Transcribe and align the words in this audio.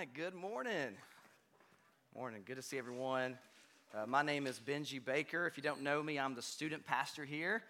right, 0.00 0.14
good 0.14 0.34
morning. 0.34 0.96
Morning, 2.16 2.40
good 2.46 2.56
to 2.56 2.62
see 2.62 2.78
everyone. 2.78 3.36
Uh, 3.94 4.06
my 4.06 4.22
name 4.22 4.46
is 4.46 4.58
Benji 4.58 5.04
Baker. 5.04 5.46
If 5.46 5.58
you 5.58 5.62
don't 5.62 5.82
know 5.82 6.02
me, 6.02 6.18
I'm 6.18 6.34
the 6.34 6.40
student 6.40 6.86
pastor 6.86 7.26
here, 7.26 7.62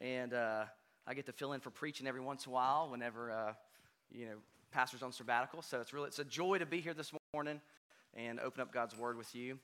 and 0.00 0.34
uh, 0.34 0.64
I 1.06 1.14
get 1.14 1.26
to 1.26 1.32
fill 1.32 1.52
in 1.52 1.60
for 1.60 1.70
preaching 1.70 2.08
every 2.08 2.20
once 2.20 2.44
in 2.44 2.50
a 2.50 2.54
while 2.54 2.88
whenever 2.90 3.30
uh, 3.30 3.52
you 4.10 4.26
know 4.26 4.34
pastor's 4.72 5.04
on 5.04 5.12
sabbatical. 5.12 5.62
So 5.62 5.80
it's 5.80 5.92
really 5.92 6.08
it's 6.08 6.18
a 6.18 6.24
joy 6.24 6.58
to 6.58 6.66
be 6.66 6.80
here 6.80 6.92
this 6.92 7.12
morning 7.32 7.60
and 8.14 8.40
open 8.40 8.62
up 8.62 8.72
God's 8.72 8.98
Word 8.98 9.16
with 9.16 9.32
you. 9.36 9.56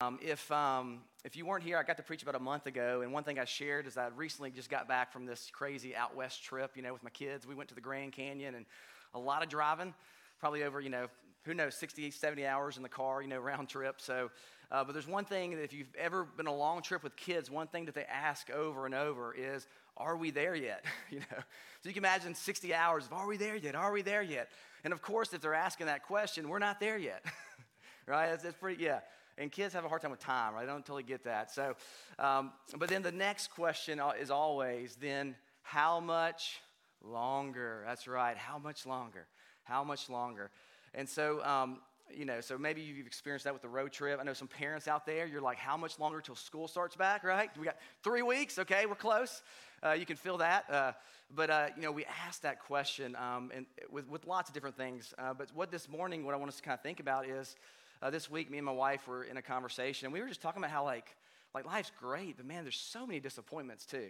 Um, 0.00 0.18
if 0.22 0.50
um, 0.50 1.00
if 1.22 1.36
you 1.36 1.44
weren't 1.44 1.64
here, 1.64 1.76
I 1.76 1.82
got 1.82 1.98
to 1.98 2.02
preach 2.02 2.22
about 2.22 2.36
a 2.36 2.40
month 2.40 2.64
ago, 2.64 3.02
and 3.02 3.12
one 3.12 3.24
thing 3.24 3.38
I 3.38 3.44
shared 3.44 3.86
is 3.86 3.98
I 3.98 4.08
recently 4.16 4.52
just 4.52 4.70
got 4.70 4.88
back 4.88 5.12
from 5.12 5.26
this 5.26 5.50
crazy 5.52 5.94
out 5.94 6.16
west 6.16 6.42
trip. 6.42 6.70
You 6.76 6.82
know, 6.82 6.94
with 6.94 7.04
my 7.04 7.10
kids, 7.10 7.46
we 7.46 7.54
went 7.54 7.68
to 7.68 7.74
the 7.74 7.82
Grand 7.82 8.14
Canyon 8.14 8.54
and 8.54 8.64
a 9.12 9.18
lot 9.18 9.42
of 9.42 9.50
driving, 9.50 9.92
probably 10.40 10.62
over, 10.62 10.80
you 10.80 10.88
know, 10.88 11.08
who 11.46 11.54
knows, 11.54 11.74
60, 11.76 12.10
70 12.10 12.44
hours 12.46 12.76
in 12.76 12.82
the 12.82 12.88
car, 12.88 13.22
you 13.22 13.28
know, 13.28 13.38
round 13.40 13.68
trip. 13.68 14.00
So, 14.00 14.30
uh, 14.70 14.84
but 14.84 14.92
there's 14.92 15.06
one 15.06 15.24
thing 15.24 15.52
that 15.52 15.62
if 15.62 15.72
you've 15.72 15.94
ever 15.96 16.24
been 16.24 16.48
a 16.48 16.54
long 16.54 16.82
trip 16.82 17.02
with 17.02 17.16
kids, 17.16 17.50
one 17.50 17.68
thing 17.68 17.86
that 17.86 17.94
they 17.94 18.04
ask 18.04 18.50
over 18.50 18.84
and 18.84 18.94
over 18.94 19.32
is, 19.32 19.66
are 19.96 20.16
we 20.16 20.30
there 20.30 20.54
yet? 20.54 20.84
you 21.10 21.20
know, 21.20 21.26
so 21.30 21.88
you 21.88 21.92
can 21.92 22.02
imagine 22.02 22.34
60 22.34 22.74
hours 22.74 23.06
of, 23.06 23.12
are 23.12 23.26
we 23.26 23.36
there 23.36 23.56
yet? 23.56 23.74
Are 23.74 23.92
we 23.92 24.02
there 24.02 24.22
yet? 24.22 24.48
And 24.84 24.92
of 24.92 25.00
course, 25.02 25.32
if 25.32 25.40
they're 25.40 25.54
asking 25.54 25.86
that 25.86 26.02
question, 26.02 26.48
we're 26.48 26.58
not 26.58 26.80
there 26.80 26.98
yet, 26.98 27.24
right? 28.06 28.26
It's, 28.26 28.44
it's 28.44 28.56
pretty, 28.56 28.82
yeah. 28.82 29.00
And 29.38 29.52
kids 29.52 29.74
have 29.74 29.84
a 29.84 29.88
hard 29.88 30.02
time 30.02 30.10
with 30.10 30.20
time, 30.20 30.54
right? 30.54 30.62
I 30.62 30.66
don't 30.66 30.84
totally 30.84 31.02
get 31.02 31.24
that. 31.24 31.50
So, 31.50 31.76
um, 32.18 32.52
but 32.78 32.88
then 32.88 33.02
the 33.02 33.12
next 33.12 33.48
question 33.48 34.00
is 34.18 34.30
always, 34.30 34.96
then 34.96 35.36
how 35.62 36.00
much 36.00 36.60
longer? 37.02 37.84
That's 37.86 38.08
right. 38.08 38.36
How 38.36 38.58
much 38.58 38.86
longer? 38.86 39.26
How 39.64 39.84
much 39.84 40.08
longer? 40.08 40.50
And 40.96 41.06
so, 41.08 41.44
um, 41.44 41.78
you 42.10 42.24
know, 42.24 42.40
so 42.40 42.56
maybe 42.56 42.80
you've 42.80 43.06
experienced 43.06 43.44
that 43.44 43.52
with 43.52 43.62
the 43.62 43.68
road 43.68 43.92
trip. 43.92 44.18
I 44.18 44.24
know 44.24 44.32
some 44.32 44.48
parents 44.48 44.88
out 44.88 45.04
there, 45.04 45.26
you're 45.26 45.42
like, 45.42 45.58
how 45.58 45.76
much 45.76 45.98
longer 45.98 46.20
till 46.20 46.36
school 46.36 46.68
starts 46.68 46.96
back, 46.96 47.22
right? 47.22 47.50
We 47.58 47.66
got 47.66 47.76
three 48.02 48.22
weeks, 48.22 48.58
okay, 48.58 48.86
we're 48.86 48.94
close. 48.94 49.42
Uh, 49.84 49.92
you 49.92 50.06
can 50.06 50.16
feel 50.16 50.38
that. 50.38 50.64
Uh, 50.70 50.92
but, 51.34 51.50
uh, 51.50 51.66
you 51.76 51.82
know, 51.82 51.92
we 51.92 52.06
asked 52.26 52.42
that 52.42 52.60
question 52.60 53.14
um, 53.16 53.52
and 53.54 53.66
with, 53.90 54.08
with 54.08 54.26
lots 54.26 54.48
of 54.48 54.54
different 54.54 54.76
things. 54.76 55.12
Uh, 55.18 55.34
but 55.34 55.50
what 55.54 55.70
this 55.70 55.88
morning, 55.88 56.24
what 56.24 56.34
I 56.34 56.38
want 56.38 56.48
us 56.48 56.56
to 56.56 56.62
kind 56.62 56.74
of 56.74 56.82
think 56.82 57.00
about 57.00 57.26
is 57.26 57.56
uh, 58.00 58.08
this 58.08 58.30
week, 58.30 58.50
me 58.50 58.56
and 58.56 58.64
my 58.64 58.72
wife 58.72 59.06
were 59.06 59.24
in 59.24 59.36
a 59.36 59.42
conversation, 59.42 60.06
and 60.06 60.14
we 60.14 60.20
were 60.20 60.28
just 60.28 60.40
talking 60.40 60.62
about 60.62 60.70
how, 60.70 60.84
like, 60.84 61.14
like 61.54 61.66
life's 61.66 61.92
great, 62.00 62.38
but 62.38 62.46
man, 62.46 62.64
there's 62.64 62.76
so 62.76 63.06
many 63.06 63.20
disappointments 63.20 63.84
too. 63.84 64.08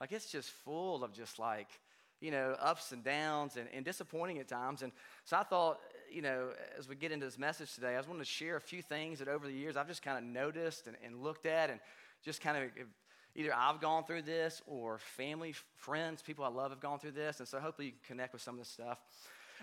Like, 0.00 0.12
it's 0.12 0.30
just 0.30 0.48
full 0.64 1.04
of 1.04 1.12
just 1.12 1.38
like, 1.38 1.68
you 2.20 2.30
know, 2.30 2.56
ups 2.60 2.92
and 2.92 3.02
downs 3.02 3.56
and, 3.56 3.68
and 3.74 3.84
disappointing 3.84 4.38
at 4.38 4.46
times. 4.46 4.82
And 4.82 4.92
so 5.24 5.36
I 5.36 5.42
thought, 5.42 5.80
you 6.12 6.22
know, 6.22 6.50
as 6.78 6.88
we 6.88 6.94
get 6.94 7.12
into 7.12 7.26
this 7.26 7.38
message 7.38 7.74
today, 7.74 7.94
I 7.94 7.98
was 7.98 8.06
wanting 8.06 8.22
to 8.22 8.28
share 8.28 8.56
a 8.56 8.60
few 8.60 8.82
things 8.82 9.18
that 9.18 9.28
over 9.28 9.46
the 9.46 9.52
years 9.52 9.76
I've 9.76 9.88
just 9.88 10.02
kind 10.02 10.18
of 10.18 10.24
noticed 10.24 10.86
and, 10.86 10.96
and 11.04 11.22
looked 11.22 11.46
at 11.46 11.70
and 11.70 11.80
just 12.24 12.40
kind 12.40 12.56
of 12.56 12.70
either 13.34 13.52
I've 13.54 13.80
gone 13.80 14.04
through 14.04 14.22
this 14.22 14.62
or 14.66 14.98
family, 14.98 15.54
friends, 15.76 16.22
people 16.22 16.44
I 16.44 16.48
love 16.48 16.70
have 16.70 16.80
gone 16.80 16.98
through 16.98 17.12
this. 17.12 17.38
And 17.38 17.48
so 17.48 17.58
hopefully 17.58 17.86
you 17.86 17.92
can 17.92 18.16
connect 18.16 18.32
with 18.32 18.42
some 18.42 18.54
of 18.54 18.60
this 18.60 18.68
stuff. 18.68 18.98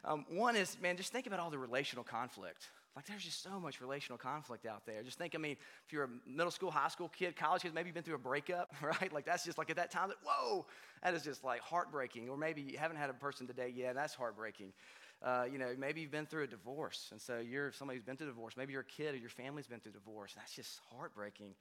Um, 0.04 0.26
one 0.30 0.56
is, 0.56 0.78
man, 0.82 0.98
just 0.98 1.12
think 1.12 1.28
about 1.28 1.40
all 1.40 1.50
the 1.50 1.58
relational 1.58 2.04
conflict. 2.04 2.68
Like 2.96 3.06
there's 3.06 3.24
just 3.24 3.44
so 3.44 3.60
much 3.60 3.82
relational 3.82 4.18
conflict 4.18 4.66
out 4.66 4.86
there. 4.86 5.04
Just 5.04 5.18
think, 5.18 5.36
I 5.36 5.38
mean, 5.38 5.56
if 5.86 5.94
you're 5.94 6.06
a 6.06 6.10
middle 6.28 6.52
school, 6.52 6.72
high 6.72 6.88
school 6.88 7.10
kid, 7.10 7.36
college 7.36 7.62
kid, 7.62 7.74
maybe 7.74 7.88
you've 7.88 7.94
been 7.94 8.04
through 8.04 8.16
a 8.16 8.18
breakup, 8.18 8.74
right? 8.82 9.14
Like 9.14 9.26
that's 9.26 9.46
just 9.46 9.58
like 9.58 9.70
at 9.70 9.76
that 9.76 9.92
time 9.92 10.10
that, 10.10 10.18
whoa, 10.24 10.66
that 11.04 11.14
is 11.14 11.24
just 11.24 11.44
like 11.44 11.62
heartbreaking. 11.62 12.30
Or 12.30 12.38
maybe 12.38 12.62
you 12.62 12.78
haven't 12.78 12.98
had 12.98 13.10
a 13.10 13.14
person 13.14 13.48
today 13.48 13.72
yet, 13.76 13.96
that's 13.96 14.16
heartbreaking. 14.16 14.74
Uh, 15.22 15.44
you 15.52 15.58
know, 15.58 15.74
maybe 15.78 16.00
you've 16.00 16.12
been 16.12 16.26
through 16.26 16.44
a 16.44 16.48
divorce, 16.48 17.10
and 17.12 17.20
so 17.20 17.40
you're 17.40 17.74
somebody 17.74 17.98
who's 17.98 18.06
been 18.06 18.16
through 18.16 18.28
divorce. 18.28 18.56
Maybe 18.56 18.72
you're 18.72 18.82
a 18.82 18.86
kid 18.86 19.16
or 19.16 19.18
your 19.18 19.30
family's 19.30 19.68
been 19.68 19.82
through 19.82 19.92
divorce. 19.92 20.34
That's 20.36 20.54
just 20.54 20.80
heartbreaking. 20.96 21.56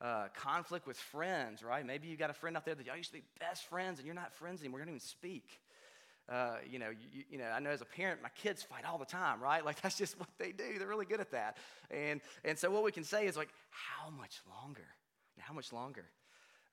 Uh, 0.00 0.28
conflict 0.34 0.86
with 0.86 0.98
friends, 0.98 1.62
right? 1.62 1.84
Maybe 1.84 2.06
you 2.06 2.16
got 2.16 2.30
a 2.30 2.34
friend 2.34 2.56
out 2.56 2.64
there 2.64 2.74
that 2.74 2.86
y'all 2.86 2.96
used 2.96 3.10
to 3.10 3.16
be 3.16 3.24
best 3.40 3.64
friends, 3.64 3.98
and 3.98 4.06
you're 4.06 4.14
not 4.14 4.34
friends 4.34 4.60
anymore. 4.60 4.80
You 4.80 4.86
don't 4.86 4.94
even 4.94 5.00
speak. 5.00 5.60
Uh, 6.28 6.56
you 6.70 6.78
know, 6.78 6.90
you, 6.90 7.24
you, 7.30 7.38
know, 7.38 7.46
I 7.46 7.58
know 7.58 7.70
as 7.70 7.80
a 7.80 7.86
parent, 7.86 8.20
my 8.22 8.28
kids 8.34 8.62
fight 8.62 8.84
all 8.84 8.98
the 8.98 9.06
time, 9.06 9.42
right? 9.42 9.64
Like 9.68 9.80
that's 9.80 9.96
just 9.96 10.18
what 10.20 10.28
they 10.38 10.52
do. 10.52 10.78
They're 10.78 10.86
really 10.86 11.06
good 11.06 11.20
at 11.20 11.30
that. 11.32 11.56
And 11.90 12.20
and 12.44 12.58
so 12.58 12.70
what 12.70 12.84
we 12.84 12.92
can 12.92 13.04
say 13.04 13.26
is 13.26 13.36
like, 13.36 13.48
how 13.70 14.10
much 14.10 14.40
longer? 14.62 14.86
How 15.38 15.54
much 15.54 15.72
longer? 15.72 16.04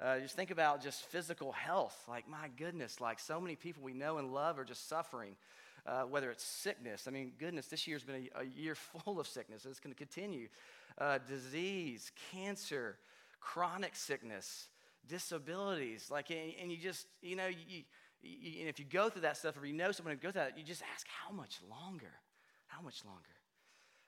Uh, 0.02 0.20
just 0.20 0.36
think 0.36 0.52
about 0.52 0.84
just 0.84 1.06
physical 1.06 1.54
health. 1.54 1.98
Like 2.10 2.28
my 2.30 2.50
goodness, 2.58 3.00
like 3.00 3.20
so 3.20 3.40
many 3.40 3.56
people 3.56 3.82
we 3.84 3.94
know 3.94 4.18
and 4.18 4.34
love 4.34 4.60
are 4.60 4.66
just 4.66 4.90
suffering. 4.90 5.38
Uh, 5.86 6.02
whether 6.02 6.32
it's 6.32 6.44
sickness, 6.44 7.08
I 7.08 7.12
mean, 7.12 7.34
goodness, 7.38 7.68
this 7.68 7.86
year's 7.86 8.04
been 8.04 8.28
a, 8.36 8.42
a 8.42 8.44
year 8.44 8.76
full 9.04 9.20
of 9.20 9.28
sickness. 9.28 9.66
It's 9.66 9.80
going 9.80 9.94
to 9.94 9.98
continue. 9.98 10.48
Uh, 10.98 11.20
disease, 11.28 12.12
cancer, 12.32 12.98
chronic 13.40 13.96
sickness, 13.96 14.70
disabilities. 15.08 16.10
Like, 16.10 16.32
and, 16.32 16.54
and 16.60 16.72
you 16.72 16.78
just, 16.78 17.06
you 17.22 17.36
know, 17.36 17.48
you 17.48 17.84
you, 18.26 18.60
and 18.62 18.70
if 18.70 18.80
you 18.80 18.86
go 18.86 19.10
through 19.10 19.22
that 19.22 19.38
stuff, 19.38 19.56
or 19.62 19.66
you 19.66 19.74
know 19.74 19.92
someone 19.92 20.16
who 20.16 20.22
goes 20.22 20.34
through 20.34 20.42
that, 20.42 20.58
you 20.58 20.64
just 20.64 20.82
ask, 20.94 21.06
how 21.08 21.34
much 21.34 21.60
longer? 21.70 22.12
How 22.68 22.82
much 22.82 23.06
longer? 23.06 23.22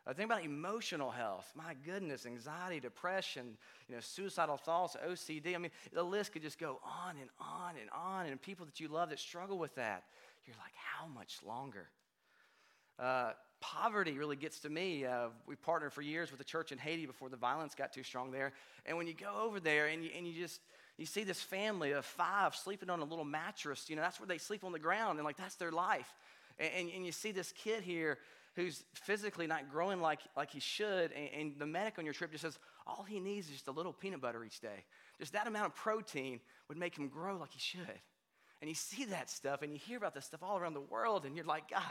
Uh, 0.06 0.14
think 0.14 0.32
about 0.32 0.44
emotional 0.44 1.12
health. 1.12 1.52
My 1.54 1.76
goodness, 1.86 2.26
anxiety, 2.26 2.80
depression, 2.80 3.58
you 3.90 3.96
know, 3.96 4.02
suicidal 4.02 4.56
thoughts, 4.56 4.96
OCD. 5.06 5.54
I 5.54 5.58
mean, 5.58 5.72
the 5.92 6.04
list 6.04 6.32
could 6.32 6.42
just 6.42 6.58
go 6.58 6.80
on 6.84 7.18
and 7.20 7.30
on 7.40 7.74
and 7.80 7.90
on. 7.94 8.26
And 8.26 8.42
people 8.42 8.66
that 8.66 8.80
you 8.80 8.88
love 8.88 9.10
that 9.10 9.20
struggle 9.20 9.58
with 9.58 9.76
that, 9.76 10.04
you're 10.48 10.56
like, 10.58 10.74
how 10.76 11.08
much 11.08 11.40
longer? 11.46 11.88
Uh, 13.00 13.32
poverty 13.60 14.14
really 14.14 14.36
gets 14.36 14.60
to 14.62 14.70
me. 14.70 15.06
Uh, 15.06 15.28
we 15.46 15.56
partnered 15.56 15.94
for 15.94 16.02
years 16.02 16.32
with 16.32 16.38
the 16.40 16.46
church 16.46 16.72
in 16.72 16.78
Haiti 16.78 17.06
before 17.06 17.30
the 17.30 17.38
violence 17.38 17.76
got 17.76 17.94
too 17.94 18.04
strong 18.04 18.32
there. 18.32 18.54
And 18.86 18.98
when 18.98 19.08
you 19.08 19.14
go 19.14 19.42
over 19.44 19.60
there 19.60 19.88
and 19.88 20.04
you, 20.04 20.10
and 20.16 20.28
you 20.28 20.34
just, 20.34 20.62
you 20.98 21.06
see 21.06 21.24
this 21.24 21.42
family 21.42 21.92
of 21.92 22.06
five 22.06 22.56
sleeping 22.56 22.90
on 22.90 23.00
a 23.02 23.04
little 23.04 23.26
mattress. 23.26 23.90
You 23.90 23.96
know, 23.96 24.02
that's 24.02 24.20
where 24.20 24.28
they 24.28 24.38
sleep 24.38 24.64
on 24.64 24.72
the 24.72 24.80
ground, 24.80 25.20
and 25.20 25.26
like 25.26 25.38
that's 25.38 25.56
their 25.56 25.72
life. 25.72 26.12
And, 26.60 26.72
and, 26.78 26.90
and 26.96 27.06
you 27.06 27.12
see 27.12 27.32
this 27.32 27.52
kid 27.52 27.84
here 27.84 28.18
who's 28.56 28.84
physically 28.94 29.46
not 29.46 29.70
growing 29.70 30.02
like, 30.02 30.22
like 30.36 30.50
he 30.50 30.60
should, 30.60 31.12
and, 31.12 31.30
and 31.38 31.60
the 31.60 31.68
medic 31.68 32.00
on 32.00 32.06
your 32.06 32.14
trip 32.14 32.32
just 32.32 32.42
says 32.44 32.58
all 32.88 33.04
he 33.04 33.20
needs 33.20 33.48
is 33.48 33.54
just 33.54 33.68
a 33.68 33.72
little 33.72 33.94
peanut 33.94 34.22
butter 34.22 34.44
each 34.44 34.60
day. 34.60 34.84
Just 35.20 35.34
that 35.34 35.46
amount 35.46 35.68
of 35.68 35.76
protein 35.76 36.40
would 36.68 36.78
make 36.78 36.98
him 36.98 37.08
grow 37.08 37.38
like 37.38 37.52
he 37.52 37.60
should. 37.60 38.00
And 38.62 38.70
you 38.70 38.76
see 38.76 39.06
that 39.06 39.30
stuff, 39.30 39.62
and 39.62 39.72
you 39.72 39.80
hear 39.80 39.98
about 39.98 40.14
this 40.14 40.26
stuff 40.26 40.42
all 40.42 40.58
around 40.58 40.74
the 40.74 40.82
world, 40.82 41.26
and 41.26 41.36
you're 41.36 41.46
like, 41.46 41.70
God, 41.70 41.84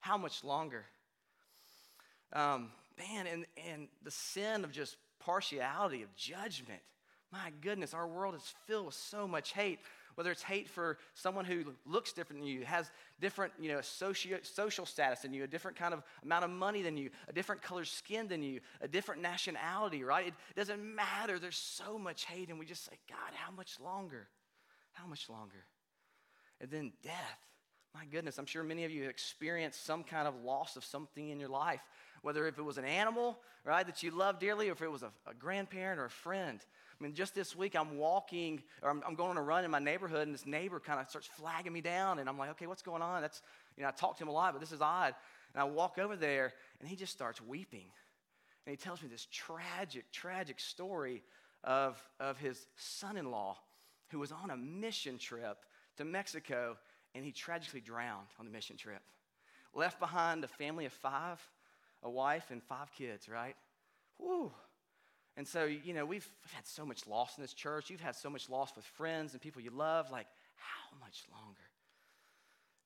how 0.00 0.16
much 0.16 0.44
longer? 0.44 0.84
Um, 2.32 2.70
man, 2.98 3.26
and, 3.26 3.46
and 3.68 3.88
the 4.02 4.10
sin 4.10 4.64
of 4.64 4.70
just 4.70 4.96
partiality, 5.18 6.02
of 6.02 6.14
judgment 6.14 6.80
my 7.34 7.50
goodness, 7.60 7.94
our 7.94 8.06
world 8.06 8.36
is 8.36 8.54
filled 8.66 8.86
with 8.86 8.94
so 8.94 9.26
much 9.26 9.52
hate. 9.52 9.80
Whether 10.14 10.30
it's 10.30 10.44
hate 10.44 10.68
for 10.68 10.98
someone 11.14 11.44
who 11.44 11.64
looks 11.84 12.12
different 12.12 12.42
than 12.42 12.48
you, 12.48 12.64
has 12.64 12.88
different, 13.20 13.52
you 13.58 13.68
know, 13.68 13.80
socio, 13.80 14.38
social 14.42 14.86
status 14.86 15.20
than 15.20 15.34
you, 15.34 15.42
a 15.42 15.48
different 15.48 15.76
kind 15.76 15.92
of 15.92 16.04
amount 16.22 16.44
of 16.44 16.50
money 16.52 16.82
than 16.82 16.96
you, 16.96 17.10
a 17.26 17.32
different 17.32 17.62
color 17.62 17.84
skin 17.84 18.28
than 18.28 18.40
you, 18.40 18.60
a 18.80 18.86
different 18.86 19.20
nationality, 19.20 20.04
right? 20.04 20.28
It 20.28 20.34
doesn't 20.54 20.80
matter. 20.94 21.40
There's 21.40 21.56
so 21.56 21.98
much 21.98 22.26
hate, 22.26 22.48
and 22.48 22.60
we 22.60 22.64
just 22.64 22.84
say, 22.84 22.92
God, 23.08 23.34
how 23.34 23.50
much 23.50 23.80
longer? 23.80 24.28
How 24.92 25.08
much 25.08 25.28
longer? 25.28 25.64
And 26.60 26.70
then 26.70 26.92
death. 27.02 27.38
My 27.94 28.04
goodness, 28.06 28.38
I'm 28.38 28.46
sure 28.46 28.64
many 28.64 28.84
of 28.84 28.90
you 28.90 29.02
have 29.02 29.10
experienced 29.10 29.84
some 29.84 30.02
kind 30.02 30.26
of 30.26 30.42
loss 30.42 30.76
of 30.76 30.84
something 30.84 31.28
in 31.28 31.38
your 31.38 31.48
life, 31.48 31.80
whether 32.22 32.46
if 32.46 32.58
it 32.58 32.62
was 32.62 32.76
an 32.76 32.84
animal, 32.84 33.38
right, 33.64 33.86
that 33.86 34.02
you 34.02 34.10
love 34.10 34.40
dearly, 34.40 34.68
or 34.68 34.72
if 34.72 34.82
it 34.82 34.90
was 34.90 35.04
a, 35.04 35.12
a 35.28 35.34
grandparent 35.34 36.00
or 36.00 36.06
a 36.06 36.10
friend. 36.10 36.58
I 36.98 37.02
mean, 37.02 37.14
just 37.14 37.34
this 37.34 37.54
week, 37.54 37.76
I'm 37.76 37.98
walking, 37.98 38.62
or 38.82 38.90
I'm, 38.90 39.02
I'm 39.06 39.14
going 39.14 39.30
on 39.30 39.36
a 39.36 39.42
run 39.42 39.64
in 39.64 39.70
my 39.70 39.78
neighborhood, 39.78 40.26
and 40.26 40.34
this 40.34 40.46
neighbor 40.46 40.80
kind 40.80 41.00
of 41.00 41.08
starts 41.08 41.28
flagging 41.28 41.72
me 41.72 41.80
down, 41.80 42.18
and 42.18 42.28
I'm 42.28 42.38
like, 42.38 42.50
okay, 42.50 42.66
what's 42.66 42.82
going 42.82 43.02
on? 43.02 43.22
That's, 43.22 43.42
you 43.76 43.82
know, 43.82 43.88
I 43.88 43.92
talk 43.92 44.16
to 44.18 44.24
him 44.24 44.28
a 44.28 44.32
lot, 44.32 44.54
but 44.54 44.60
this 44.60 44.72
is 44.72 44.80
odd. 44.80 45.14
And 45.54 45.60
I 45.60 45.64
walk 45.64 45.98
over 45.98 46.16
there, 46.16 46.52
and 46.80 46.88
he 46.88 46.96
just 46.96 47.12
starts 47.12 47.40
weeping. 47.40 47.86
And 48.66 48.72
he 48.72 48.76
tells 48.76 49.02
me 49.02 49.08
this 49.08 49.28
tragic, 49.30 50.10
tragic 50.10 50.58
story 50.58 51.22
of, 51.62 52.02
of 52.18 52.38
his 52.38 52.66
son 52.76 53.16
in 53.16 53.30
law 53.30 53.58
who 54.08 54.18
was 54.18 54.32
on 54.32 54.50
a 54.50 54.56
mission 54.56 55.18
trip 55.18 55.58
to 55.96 56.04
Mexico, 56.04 56.76
and 57.14 57.24
he 57.24 57.32
tragically 57.32 57.80
drowned 57.80 58.28
on 58.38 58.46
the 58.46 58.52
mission 58.52 58.76
trip. 58.76 59.02
Left 59.74 59.98
behind 59.98 60.44
a 60.44 60.48
family 60.48 60.86
of 60.86 60.92
five, 60.92 61.40
a 62.02 62.10
wife, 62.10 62.50
and 62.50 62.62
five 62.62 62.92
kids, 62.92 63.28
right? 63.28 63.56
Whew. 64.18 64.52
And 65.36 65.46
so, 65.46 65.64
you 65.64 65.94
know, 65.94 66.04
we've, 66.04 66.28
we've 66.44 66.52
had 66.52 66.66
so 66.66 66.86
much 66.86 67.06
loss 67.06 67.36
in 67.36 67.42
this 67.42 67.54
church. 67.54 67.90
You've 67.90 68.00
had 68.00 68.14
so 68.14 68.30
much 68.30 68.48
loss 68.48 68.74
with 68.76 68.84
friends 68.84 69.32
and 69.32 69.40
people 69.40 69.60
you 69.60 69.70
love. 69.70 70.10
Like, 70.10 70.26
how 70.56 70.96
much 71.00 71.24
longer? 71.32 71.58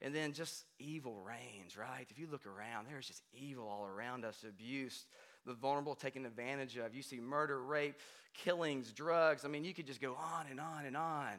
And 0.00 0.14
then 0.14 0.32
just 0.32 0.64
evil 0.78 1.20
reigns, 1.26 1.76
right? 1.76 2.06
If 2.08 2.18
you 2.18 2.28
look 2.30 2.46
around, 2.46 2.86
there's 2.88 3.06
just 3.06 3.22
evil 3.34 3.68
all 3.68 3.84
around 3.84 4.24
us 4.24 4.44
abuse, 4.48 5.06
the 5.44 5.54
vulnerable 5.54 5.94
taken 5.94 6.24
advantage 6.24 6.76
of. 6.76 6.94
You 6.94 7.02
see 7.02 7.20
murder, 7.20 7.60
rape, 7.60 7.96
killings, 8.32 8.92
drugs. 8.92 9.44
I 9.44 9.48
mean, 9.48 9.64
you 9.64 9.74
could 9.74 9.86
just 9.86 10.00
go 10.00 10.14
on 10.14 10.46
and 10.50 10.60
on 10.60 10.86
and 10.86 10.96
on. 10.96 11.32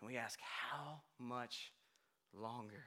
And 0.00 0.10
we 0.10 0.16
ask, 0.16 0.38
how 0.40 1.02
much 1.18 1.72
longer? 2.32 2.84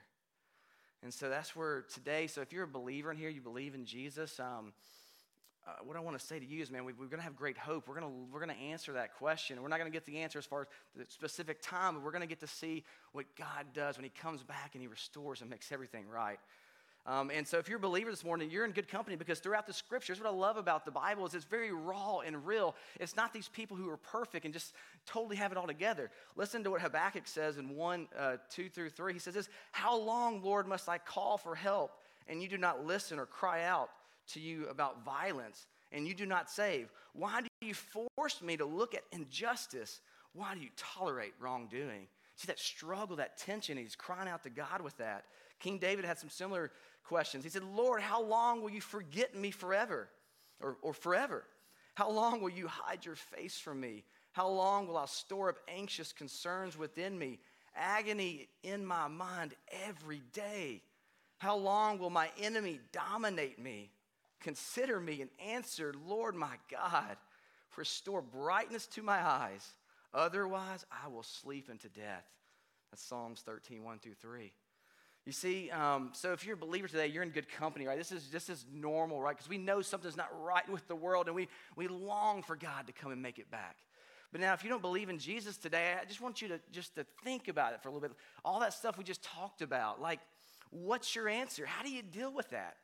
And 1.01 1.13
so 1.13 1.29
that's 1.29 1.55
where 1.55 1.83
today, 1.93 2.27
so 2.27 2.41
if 2.41 2.53
you're 2.53 2.63
a 2.63 2.67
believer 2.67 3.11
in 3.11 3.17
here, 3.17 3.29
you 3.29 3.41
believe 3.41 3.75
in 3.75 3.85
Jesus, 3.85 4.39
um, 4.39 4.73
uh, 5.65 5.71
what 5.83 5.95
I 5.95 6.01
want 6.01 6.19
to 6.19 6.25
say 6.25 6.39
to 6.39 6.45
you 6.45 6.61
is, 6.61 6.69
man, 6.69 6.83
we, 6.83 6.91
are 6.91 6.95
going 6.95 7.17
to 7.17 7.23
have 7.23 7.35
great 7.35 7.57
hope. 7.57 7.87
We're 7.87 7.99
going 7.99 8.27
we're 8.31 8.45
to 8.45 8.53
answer 8.53 8.93
that 8.93 9.15
question. 9.15 9.61
We're 9.61 9.69
not 9.69 9.79
going 9.79 9.89
to 9.91 9.95
get 9.95 10.05
the 10.05 10.17
answer 10.19 10.37
as 10.37 10.45
far 10.45 10.61
as 10.61 10.67
the 10.95 11.05
specific 11.09 11.61
time, 11.61 11.93
but 11.93 12.03
we're 12.03 12.11
going 12.11 12.21
to 12.21 12.27
get 12.27 12.41
to 12.41 12.47
see 12.47 12.83
what 13.13 13.25
God 13.37 13.67
does 13.73 13.97
when 13.97 14.03
He 14.03 14.09
comes 14.09 14.43
back 14.43 14.71
and 14.73 14.81
He 14.81 14.87
restores 14.87 15.41
and 15.41 15.49
makes 15.49 15.71
everything 15.71 16.07
right. 16.07 16.39
Um, 17.05 17.31
and 17.31 17.45
so, 17.45 17.57
if 17.57 17.67
you're 17.67 17.79
a 17.79 17.81
believer 17.81 18.09
this 18.09 18.23
morning, 18.23 18.49
you're 18.49 18.63
in 18.63 18.71
good 18.71 18.87
company 18.87 19.17
because 19.17 19.39
throughout 19.39 19.67
the 19.67 19.73
scriptures, 19.73 20.19
what 20.21 20.27
I 20.27 20.33
love 20.33 20.55
about 20.55 20.85
the 20.85 20.91
Bible 20.91 21.25
is 21.25 21.33
it's 21.33 21.43
very 21.43 21.73
raw 21.73 22.19
and 22.19 22.45
real. 22.47 22.75
It's 22.97 23.17
not 23.17 23.33
these 23.33 23.49
people 23.49 23.75
who 23.75 23.89
are 23.89 23.97
perfect 23.97 24.45
and 24.45 24.53
just 24.53 24.73
totally 25.05 25.35
have 25.35 25.51
it 25.51 25.57
all 25.57 25.67
together. 25.67 26.11
Listen 26.37 26.63
to 26.63 26.71
what 26.71 26.79
Habakkuk 26.79 27.27
says 27.27 27.57
in 27.57 27.75
1, 27.75 28.07
uh, 28.17 28.37
2 28.49 28.69
through 28.69 28.89
3. 28.89 29.11
He 29.11 29.19
says 29.19 29.33
this 29.33 29.49
How 29.73 29.97
long, 29.97 30.41
Lord, 30.41 30.65
must 30.65 30.87
I 30.87 30.97
call 30.97 31.37
for 31.37 31.55
help, 31.55 31.91
and 32.27 32.41
you 32.41 32.47
do 32.47 32.57
not 32.57 32.85
listen 32.85 33.19
or 33.19 33.25
cry 33.25 33.65
out 33.65 33.89
to 34.29 34.39
you 34.39 34.67
about 34.69 35.03
violence, 35.03 35.67
and 35.91 36.07
you 36.07 36.13
do 36.13 36.25
not 36.25 36.49
save? 36.49 36.89
Why 37.11 37.41
do 37.41 37.47
you 37.59 37.73
force 37.73 38.41
me 38.41 38.55
to 38.55 38.65
look 38.65 38.95
at 38.95 39.03
injustice? 39.11 39.99
Why 40.31 40.55
do 40.55 40.61
you 40.61 40.69
tolerate 40.77 41.33
wrongdoing? 41.37 42.07
See 42.37 42.47
that 42.47 42.59
struggle, 42.59 43.17
that 43.17 43.37
tension, 43.37 43.77
he's 43.77 43.95
crying 43.95 44.29
out 44.29 44.43
to 44.43 44.49
God 44.49 44.81
with 44.81 44.97
that. 44.97 45.25
King 45.59 45.77
David 45.77 46.03
had 46.03 46.19
some 46.19 46.29
similar 46.29 46.71
questions. 47.03 47.43
He 47.43 47.49
said, 47.49 47.63
Lord, 47.63 48.01
how 48.01 48.23
long 48.23 48.61
will 48.61 48.69
you 48.69 48.81
forget 48.81 49.35
me 49.35 49.51
forever 49.51 50.09
or, 50.61 50.77
or 50.81 50.93
forever? 50.93 51.43
How 51.95 52.09
long 52.09 52.41
will 52.41 52.49
you 52.49 52.67
hide 52.67 53.05
your 53.05 53.15
face 53.15 53.57
from 53.57 53.79
me? 53.79 54.03
How 54.31 54.47
long 54.47 54.87
will 54.87 54.97
I 54.97 55.05
store 55.05 55.49
up 55.49 55.57
anxious 55.67 56.11
concerns 56.11 56.77
within 56.77 57.17
me, 57.17 57.39
agony 57.75 58.47
in 58.63 58.85
my 58.85 59.07
mind 59.07 59.53
every 59.87 60.23
day? 60.33 60.81
How 61.37 61.55
long 61.55 61.99
will 61.99 62.09
my 62.09 62.29
enemy 62.41 62.79
dominate 62.91 63.59
me? 63.59 63.91
Consider 64.39 64.99
me 64.99 65.21
and 65.21 65.29
answer, 65.45 65.93
Lord 66.07 66.35
my 66.35 66.55
God, 66.69 67.15
restore 67.77 68.21
brightness 68.21 68.87
to 68.87 69.03
my 69.03 69.21
eyes. 69.21 69.73
Otherwise, 70.13 70.85
I 70.91 71.07
will 71.07 71.23
sleep 71.23 71.69
into 71.69 71.89
death. 71.89 72.25
That's 72.91 73.03
Psalms 73.03 73.41
13, 73.41 73.83
1 73.83 73.99
through 73.99 74.13
3. 74.15 74.51
You 75.25 75.31
see, 75.31 75.71
um, 75.71 76.09
so 76.11 76.33
if 76.33 76.45
you're 76.45 76.55
a 76.55 76.57
believer 76.57 76.87
today, 76.87 77.07
you're 77.07 77.23
in 77.23 77.29
good 77.29 77.47
company, 77.47 77.87
right? 77.87 77.97
This 77.97 78.11
is 78.11 78.29
this 78.29 78.49
is 78.49 78.65
normal, 78.73 79.21
right? 79.21 79.35
Because 79.35 79.49
we 79.49 79.57
know 79.57 79.81
something's 79.81 80.17
not 80.17 80.29
right 80.43 80.67
with 80.69 80.85
the 80.87 80.95
world, 80.95 81.27
and 81.27 81.35
we 81.35 81.47
we 81.77 81.87
long 81.87 82.43
for 82.43 82.57
God 82.57 82.87
to 82.87 82.93
come 82.93 83.11
and 83.11 83.21
make 83.21 83.39
it 83.39 83.49
back. 83.49 83.77
But 84.33 84.41
now, 84.41 84.53
if 84.53 84.63
you 84.63 84.69
don't 84.69 84.81
believe 84.81 85.09
in 85.09 85.19
Jesus 85.19 85.55
today, 85.57 85.95
I 86.01 86.03
just 86.05 86.19
want 86.19 86.41
you 86.41 86.49
to 86.49 86.59
just 86.71 86.95
to 86.95 87.05
think 87.23 87.47
about 87.47 87.73
it 87.73 87.81
for 87.81 87.87
a 87.87 87.91
little 87.93 88.09
bit. 88.09 88.17
All 88.43 88.59
that 88.59 88.73
stuff 88.73 88.97
we 88.97 89.05
just 89.05 89.23
talked 89.23 89.61
about, 89.61 90.01
like, 90.01 90.19
what's 90.71 91.15
your 91.15 91.29
answer? 91.29 91.65
How 91.65 91.83
do 91.83 91.89
you 91.89 92.01
deal 92.01 92.33
with 92.33 92.49
that? 92.49 92.75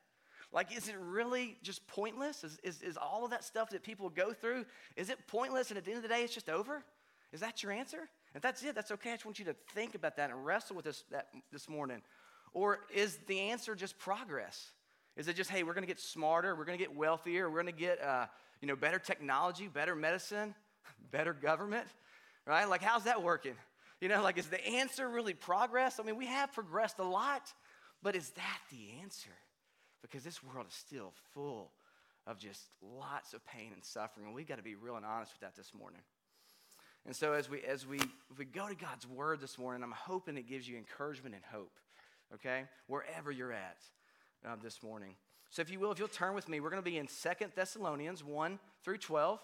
Like, 0.51 0.75
is 0.75 0.87
it 0.87 0.95
really 0.97 1.57
just 1.61 1.85
pointless? 1.87 2.43
Is, 2.43 2.57
is, 2.63 2.81
is 2.81 2.97
all 2.97 3.23
of 3.23 3.31
that 3.31 3.43
stuff 3.43 3.69
that 3.71 3.83
people 3.83 4.09
go 4.09 4.33
through, 4.33 4.65
is 4.95 5.09
it 5.09 5.27
pointless 5.27 5.69
and 5.69 5.77
at 5.77 5.85
the 5.85 5.91
end 5.91 5.97
of 5.97 6.03
the 6.03 6.09
day, 6.09 6.23
it's 6.23 6.33
just 6.33 6.49
over? 6.49 6.83
Is 7.31 7.41
that 7.41 7.61
your 7.61 7.71
answer? 7.71 8.09
If 8.33 8.41
that's 8.41 8.63
it, 8.63 8.73
that's 8.73 8.91
okay. 8.91 9.11
I 9.11 9.13
just 9.13 9.25
want 9.25 9.37
you 9.37 9.45
to 9.45 9.55
think 9.75 9.93
about 9.93 10.17
that 10.17 10.31
and 10.31 10.45
wrestle 10.45 10.75
with 10.75 10.85
this 10.85 11.03
that, 11.11 11.27
this 11.51 11.69
morning. 11.69 12.01
Or 12.53 12.79
is 12.93 13.17
the 13.27 13.39
answer 13.39 13.75
just 13.75 13.97
progress? 13.97 14.71
Is 15.15 15.27
it 15.27 15.35
just, 15.35 15.49
hey, 15.49 15.63
we're 15.63 15.73
going 15.73 15.83
to 15.83 15.87
get 15.87 15.99
smarter, 15.99 16.55
we're 16.55 16.65
going 16.65 16.77
to 16.77 16.83
get 16.83 16.95
wealthier, 16.95 17.49
we're 17.49 17.61
going 17.61 17.73
to 17.73 17.79
get, 17.79 18.01
uh, 18.01 18.25
you 18.61 18.67
know, 18.67 18.75
better 18.75 18.99
technology, 18.99 19.67
better 19.67 19.95
medicine, 19.95 20.55
better 21.11 21.33
government, 21.33 21.87
right? 22.45 22.67
Like, 22.67 22.81
how's 22.81 23.03
that 23.03 23.21
working? 23.21 23.55
You 24.01 24.07
know, 24.07 24.23
like, 24.23 24.37
is 24.37 24.47
the 24.47 24.65
answer 24.65 25.09
really 25.09 25.33
progress? 25.33 25.99
I 25.99 26.03
mean, 26.03 26.15
we 26.15 26.27
have 26.27 26.53
progressed 26.53 26.99
a 26.99 27.03
lot, 27.03 27.53
but 28.01 28.15
is 28.15 28.29
that 28.31 28.59
the 28.71 29.01
answer? 29.01 29.31
Because 30.01 30.23
this 30.23 30.41
world 30.41 30.67
is 30.69 30.73
still 30.73 31.11
full 31.33 31.71
of 32.25 32.39
just 32.39 32.61
lots 32.81 33.33
of 33.33 33.45
pain 33.45 33.71
and 33.73 33.83
suffering, 33.83 34.25
and 34.27 34.35
we've 34.35 34.47
got 34.47 34.57
to 34.57 34.63
be 34.63 34.75
real 34.75 34.95
and 34.95 35.05
honest 35.05 35.33
with 35.33 35.41
that 35.41 35.55
this 35.57 35.73
morning. 35.77 35.99
And 37.05 37.15
so, 37.15 37.33
as 37.33 37.49
we 37.49 37.61
as 37.61 37.87
we 37.87 37.99
we 38.37 38.45
go 38.45 38.67
to 38.67 38.75
God's 38.75 39.07
Word 39.07 39.41
this 39.41 39.57
morning, 39.57 39.83
I'm 39.83 39.91
hoping 39.91 40.37
it 40.37 40.47
gives 40.47 40.67
you 40.67 40.77
encouragement 40.77 41.33
and 41.35 41.43
hope 41.51 41.71
okay? 42.35 42.63
Wherever 42.87 43.31
you're 43.31 43.53
at 43.53 43.77
uh, 44.47 44.55
this 44.61 44.81
morning. 44.83 45.15
So, 45.49 45.61
if 45.61 45.71
you 45.71 45.79
will, 45.79 45.91
if 45.91 45.99
you'll 45.99 46.07
turn 46.07 46.35
with 46.35 46.47
me, 46.47 46.59
we're 46.59 46.69
going 46.69 46.81
to 46.81 46.89
be 46.89 46.97
in 46.97 47.07
Second 47.07 47.51
Thessalonians 47.55 48.23
1 48.23 48.59
through 48.83 48.97
12. 48.97 49.39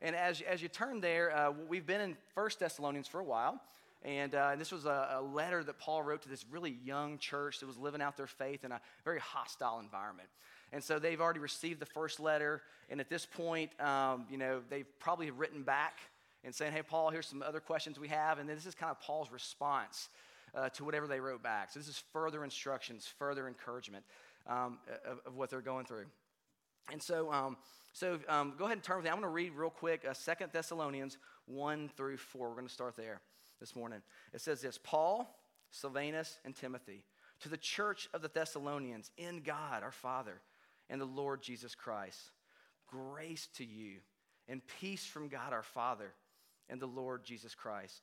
And 0.00 0.16
as, 0.16 0.40
as 0.42 0.62
you 0.62 0.68
turn 0.68 1.00
there, 1.00 1.36
uh, 1.36 1.52
we've 1.68 1.86
been 1.86 2.00
in 2.00 2.16
First 2.34 2.60
Thessalonians 2.60 3.08
for 3.08 3.20
a 3.20 3.24
while. 3.24 3.60
And 4.04 4.34
uh, 4.34 4.56
this 4.56 4.72
was 4.72 4.84
a, 4.84 5.16
a, 5.18 5.22
letter 5.22 5.62
that 5.62 5.78
Paul 5.78 6.02
wrote 6.02 6.22
to 6.22 6.28
this 6.28 6.44
really 6.50 6.76
young 6.84 7.18
church 7.18 7.60
that 7.60 7.66
was 7.66 7.78
living 7.78 8.02
out 8.02 8.16
their 8.16 8.26
faith 8.26 8.64
in 8.64 8.72
a 8.72 8.80
very 9.04 9.20
hostile 9.20 9.78
environment. 9.78 10.28
And 10.72 10.82
so 10.82 10.98
they've 10.98 11.20
already 11.20 11.38
received 11.38 11.80
the 11.80 11.86
first 11.86 12.18
letter. 12.18 12.62
And 12.90 13.00
at 13.00 13.08
this 13.08 13.26
point, 13.26 13.70
um, 13.80 14.26
you 14.28 14.38
know, 14.38 14.60
they've 14.70 14.86
probably 14.98 15.30
written 15.30 15.62
back 15.62 16.00
and 16.42 16.52
saying, 16.52 16.72
hey, 16.72 16.82
Paul, 16.82 17.10
here's 17.10 17.26
some 17.26 17.42
other 17.42 17.60
questions 17.60 18.00
we 18.00 18.08
have. 18.08 18.38
And 18.38 18.48
then 18.48 18.56
this 18.56 18.66
is 18.66 18.74
kind 18.74 18.90
of 18.90 19.00
Paul's 19.00 19.30
response 19.30 20.08
uh, 20.54 20.68
to 20.70 20.84
whatever 20.84 21.06
they 21.06 21.20
wrote 21.20 21.42
back. 21.42 21.70
So 21.70 21.80
this 21.80 21.88
is 21.88 22.02
further 22.12 22.44
instructions, 22.44 23.06
further 23.18 23.48
encouragement 23.48 24.04
um, 24.46 24.78
of, 25.06 25.20
of, 25.26 25.36
what 25.36 25.50
they're 25.50 25.60
going 25.60 25.86
through. 25.86 26.06
And 26.90 27.02
so, 27.02 27.32
um, 27.32 27.56
so 27.92 28.18
um, 28.28 28.54
go 28.58 28.64
ahead 28.64 28.76
and 28.76 28.82
turn 28.82 28.96
with 28.96 29.04
me. 29.04 29.10
I'm 29.10 29.16
going 29.16 29.22
to 29.22 29.28
read 29.28 29.52
real 29.52 29.70
quick 29.70 30.04
uh, 30.08 30.14
2 30.14 30.46
Thessalonians 30.52 31.18
1 31.46 31.90
through 31.96 32.16
4. 32.16 32.48
We're 32.48 32.54
going 32.54 32.66
to 32.66 32.72
start 32.72 32.96
there 32.96 33.20
this 33.60 33.76
morning. 33.76 34.02
It 34.32 34.40
says 34.40 34.60
this 34.60 34.78
Paul, 34.78 35.38
Silvanus, 35.70 36.38
and 36.44 36.54
Timothy, 36.54 37.04
to 37.40 37.48
the 37.48 37.56
church 37.56 38.08
of 38.12 38.22
the 38.22 38.28
Thessalonians 38.28 39.10
in 39.16 39.42
God 39.42 39.82
our 39.82 39.92
Father 39.92 40.40
and 40.90 41.00
the 41.00 41.06
Lord 41.06 41.42
Jesus 41.42 41.74
Christ, 41.74 42.30
grace 42.88 43.48
to 43.56 43.64
you 43.64 43.98
and 44.48 44.60
peace 44.80 45.06
from 45.06 45.28
God 45.28 45.52
our 45.52 45.62
Father 45.62 46.12
and 46.68 46.80
the 46.80 46.86
Lord 46.86 47.24
Jesus 47.24 47.54
Christ. 47.54 48.02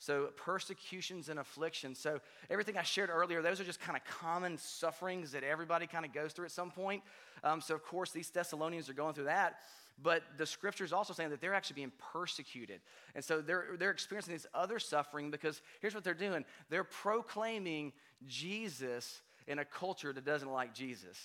So, 0.00 0.30
persecutions 0.36 1.28
and 1.28 1.38
afflictions. 1.38 1.98
So, 1.98 2.20
everything 2.50 2.76
I 2.76 2.82
shared 2.82 3.10
earlier, 3.10 3.42
those 3.42 3.60
are 3.60 3.64
just 3.64 3.80
kind 3.80 3.96
of 3.96 4.04
common 4.04 4.58
sufferings 4.58 5.30
that 5.32 5.44
everybody 5.44 5.86
kind 5.86 6.04
of 6.04 6.12
goes 6.12 6.32
through 6.32 6.46
at 6.46 6.50
some 6.50 6.70
point. 6.70 7.02
Um, 7.44 7.60
so, 7.60 7.74
of 7.74 7.84
course, 7.84 8.10
these 8.10 8.30
Thessalonians 8.30 8.88
are 8.88 8.94
going 8.94 9.14
through 9.14 9.24
that. 9.24 9.58
But 10.02 10.22
the 10.38 10.46
scripture 10.46 10.84
is 10.84 10.92
also 10.92 11.12
saying 11.12 11.30
that 11.30 11.40
they're 11.40 11.54
actually 11.54 11.74
being 11.74 11.92
persecuted. 12.12 12.80
And 13.14 13.22
so 13.22 13.40
they're, 13.40 13.76
they're 13.78 13.90
experiencing 13.90 14.32
this 14.32 14.46
other 14.54 14.78
suffering 14.78 15.30
because 15.30 15.60
here's 15.80 15.94
what 15.94 16.04
they're 16.04 16.14
doing 16.14 16.44
they're 16.70 16.84
proclaiming 16.84 17.92
Jesus 18.26 19.20
in 19.46 19.58
a 19.58 19.64
culture 19.64 20.12
that 20.12 20.24
doesn't 20.24 20.50
like 20.50 20.74
Jesus. 20.74 21.18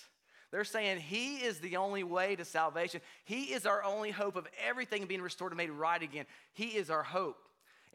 They're 0.50 0.64
saying 0.64 1.00
He 1.00 1.36
is 1.36 1.58
the 1.60 1.76
only 1.76 2.04
way 2.04 2.36
to 2.36 2.44
salvation. 2.44 3.00
He 3.24 3.44
is 3.44 3.66
our 3.66 3.82
only 3.82 4.10
hope 4.10 4.36
of 4.36 4.46
everything 4.66 5.06
being 5.06 5.22
restored 5.22 5.52
and 5.52 5.56
made 5.56 5.70
right 5.70 6.02
again. 6.02 6.26
He 6.52 6.68
is 6.68 6.90
our 6.90 7.02
hope. 7.02 7.38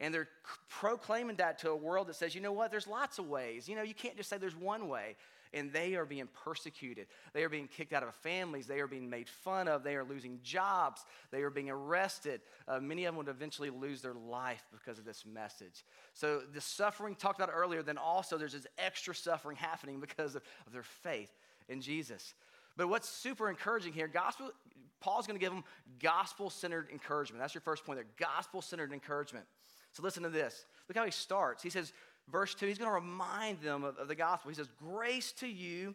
And 0.02 0.12
they're 0.12 0.28
proclaiming 0.68 1.36
that 1.36 1.60
to 1.60 1.70
a 1.70 1.76
world 1.76 2.08
that 2.08 2.16
says, 2.16 2.34
you 2.34 2.40
know 2.40 2.52
what, 2.52 2.72
there's 2.72 2.88
lots 2.88 3.20
of 3.20 3.28
ways. 3.28 3.68
You 3.68 3.76
know, 3.76 3.82
you 3.82 3.94
can't 3.94 4.16
just 4.16 4.28
say 4.28 4.36
there's 4.36 4.56
one 4.56 4.88
way. 4.88 5.14
And 5.54 5.72
they 5.72 5.94
are 5.94 6.04
being 6.04 6.28
persecuted. 6.44 7.06
They 7.34 7.44
are 7.44 7.48
being 7.48 7.68
kicked 7.68 7.92
out 7.92 8.02
of 8.02 8.12
families. 8.16 8.66
They 8.66 8.80
are 8.80 8.88
being 8.88 9.08
made 9.08 9.28
fun 9.28 9.68
of. 9.68 9.84
They 9.84 9.94
are 9.94 10.02
losing 10.02 10.40
jobs. 10.42 11.04
They 11.30 11.42
are 11.42 11.50
being 11.50 11.70
arrested. 11.70 12.40
Uh, 12.66 12.80
many 12.80 13.04
of 13.04 13.14
them 13.14 13.18
would 13.18 13.28
eventually 13.28 13.70
lose 13.70 14.02
their 14.02 14.14
life 14.14 14.64
because 14.72 14.98
of 14.98 15.04
this 15.04 15.24
message. 15.24 15.84
So, 16.14 16.40
the 16.52 16.60
suffering 16.60 17.14
talked 17.14 17.38
about 17.38 17.52
earlier, 17.54 17.82
then 17.82 17.98
also 17.98 18.38
there's 18.38 18.54
this 18.54 18.66
extra 18.78 19.14
suffering 19.14 19.58
happening 19.58 20.00
because 20.00 20.34
of, 20.34 20.42
of 20.66 20.72
their 20.72 20.82
faith 20.82 21.30
in 21.68 21.82
Jesus. 21.82 22.32
But 22.78 22.88
what's 22.88 23.08
super 23.08 23.50
encouraging 23.50 23.92
here, 23.92 24.08
gospel, 24.08 24.52
Paul's 25.00 25.26
going 25.26 25.38
to 25.38 25.44
give 25.44 25.52
them 25.52 25.64
gospel 26.00 26.48
centered 26.48 26.88
encouragement. 26.90 27.42
That's 27.42 27.54
your 27.54 27.60
first 27.60 27.84
point 27.84 27.98
there 27.98 28.06
gospel 28.16 28.62
centered 28.62 28.92
encouragement. 28.94 29.44
So 29.92 30.02
listen 30.02 30.22
to 30.22 30.30
this. 30.30 30.64
Look 30.88 30.96
how 30.96 31.04
he 31.04 31.10
starts. 31.10 31.62
He 31.62 31.70
says, 31.70 31.92
verse 32.30 32.54
2, 32.54 32.66
he's 32.66 32.78
going 32.78 32.90
to 32.90 32.94
remind 32.94 33.60
them 33.60 33.84
of, 33.84 33.96
of 33.98 34.08
the 34.08 34.14
gospel. 34.14 34.50
He 34.50 34.54
says, 34.54 34.68
Grace 34.78 35.32
to 35.32 35.46
you 35.46 35.94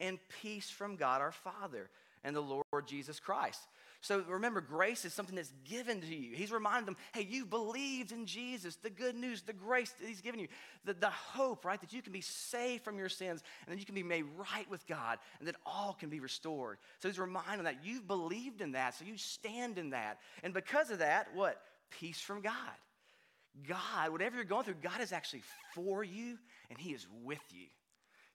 and 0.00 0.18
peace 0.42 0.70
from 0.70 0.96
God 0.96 1.20
our 1.20 1.32
Father 1.32 1.90
and 2.24 2.34
the 2.34 2.40
Lord 2.40 2.86
Jesus 2.86 3.20
Christ. 3.20 3.60
So 4.04 4.22
remember, 4.28 4.60
grace 4.60 5.06
is 5.06 5.14
something 5.14 5.34
that's 5.34 5.52
given 5.64 6.02
to 6.02 6.14
you. 6.14 6.36
He's 6.36 6.52
reminding 6.52 6.84
them, 6.84 6.96
hey, 7.14 7.22
you 7.22 7.46
believed 7.46 8.12
in 8.12 8.26
Jesus, 8.26 8.76
the 8.76 8.90
good 8.90 9.14
news, 9.14 9.40
the 9.40 9.54
grace 9.54 9.92
that 9.92 10.06
He's 10.06 10.20
given 10.20 10.40
you, 10.40 10.48
the, 10.84 10.92
the 10.92 11.08
hope, 11.08 11.64
right, 11.64 11.80
that 11.80 11.94
you 11.94 12.02
can 12.02 12.12
be 12.12 12.20
saved 12.20 12.84
from 12.84 12.98
your 12.98 13.08
sins 13.08 13.42
and 13.64 13.72
then 13.72 13.78
you 13.78 13.86
can 13.86 13.94
be 13.94 14.02
made 14.02 14.26
right 14.36 14.68
with 14.68 14.86
God 14.86 15.18
and 15.38 15.48
that 15.48 15.56
all 15.64 15.96
can 15.98 16.10
be 16.10 16.20
restored. 16.20 16.76
So 16.98 17.08
He's 17.08 17.18
reminding 17.18 17.64
them 17.64 17.74
that 17.74 17.82
you've 17.82 18.06
believed 18.06 18.60
in 18.60 18.72
that, 18.72 18.94
so 18.94 19.06
you 19.06 19.16
stand 19.16 19.78
in 19.78 19.90
that. 19.90 20.18
And 20.42 20.52
because 20.52 20.90
of 20.90 20.98
that, 20.98 21.28
what? 21.34 21.62
Peace 21.90 22.20
from 22.20 22.42
God. 22.42 22.52
God, 23.68 24.10
whatever 24.10 24.36
you're 24.36 24.44
going 24.44 24.64
through, 24.64 24.74
God 24.82 25.00
is 25.00 25.12
actually 25.12 25.42
for 25.74 26.02
you 26.02 26.38
and 26.70 26.78
He 26.78 26.90
is 26.90 27.06
with 27.22 27.42
you. 27.50 27.66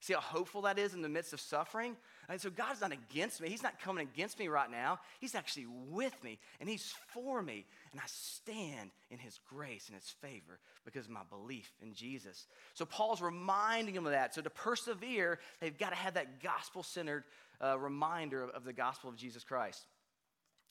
See 0.01 0.13
how 0.13 0.21
hopeful 0.21 0.61
that 0.61 0.79
is 0.79 0.93
in 0.93 1.01
the 1.01 1.09
midst 1.09 1.33
of 1.33 1.41
suffering? 1.41 1.97
And 2.29 2.39
so 2.39 2.49
God's 2.49 2.79
not 2.79 2.93
against 2.93 3.41
me. 3.41 3.49
He's 3.49 3.63
not 3.63 3.81
coming 3.81 4.07
against 4.07 4.39
me 4.39 4.47
right 4.47 4.71
now. 4.71 4.99
He's 5.19 5.35
actually 5.35 5.65
with 5.89 6.23
me 6.23 6.39
and 6.61 6.69
He's 6.69 6.93
for 7.13 7.41
me. 7.41 7.65
And 7.91 7.99
I 7.99 8.05
stand 8.07 8.91
in 9.11 9.17
His 9.17 9.39
grace 9.49 9.87
and 9.87 9.95
His 9.95 10.09
favor 10.21 10.59
because 10.85 11.05
of 11.05 11.11
my 11.11 11.23
belief 11.29 11.69
in 11.81 11.93
Jesus. 11.93 12.47
So 12.75 12.85
Paul's 12.85 13.21
reminding 13.21 13.93
them 13.93 14.05
of 14.05 14.13
that. 14.13 14.33
So 14.33 14.41
to 14.41 14.49
persevere, 14.49 15.39
they've 15.59 15.77
got 15.77 15.89
to 15.89 15.97
have 15.97 16.13
that 16.13 16.41
gospel 16.41 16.81
centered 16.81 17.25
uh, 17.61 17.77
reminder 17.77 18.41
of, 18.41 18.51
of, 18.51 18.63
the 18.63 18.71
gospel 18.71 19.09
of 19.09 19.17
Jesus 19.17 19.43
Christ. 19.43 19.83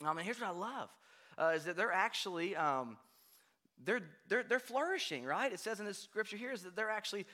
Um, 0.02 0.16
and 0.16 0.24
here's 0.24 0.40
what 0.40 0.48
I 0.48 0.58
love 0.58 0.88
uh, 1.36 1.52
is 1.54 1.64
that 1.64 1.76
they're 1.76 1.92
actually. 1.92 2.56
Um, 2.56 2.96
they're, 3.84 4.02
they're, 4.28 4.42
they're 4.42 4.58
flourishing, 4.58 5.24
right? 5.24 5.52
It 5.52 5.60
says 5.60 5.80
in 5.80 5.86
this 5.86 5.98
scripture 5.98 6.36
here 6.36 6.52
is 6.52 6.62
that 6.62 6.76
they're 6.76 6.90
actually 6.90 7.26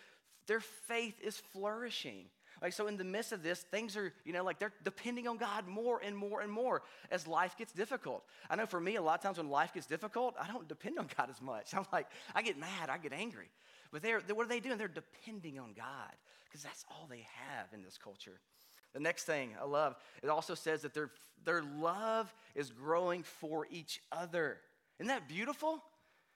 their 0.46 0.60
faith 0.60 1.14
is 1.22 1.36
flourishing. 1.52 2.26
Like, 2.62 2.72
so 2.72 2.86
in 2.86 2.96
the 2.96 3.04
midst 3.04 3.32
of 3.32 3.42
this, 3.42 3.60
things 3.60 3.96
are, 3.96 4.12
you 4.24 4.32
know, 4.32 4.44
like 4.44 4.58
they're 4.58 4.72
depending 4.84 5.26
on 5.26 5.36
God 5.36 5.66
more 5.66 6.00
and 6.02 6.16
more 6.16 6.40
and 6.40 6.50
more 6.50 6.82
as 7.10 7.26
life 7.26 7.56
gets 7.56 7.72
difficult. 7.72 8.24
I 8.48 8.56
know 8.56 8.66
for 8.66 8.80
me, 8.80 8.96
a 8.96 9.02
lot 9.02 9.18
of 9.18 9.22
times 9.22 9.38
when 9.38 9.50
life 9.50 9.74
gets 9.74 9.86
difficult, 9.86 10.34
I 10.40 10.46
don't 10.46 10.68
depend 10.68 10.98
on 10.98 11.08
God 11.16 11.30
as 11.30 11.42
much. 11.42 11.74
I'm 11.74 11.86
like, 11.92 12.06
I 12.34 12.42
get 12.42 12.58
mad, 12.58 12.88
I 12.88 12.98
get 12.98 13.12
angry. 13.12 13.50
But 13.92 14.02
they're, 14.02 14.20
what 14.20 14.46
are 14.46 14.48
they 14.48 14.60
doing? 14.60 14.78
They're 14.78 14.88
depending 14.88 15.58
on 15.58 15.72
God 15.76 16.12
because 16.44 16.62
that's 16.62 16.84
all 16.90 17.06
they 17.08 17.26
have 17.48 17.66
in 17.72 17.82
this 17.82 17.98
culture. 17.98 18.40
The 18.92 19.00
next 19.00 19.24
thing 19.24 19.50
I 19.60 19.64
love, 19.64 19.96
it 20.22 20.28
also 20.28 20.54
says 20.54 20.82
that 20.82 20.94
their, 20.94 21.10
their 21.44 21.62
love 21.62 22.32
is 22.54 22.70
growing 22.70 23.24
for 23.24 23.66
each 23.70 24.00
other. 24.12 24.58
Isn't 25.00 25.08
that 25.08 25.28
beautiful? 25.28 25.82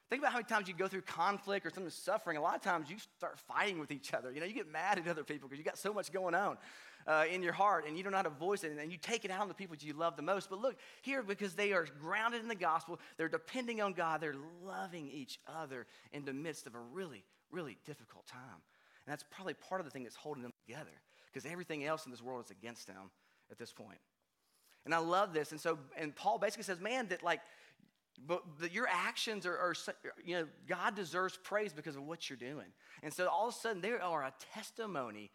Think 0.09 0.23
about 0.23 0.31
how 0.31 0.39
many 0.39 0.47
times 0.47 0.67
you 0.67 0.73
go 0.73 0.87
through 0.87 1.01
conflict 1.01 1.65
or 1.65 1.69
something 1.69 1.91
suffering. 1.91 2.37
A 2.37 2.41
lot 2.41 2.55
of 2.55 2.61
times 2.61 2.89
you 2.89 2.97
start 3.17 3.37
fighting 3.47 3.79
with 3.79 3.91
each 3.91 4.11
other. 4.13 4.31
You 4.31 4.39
know, 4.39 4.47
you 4.47 4.53
get 4.53 4.71
mad 4.71 4.97
at 4.97 5.07
other 5.07 5.23
people 5.23 5.47
because 5.47 5.59
you 5.59 5.65
got 5.65 5.77
so 5.77 5.93
much 5.93 6.11
going 6.11 6.33
on 6.33 6.57
uh, 7.05 7.25
in 7.31 7.43
your 7.43 7.53
heart 7.53 7.85
and 7.87 7.95
you 7.95 8.01
don't 8.01 8.11
know 8.11 8.17
how 8.17 8.23
to 8.23 8.29
voice 8.31 8.63
it 8.63 8.75
and 8.75 8.91
you 8.91 8.97
take 8.97 9.23
it 9.23 9.29
out 9.29 9.41
on 9.41 9.47
the 9.47 9.53
people 9.53 9.75
you 9.79 9.93
love 9.93 10.15
the 10.15 10.23
most. 10.23 10.49
But 10.49 10.59
look, 10.59 10.77
here, 11.03 11.21
because 11.21 11.53
they 11.53 11.73
are 11.73 11.85
grounded 12.01 12.41
in 12.41 12.47
the 12.47 12.55
gospel, 12.55 12.99
they're 13.17 13.29
depending 13.29 13.81
on 13.81 13.93
God, 13.93 14.19
they're 14.19 14.35
loving 14.65 15.11
each 15.11 15.39
other 15.47 15.85
in 16.11 16.25
the 16.25 16.33
midst 16.33 16.65
of 16.65 16.73
a 16.73 16.79
really, 16.79 17.23
really 17.51 17.77
difficult 17.85 18.25
time. 18.25 18.41
And 19.05 19.11
that's 19.11 19.23
probably 19.29 19.53
part 19.53 19.79
of 19.79 19.85
the 19.85 19.91
thing 19.91 20.03
that's 20.03 20.15
holding 20.15 20.41
them 20.41 20.53
together 20.65 20.89
because 21.31 21.49
everything 21.49 21.85
else 21.85 22.05
in 22.05 22.11
this 22.11 22.21
world 22.21 22.43
is 22.45 22.51
against 22.51 22.87
them 22.87 23.11
at 23.51 23.59
this 23.59 23.71
point. 23.71 23.99
And 24.85 24.93
I 24.93 24.99
love 24.99 25.33
this. 25.33 25.51
And 25.51 25.59
so, 25.59 25.77
and 25.97 26.15
Paul 26.15 26.39
basically 26.39 26.63
says, 26.63 26.79
man, 26.79 27.07
that 27.09 27.21
like, 27.21 27.41
but 28.27 28.43
the, 28.59 28.71
your 28.71 28.87
actions 28.87 29.45
are, 29.45 29.57
are, 29.57 29.73
you 30.23 30.35
know, 30.35 30.47
God 30.67 30.95
deserves 30.95 31.37
praise 31.43 31.73
because 31.73 31.95
of 31.95 32.03
what 32.03 32.29
you're 32.29 32.37
doing. 32.37 32.67
And 33.03 33.13
so 33.13 33.27
all 33.27 33.47
of 33.47 33.55
a 33.55 33.57
sudden, 33.57 33.81
they 33.81 33.91
are 33.91 34.23
a 34.23 34.33
testimony 34.53 35.31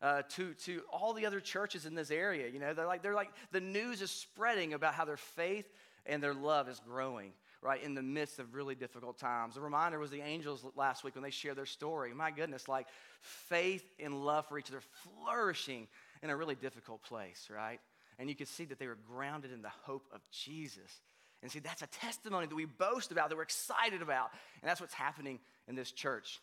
uh, 0.00 0.22
to, 0.30 0.54
to 0.54 0.82
all 0.92 1.12
the 1.12 1.26
other 1.26 1.40
churches 1.40 1.86
in 1.86 1.94
this 1.94 2.10
area. 2.10 2.48
You 2.48 2.60
know, 2.60 2.74
they're 2.74 2.86
like, 2.86 3.02
they're 3.02 3.14
like, 3.14 3.30
the 3.50 3.60
news 3.60 4.00
is 4.02 4.10
spreading 4.10 4.74
about 4.74 4.94
how 4.94 5.04
their 5.04 5.16
faith 5.16 5.66
and 6.06 6.22
their 6.22 6.34
love 6.34 6.68
is 6.68 6.80
growing, 6.80 7.32
right, 7.60 7.82
in 7.82 7.94
the 7.94 8.02
midst 8.02 8.38
of 8.38 8.54
really 8.54 8.74
difficult 8.74 9.18
times. 9.18 9.56
The 9.56 9.60
reminder 9.60 9.98
was 9.98 10.10
the 10.10 10.22
angels 10.22 10.64
last 10.76 11.04
week 11.04 11.14
when 11.14 11.24
they 11.24 11.30
shared 11.30 11.56
their 11.56 11.66
story. 11.66 12.14
My 12.14 12.30
goodness, 12.30 12.68
like 12.68 12.86
faith 13.20 13.84
and 13.98 14.24
love 14.24 14.46
for 14.46 14.58
each 14.58 14.70
other 14.70 14.82
flourishing 15.02 15.88
in 16.22 16.30
a 16.30 16.36
really 16.36 16.54
difficult 16.54 17.02
place, 17.02 17.48
right? 17.54 17.80
And 18.18 18.28
you 18.28 18.34
could 18.34 18.48
see 18.48 18.64
that 18.66 18.78
they 18.78 18.86
were 18.86 18.98
grounded 19.06 19.52
in 19.52 19.62
the 19.62 19.72
hope 19.82 20.06
of 20.12 20.20
Jesus 20.30 21.00
and 21.42 21.50
see, 21.50 21.60
that's 21.60 21.82
a 21.82 21.86
testimony 21.86 22.46
that 22.46 22.54
we 22.54 22.64
boast 22.64 23.12
about, 23.12 23.28
that 23.28 23.36
we're 23.36 23.42
excited 23.42 24.02
about. 24.02 24.30
And 24.60 24.68
that's 24.68 24.80
what's 24.80 24.94
happening 24.94 25.38
in 25.68 25.76
this 25.76 25.92
church. 25.92 26.40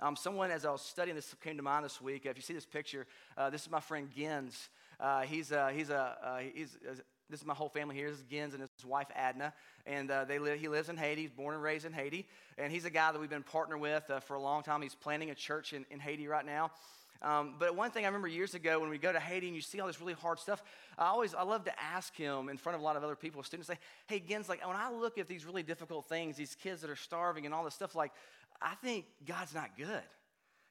Um, 0.00 0.16
someone, 0.16 0.50
as 0.50 0.66
I 0.66 0.70
was 0.70 0.82
studying 0.82 1.14
this, 1.14 1.34
came 1.42 1.56
to 1.56 1.62
mind 1.62 1.84
this 1.84 2.00
week. 2.00 2.26
If 2.26 2.36
you 2.36 2.42
see 2.42 2.52
this 2.52 2.66
picture, 2.66 3.06
uh, 3.38 3.50
this 3.50 3.62
is 3.62 3.70
my 3.70 3.80
friend 3.80 4.10
Gins. 4.14 4.68
Uh, 4.98 5.22
he's, 5.22 5.52
uh, 5.52 5.68
he's, 5.68 5.90
a, 5.90 6.16
uh, 6.22 6.38
he's, 6.52 6.76
uh, 6.86 6.94
this 7.30 7.40
is 7.40 7.46
my 7.46 7.54
whole 7.54 7.68
family 7.68 7.94
here. 7.94 8.10
This 8.10 8.18
is 8.18 8.24
Gins 8.24 8.52
and 8.52 8.60
his 8.60 8.84
wife 8.84 9.06
Adna. 9.14 9.54
And 9.86 10.10
uh, 10.10 10.24
they 10.24 10.38
live, 10.38 10.58
he 10.58 10.68
lives 10.68 10.88
in 10.88 10.96
Haiti. 10.96 11.22
He's 11.22 11.30
born 11.30 11.54
and 11.54 11.62
raised 11.62 11.86
in 11.86 11.92
Haiti. 11.92 12.26
And 12.58 12.72
he's 12.72 12.84
a 12.84 12.90
guy 12.90 13.12
that 13.12 13.20
we've 13.20 13.30
been 13.30 13.42
partnered 13.42 13.80
with 13.80 14.10
for 14.26 14.34
a 14.34 14.40
long 14.40 14.62
time. 14.62 14.82
He's 14.82 14.94
planning 14.94 15.30
a 15.30 15.34
church 15.34 15.72
in, 15.72 15.86
in 15.90 16.00
Haiti 16.00 16.26
right 16.26 16.44
now. 16.44 16.72
Um, 17.22 17.54
but 17.58 17.74
one 17.74 17.90
thing 17.90 18.04
I 18.04 18.08
remember 18.08 18.28
years 18.28 18.54
ago 18.54 18.78
when 18.80 18.90
we 18.90 18.98
go 18.98 19.12
to 19.12 19.20
Haiti 19.20 19.46
and 19.46 19.56
you 19.56 19.62
see 19.62 19.80
all 19.80 19.86
this 19.86 20.00
really 20.00 20.12
hard 20.12 20.38
stuff, 20.38 20.62
I 20.98 21.06
always 21.06 21.34
I 21.34 21.42
love 21.42 21.64
to 21.64 21.82
ask 21.82 22.14
him 22.16 22.48
in 22.48 22.56
front 22.56 22.76
of 22.76 22.82
a 22.82 22.84
lot 22.84 22.96
of 22.96 23.04
other 23.04 23.16
people, 23.16 23.42
students, 23.42 23.68
say, 23.68 23.78
"Hey, 24.06 24.20
Gens, 24.20 24.48
like 24.48 24.66
when 24.66 24.76
I 24.76 24.90
look 24.90 25.18
at 25.18 25.28
these 25.28 25.44
really 25.44 25.62
difficult 25.62 26.08
things, 26.08 26.36
these 26.36 26.54
kids 26.54 26.82
that 26.82 26.90
are 26.90 26.96
starving 26.96 27.46
and 27.46 27.54
all 27.54 27.64
this 27.64 27.74
stuff, 27.74 27.94
like 27.94 28.12
I 28.60 28.74
think 28.76 29.06
God's 29.26 29.54
not 29.54 29.76
good." 29.76 30.02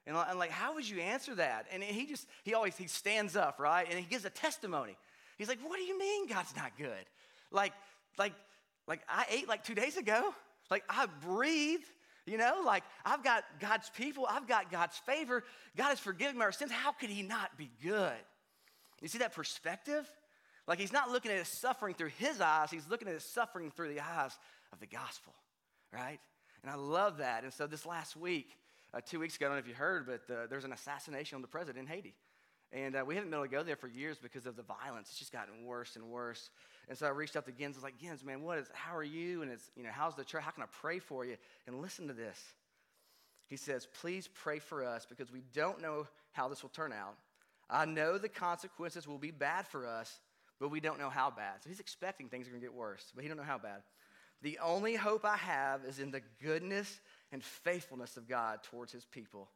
And 0.08 0.16
I'm 0.16 0.38
like, 0.38 0.52
how 0.52 0.75
would 0.75 0.88
you 0.88 1.02
answer 1.02 1.34
that? 1.36 1.66
And 1.72 1.84
he 1.84 2.06
just 2.06 2.28
he 2.44 2.54
always 2.54 2.78
he 2.78 2.88
stands 2.88 3.36
up, 3.36 3.60
right, 3.60 3.88
and 3.90 3.98
he 3.98 4.06
gives 4.06 4.25
a 4.25 4.30
testimony. 4.30 4.98
He's 5.38 5.48
like, 5.48 5.60
"What 5.68 5.78
do 5.78 5.84
you 5.84 5.98
mean 5.98 6.28
God's 6.28 6.56
not 6.56 6.78
good? 6.78 7.06
Like, 7.52 7.74
like, 8.18 8.34
like 8.88 9.02
I 9.10 9.25
ate 9.30 9.48
like 9.48 9.64
two 9.64 9.75
days 9.75 9.98
ago. 9.98 10.34
Like 10.70 10.84
I 10.90 11.08
breathe." 11.22 11.82
You 12.25 12.38
know, 12.38 12.63
like 12.65 12.84
I've 13.05 13.24
got 13.24 13.44
God's 13.60 13.89
people, 13.91 14.25
I've 14.29 14.48
got 14.48 14.72
God's 14.72 14.98
favor. 14.98 15.44
God 15.77 15.89
has 15.89 16.00
forgiven 16.00 16.38
my 16.38 16.50
sins. 16.50 16.72
How 16.72 16.91
could 16.91 17.10
He 17.10 17.22
not 17.22 17.58
be 17.58 17.70
good? 17.84 18.13
You 19.01 19.08
see 19.08 19.20
that 19.20 19.34
perspective? 19.34 20.10
Like 20.67 20.79
He's 20.79 20.94
not 20.94 21.12
looking 21.12 21.32
at 21.32 21.38
His 21.38 21.48
suffering 21.48 21.94
through 21.94 22.12
His 22.17 22.41
eyes, 22.41 22.72
He's 22.72 22.89
looking 22.89 23.08
at 23.08 23.13
His 23.13 23.24
suffering 23.24 23.72
through 23.72 23.89
the 23.89 24.00
eyes 24.00 24.38
of 24.74 24.79
the 24.79 24.88
gospel, 24.88 25.34
right? 25.94 26.20
And 26.63 26.72
I 26.72 26.75
love 26.75 27.17
that. 27.17 27.44
And 27.44 27.53
so 27.53 27.67
this 27.67 27.86
last 27.86 28.17
week, 28.17 28.58
uh, 28.91 29.01
two 29.05 29.20
weeks 29.20 29.36
ago, 29.36 29.46
I 29.46 29.50
don't 29.50 29.58
know 29.58 29.60
if 29.60 29.67
you 29.67 29.75
heard, 29.75 30.08
but 30.08 30.34
uh, 30.34 30.48
there's 30.50 30.63
an 30.63 30.74
assassination 30.74 31.36
on 31.36 31.44
the 31.44 31.48
president 31.48 31.88
in 31.88 31.94
Haiti. 31.94 32.15
And 32.72 32.96
uh, 32.96 33.03
we 33.05 33.15
haven't 33.15 33.29
been 33.29 33.38
able 33.38 33.46
to 33.46 33.51
go 33.51 33.62
there 33.62 33.75
for 33.75 33.88
years 33.88 34.17
because 34.17 34.46
of 34.46 34.55
the 34.55 34.63
violence. 34.63 35.10
It's 35.10 35.20
just 35.20 35.32
gotten 35.32 35.63
worse 35.63 35.96
and 35.96 36.05
worse. 36.05 36.50
And 36.88 36.98
so 36.98 37.08
I 37.08 37.10
reached 37.10 37.36
out 37.36 37.46
to 37.46 37.51
Gens. 37.51 37.75
I 37.75 37.80
was 37.80 37.84
like, 37.84 38.00
Gens, 38.00 38.24
man, 38.24 38.42
what 38.42 38.60
is, 38.60 38.68
how 38.74 38.96
are 38.96 39.04
you? 39.04 39.42
And 39.42 39.51
it's, 39.51 39.72
you 39.75 39.84
know, 39.84 39.89
how's 39.92 40.15
the 40.15 40.24
church? 40.24 40.44
How 40.44 40.51
can 40.51 40.63
I 40.63 40.68
pray 40.82 41.00
for 41.00 41.25
you? 41.25 41.38
And 41.68 41.82
listen 41.82 42.08
to 42.08 42.13
this. 42.13 42.39
He 43.48 43.58
says, 43.58 43.88
please 44.01 44.27
pray 44.27 44.60
for 44.60 44.84
us 44.84 45.06
because 45.06 45.32
we 45.32 45.42
don't 45.54 45.82
know 45.82 46.08
how 46.32 46.48
this 46.48 46.63
will 46.63 46.70
turn 46.70 46.92
out. 46.92 47.15
I 47.70 47.86
know 47.86 48.18
the 48.18 48.30
consequences 48.30 49.08
will 49.08 49.18
be 49.18 49.32
bad 49.32 49.68
for 49.68 49.88
us, 49.88 50.20
but 50.60 50.70
we 50.70 50.80
don't 50.80 51.00
know 51.00 51.10
how 51.10 51.30
bad. 51.30 51.63
So 51.63 51.70
he's 51.70 51.80
expecting 51.80 52.27
things 52.27 52.48
are 52.48 52.51
going 52.51 52.62
to 52.62 52.65
get 52.65 52.74
worse, 52.74 53.12
but 53.13 53.24
he 53.24 53.27
don't 53.27 53.38
know 53.38 53.44
how 53.44 53.58
bad. 53.58 53.82
The 54.42 54.60
only 54.60 54.96
hope 54.96 55.25
I 55.25 55.38
have 55.38 55.86
is 55.86 56.00
in 56.00 56.12
the 56.12 56.22
goodness 56.42 57.00
and 57.32 57.44
faithfulness 57.44 58.18
of 58.18 58.27
God 58.27 58.63
towards 58.63 58.92
his 58.92 59.06
people. 59.06 59.50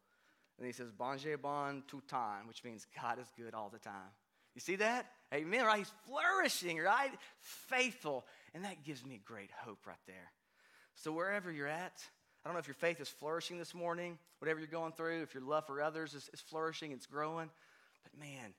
And 0.57 0.65
he 0.65 0.73
says, 0.73 0.91
Bon 0.91 1.17
bon 1.41 1.83
tout 1.87 2.07
time, 2.07 2.47
which 2.47 2.63
means 2.63 2.85
God 3.01 3.19
is 3.19 3.27
good 3.37 3.53
all 3.53 3.69
the 3.69 3.79
time. 3.79 4.11
You 4.59 4.61
see 4.73 4.75
that? 4.75 5.05
Amen, 5.33 5.63
right? 5.63 5.77
He's 5.77 5.91
flourishing, 6.05 6.79
right? 6.79 7.11
Faithful. 7.39 8.25
And 8.53 8.65
that 8.65 8.83
gives 8.83 9.05
me 9.05 9.21
great 9.23 9.51
hope 9.63 9.87
right 9.87 9.95
there. 10.05 10.33
So, 10.95 11.13
wherever 11.13 11.49
you're 11.49 11.65
at, 11.65 11.93
I 12.43 12.49
don't 12.49 12.55
know 12.55 12.59
if 12.59 12.67
your 12.67 12.73
faith 12.73 12.99
is 12.99 13.07
flourishing 13.07 13.57
this 13.57 13.73
morning, 13.73 14.17
whatever 14.39 14.59
you're 14.59 14.67
going 14.67 14.91
through, 14.91 15.21
if 15.21 15.33
your 15.33 15.43
love 15.43 15.65
for 15.65 15.81
others 15.81 16.13
is, 16.13 16.29
is 16.33 16.41
flourishing, 16.41 16.91
it's 16.91 17.05
growing. 17.05 17.49
But 18.03 18.19
man, 18.19 18.53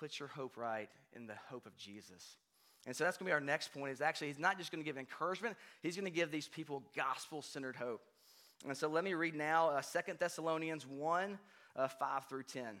put 0.00 0.18
your 0.18 0.28
hope 0.28 0.56
right 0.56 0.88
in 1.12 1.26
the 1.26 1.34
hope 1.50 1.66
of 1.66 1.76
Jesus. 1.76 2.38
And 2.86 2.96
so 2.96 3.04
that's 3.04 3.18
going 3.18 3.26
to 3.26 3.28
be 3.28 3.34
our 3.34 3.40
next 3.40 3.74
point 3.74 3.92
is 3.92 4.00
actually 4.00 4.28
he's 4.28 4.38
not 4.38 4.56
just 4.56 4.72
going 4.72 4.82
to 4.82 4.88
give 4.88 4.96
encouragement, 4.96 5.54
he's 5.82 5.96
going 5.96 6.06
to 6.06 6.10
give 6.10 6.30
these 6.30 6.48
people 6.48 6.82
gospel-centered 6.96 7.76
hope. 7.76 8.00
And 8.66 8.74
so 8.74 8.88
let 8.88 9.04
me 9.04 9.12
read 9.12 9.34
now 9.34 9.68
uh, 9.68 9.82
2 9.82 10.14
Thessalonians 10.18 10.86
1, 10.86 11.38
uh, 11.76 11.88
5 11.88 12.24
through 12.24 12.44
10. 12.44 12.80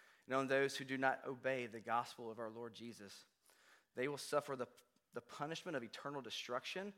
and 0.31 0.39
on 0.39 0.47
those 0.47 0.77
who 0.77 0.85
do 0.85 0.97
not 0.97 1.19
obey 1.27 1.67
the 1.67 1.81
gospel 1.81 2.31
of 2.31 2.39
our 2.39 2.49
Lord 2.49 2.73
Jesus. 2.73 3.13
They 3.97 4.07
will 4.07 4.17
suffer 4.17 4.55
the 4.55 4.67
the 5.13 5.19
punishment 5.19 5.75
of 5.75 5.83
eternal 5.83 6.21
destruction 6.21 6.93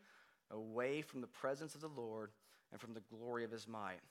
away 0.52 1.02
from 1.02 1.22
the 1.22 1.26
presence 1.28 1.74
of 1.74 1.82
the 1.82 1.88
Lord 1.88 2.30
and 2.72 2.80
from 2.80 2.94
the 2.94 3.02
glory 3.10 3.44
of 3.44 3.50
his 3.50 3.68
might. 3.68 4.02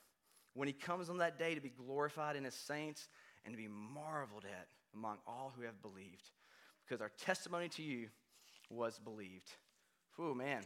When 0.54 0.66
he 0.66 0.74
comes 0.74 1.08
on 1.08 1.18
that 1.18 1.38
day 1.38 1.54
to 1.54 1.60
be 1.60 1.70
glorified 1.70 2.34
in 2.34 2.42
his 2.42 2.54
saints 2.54 3.06
and 3.44 3.54
to 3.54 3.56
be 3.56 3.68
marveled 3.68 4.44
at 4.44 4.66
among 4.92 5.18
all 5.24 5.52
who 5.56 5.62
have 5.62 5.80
believed. 5.80 6.30
Because 6.84 7.00
our 7.00 7.12
testimony 7.16 7.68
to 7.68 7.82
you 7.82 8.08
was 8.70 8.98
believed. 8.98 9.52
Oh, 10.18 10.34
man. 10.34 10.62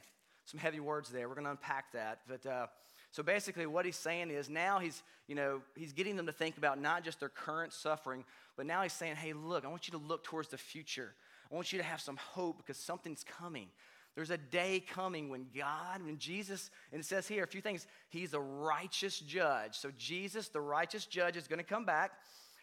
Some 0.47 0.61
heavy 0.61 0.81
words 0.81 1.11
there. 1.11 1.29
We're 1.29 1.35
going 1.35 1.45
to 1.45 1.51
unpack 1.51 1.93
that. 1.93 2.21
But 2.27 2.47
uh, 2.47 2.69
so 3.17 3.23
basically, 3.23 3.65
what 3.65 3.87
he's 3.87 3.97
saying 3.97 4.29
is 4.29 4.51
now 4.51 4.79
he's, 4.79 5.03
you 5.27 5.35
know, 5.35 5.63
he's 5.75 5.95
getting 5.95 6.17
them 6.17 6.27
to 6.27 6.33
think 6.33 6.59
about 6.59 6.79
not 6.79 7.03
just 7.03 7.19
their 7.19 7.31
current 7.31 7.73
suffering, 7.73 8.27
but 8.59 8.67
now 8.67 8.83
he's 8.83 8.93
saying, 8.93 9.17
hey, 9.17 9.33
look, 9.33 9.65
I 9.65 9.69
want 9.69 9.89
you 9.89 9.93
to 9.93 10.07
look 10.07 10.23
towards 10.23 10.51
the 10.51 10.59
future. 10.59 11.15
I 11.51 11.55
want 11.55 11.73
you 11.73 11.79
to 11.79 11.83
have 11.83 11.99
some 11.99 12.19
hope 12.19 12.59
because 12.59 12.77
something's 12.77 13.25
coming. 13.25 13.69
There's 14.17 14.29
a 14.29 14.37
day 14.37 14.85
coming 14.87 15.31
when 15.31 15.47
God, 15.57 16.05
when 16.05 16.19
Jesus, 16.19 16.71
and 16.93 17.01
it 17.01 17.07
says 17.07 17.27
here 17.27 17.43
a 17.43 17.47
few 17.47 17.63
things, 17.63 17.87
he's 18.11 18.35
a 18.35 18.41
righteous 18.41 19.19
judge. 19.19 19.79
So 19.79 19.91
Jesus, 19.97 20.49
the 20.49 20.61
righteous 20.61 21.07
judge, 21.07 21.39
is 21.39 21.49
going 21.49 21.59
to 21.59 21.65
come 21.65 21.87
back. 21.87 22.11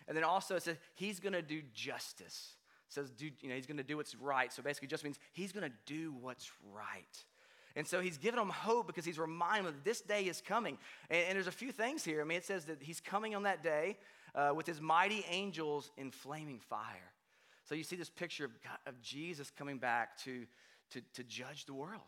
And 0.08 0.16
then 0.16 0.24
also 0.24 0.56
it 0.56 0.62
says 0.62 0.78
he's 0.94 1.20
going 1.20 1.34
to 1.34 1.42
do 1.42 1.64
justice. 1.74 2.58
It 2.90 2.94
says, 2.94 3.10
do, 3.10 3.28
you 3.42 3.50
know, 3.50 3.56
he's 3.56 3.66
going 3.66 3.78
to 3.78 3.84
do 3.84 3.98
what's 3.98 4.14
right. 4.14 4.54
So 4.54 4.62
basically, 4.62 4.88
just 4.88 5.04
means 5.04 5.18
he's 5.32 5.52
going 5.52 5.68
to 5.68 5.76
do 5.88 6.14
what's 6.22 6.52
right. 6.76 7.26
And 7.76 7.88
so 7.88 8.02
he's 8.02 8.18
giving 8.18 8.40
them 8.40 8.50
hope 8.50 8.88
because 8.88 9.06
he's 9.06 9.18
reminding 9.18 9.66
them 9.66 9.74
that 9.74 9.84
this 9.84 10.02
day 10.02 10.26
is 10.26 10.42
coming. 10.42 10.78
And, 11.10 11.26
and, 11.28 11.36
there's 11.36 11.48
a 11.48 11.52
few 11.52 11.72
things 11.72 12.04
here. 12.04 12.22
I 12.22 12.24
mean, 12.24 12.38
it 12.38 12.46
says 12.46 12.66
that 12.66 12.82
he's 12.82 13.00
coming 13.00 13.34
on 13.36 13.44
that 13.44 13.64
day 13.64 13.98
uh, 14.36 14.52
with 14.56 14.68
his 14.68 14.80
mighty 14.80 15.26
angels 15.30 15.92
in 15.98 16.12
flaming 16.12 16.60
fire. 16.60 17.12
So 17.64 17.76
you 17.76 17.84
see 17.84 17.96
this 17.96 18.10
picture 18.10 18.46
of, 18.46 18.52
God, 18.64 18.78
of 18.86 19.02
Jesus 19.02 19.52
coming 19.58 19.80
back 19.80 20.18
to, 20.20 20.46
to, 20.92 21.02
to 21.16 21.24
judge 21.24 21.66
the 21.66 21.74
world. 21.74 22.02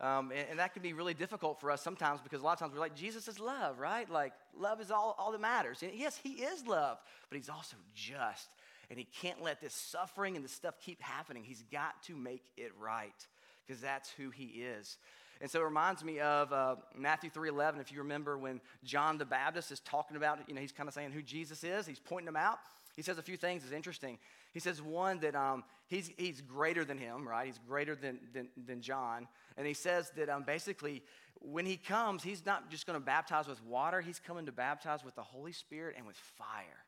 Um, 0.00 0.32
and, 0.32 0.46
and, 0.50 0.58
that 0.58 0.72
can 0.74 0.82
be 0.82 0.92
really 0.92 1.14
difficult 1.14 1.60
for 1.60 1.70
us 1.70 1.80
sometimes 1.80 2.20
because 2.20 2.40
a 2.40 2.44
lot 2.44 2.54
of 2.54 2.58
times 2.58 2.74
we're 2.74 2.80
like, 2.80 2.96
Jesus 2.96 3.28
is 3.28 3.38
love, 3.38 3.78
right? 3.78 4.10
Like, 4.10 4.32
love 4.58 4.80
is 4.80 4.90
all, 4.90 5.14
all 5.18 5.30
that 5.30 5.40
matters. 5.40 5.82
And 5.82 5.92
yes, 5.94 6.18
he 6.20 6.30
is 6.30 6.66
love, 6.66 6.98
but 7.30 7.36
he's 7.36 7.48
also 7.48 7.76
just. 7.94 8.48
And 8.90 8.98
he 8.98 9.06
can't 9.22 9.40
let 9.40 9.60
this 9.60 9.72
suffering 9.72 10.34
and 10.34 10.44
this 10.44 10.52
stuff 10.52 10.74
keep 10.80 11.00
happening. 11.00 11.44
He's 11.44 11.62
got 11.70 12.02
to 12.02 12.16
make 12.16 12.42
it 12.56 12.72
right 12.78 13.26
because 13.66 13.80
that's 13.80 14.10
who 14.10 14.30
he 14.30 14.44
is. 14.44 14.98
And 15.40 15.50
so 15.50 15.60
it 15.60 15.64
reminds 15.64 16.04
me 16.04 16.20
of 16.20 16.52
uh, 16.52 16.76
Matthew 16.96 17.30
3.11. 17.30 17.80
If 17.80 17.92
you 17.92 17.98
remember 17.98 18.38
when 18.38 18.60
John 18.84 19.18
the 19.18 19.24
Baptist 19.24 19.72
is 19.72 19.80
talking 19.80 20.16
about, 20.16 20.38
you 20.48 20.54
know, 20.54 20.60
he's 20.60 20.72
kind 20.72 20.88
of 20.88 20.94
saying 20.94 21.10
who 21.12 21.22
Jesus 21.22 21.64
is. 21.64 21.86
He's 21.86 21.98
pointing 21.98 22.28
him 22.28 22.36
out. 22.36 22.58
He 22.96 23.02
says 23.02 23.18
a 23.18 23.22
few 23.22 23.36
things 23.36 23.62
that's 23.62 23.74
interesting. 23.74 24.18
He 24.52 24.60
says, 24.60 24.80
one, 24.80 25.18
that 25.20 25.34
um, 25.34 25.64
he's, 25.88 26.10
he's 26.16 26.40
greater 26.40 26.84
than 26.84 26.96
him, 26.96 27.26
right? 27.26 27.46
He's 27.46 27.58
greater 27.66 27.96
than, 27.96 28.20
than, 28.32 28.48
than 28.66 28.80
John. 28.80 29.26
And 29.56 29.66
he 29.66 29.74
says 29.74 30.12
that 30.16 30.28
um, 30.28 30.44
basically, 30.44 31.02
when 31.40 31.66
he 31.66 31.76
comes, 31.76 32.22
he's 32.22 32.46
not 32.46 32.70
just 32.70 32.86
going 32.86 32.98
to 32.98 33.04
baptize 33.04 33.48
with 33.48 33.62
water, 33.64 34.00
he's 34.00 34.20
coming 34.20 34.46
to 34.46 34.52
baptize 34.52 35.04
with 35.04 35.16
the 35.16 35.22
Holy 35.22 35.52
Spirit 35.52 35.96
and 35.98 36.06
with 36.06 36.16
fire. 36.16 36.83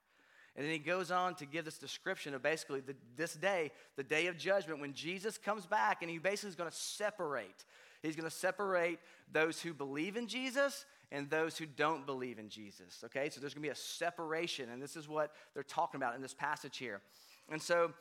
And 0.57 0.65
then 0.65 0.73
he 0.73 0.79
goes 0.79 1.11
on 1.11 1.35
to 1.37 1.47
give 1.47 1.67
this 1.67 1.77
description 1.79 2.35
of 2.35 2.43
basically 2.43 2.81
the, 2.81 2.97
this 3.17 3.35
day, 3.35 3.71
the 3.97 4.03
day 4.03 4.27
of 4.27 4.39
judgment, 4.39 4.81
when 4.81 4.95
Jesus 4.95 5.37
comes 5.37 5.67
back 5.67 6.01
and 6.01 6.11
he 6.11 6.19
basically 6.19 6.49
is 6.49 6.57
going 6.57 6.71
to 6.71 6.77
separate. 6.77 7.65
He's 8.03 8.17
going 8.17 8.29
to 8.29 8.35
separate 8.35 8.99
those 9.31 9.61
who 9.61 9.75
believe 9.75 10.17
in 10.17 10.29
Jesus 10.29 10.87
and 11.13 11.29
those 11.29 11.59
who 11.59 11.67
don't 11.67 12.07
believe 12.07 12.39
in 12.39 12.49
Jesus. 12.49 13.03
Okay, 13.05 13.29
so 13.29 13.41
there's 13.41 13.53
going 13.53 13.63
to 13.63 13.69
be 13.69 13.73
a 13.73 13.75
separation, 13.75 14.71
and 14.71 14.83
this 14.83 14.97
is 14.97 15.09
what 15.09 15.33
they're 15.55 15.63
talking 15.63 15.99
about 15.99 16.15
in 16.15 16.23
this 16.23 16.35
passage 16.35 16.79
here. 16.79 17.01
And 17.51 17.61
so, 17.61 17.93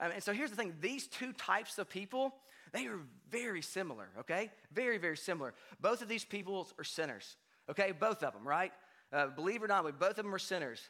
um, 0.00 0.10
and 0.12 0.22
so 0.22 0.32
here's 0.32 0.50
the 0.50 0.56
thing 0.56 0.74
these 0.80 1.06
two 1.06 1.32
types 1.34 1.78
of 1.78 1.88
people, 1.88 2.34
they 2.72 2.86
are 2.86 3.00
very 3.30 3.62
similar, 3.62 4.08
okay? 4.20 4.50
Very, 4.72 4.98
very 4.98 5.16
similar. 5.16 5.54
Both 5.80 6.02
of 6.02 6.08
these 6.08 6.24
peoples 6.24 6.72
are 6.78 6.84
sinners, 6.84 7.36
okay? 7.70 7.92
Both 7.92 8.22
of 8.22 8.32
them, 8.32 8.46
right? 8.46 8.72
Uh, 9.12 9.26
believe 9.26 9.62
it 9.62 9.64
or 9.64 9.68
not, 9.68 9.84
both 9.98 10.10
of 10.10 10.16
them 10.16 10.34
are 10.34 10.38
sinners. 10.38 10.80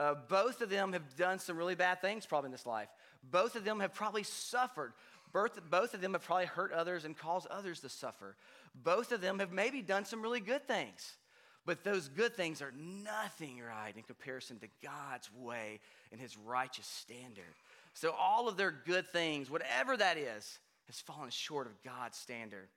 Uh, 0.00 0.14
both 0.28 0.62
of 0.62 0.70
them 0.70 0.94
have 0.94 1.14
done 1.16 1.38
some 1.38 1.58
really 1.58 1.74
bad 1.74 2.00
things 2.00 2.24
probably 2.24 2.48
in 2.48 2.52
this 2.52 2.64
life. 2.64 2.88
Both 3.22 3.54
of 3.54 3.64
them 3.64 3.80
have 3.80 3.92
probably 3.92 4.22
suffered. 4.22 4.94
Both, 5.30 5.60
both 5.68 5.92
of 5.92 6.00
them 6.00 6.14
have 6.14 6.24
probably 6.24 6.46
hurt 6.46 6.72
others 6.72 7.04
and 7.04 7.14
caused 7.14 7.46
others 7.48 7.80
to 7.80 7.90
suffer. 7.90 8.34
Both 8.74 9.12
of 9.12 9.20
them 9.20 9.40
have 9.40 9.52
maybe 9.52 9.82
done 9.82 10.06
some 10.06 10.22
really 10.22 10.40
good 10.40 10.66
things. 10.66 11.18
But 11.66 11.84
those 11.84 12.08
good 12.08 12.34
things 12.34 12.62
are 12.62 12.72
nothing 13.04 13.60
right 13.60 13.92
in 13.94 14.02
comparison 14.02 14.58
to 14.60 14.68
God's 14.82 15.28
way 15.36 15.80
and 16.10 16.18
his 16.18 16.34
righteous 16.38 16.86
standard. 16.86 17.44
So 17.92 18.14
all 18.18 18.48
of 18.48 18.56
their 18.56 18.70
good 18.70 19.06
things, 19.06 19.50
whatever 19.50 19.98
that 19.98 20.16
is, 20.16 20.58
has 20.86 20.98
fallen 20.98 21.28
short 21.28 21.66
of 21.66 21.74
God's 21.82 22.16
standard. 22.16 22.68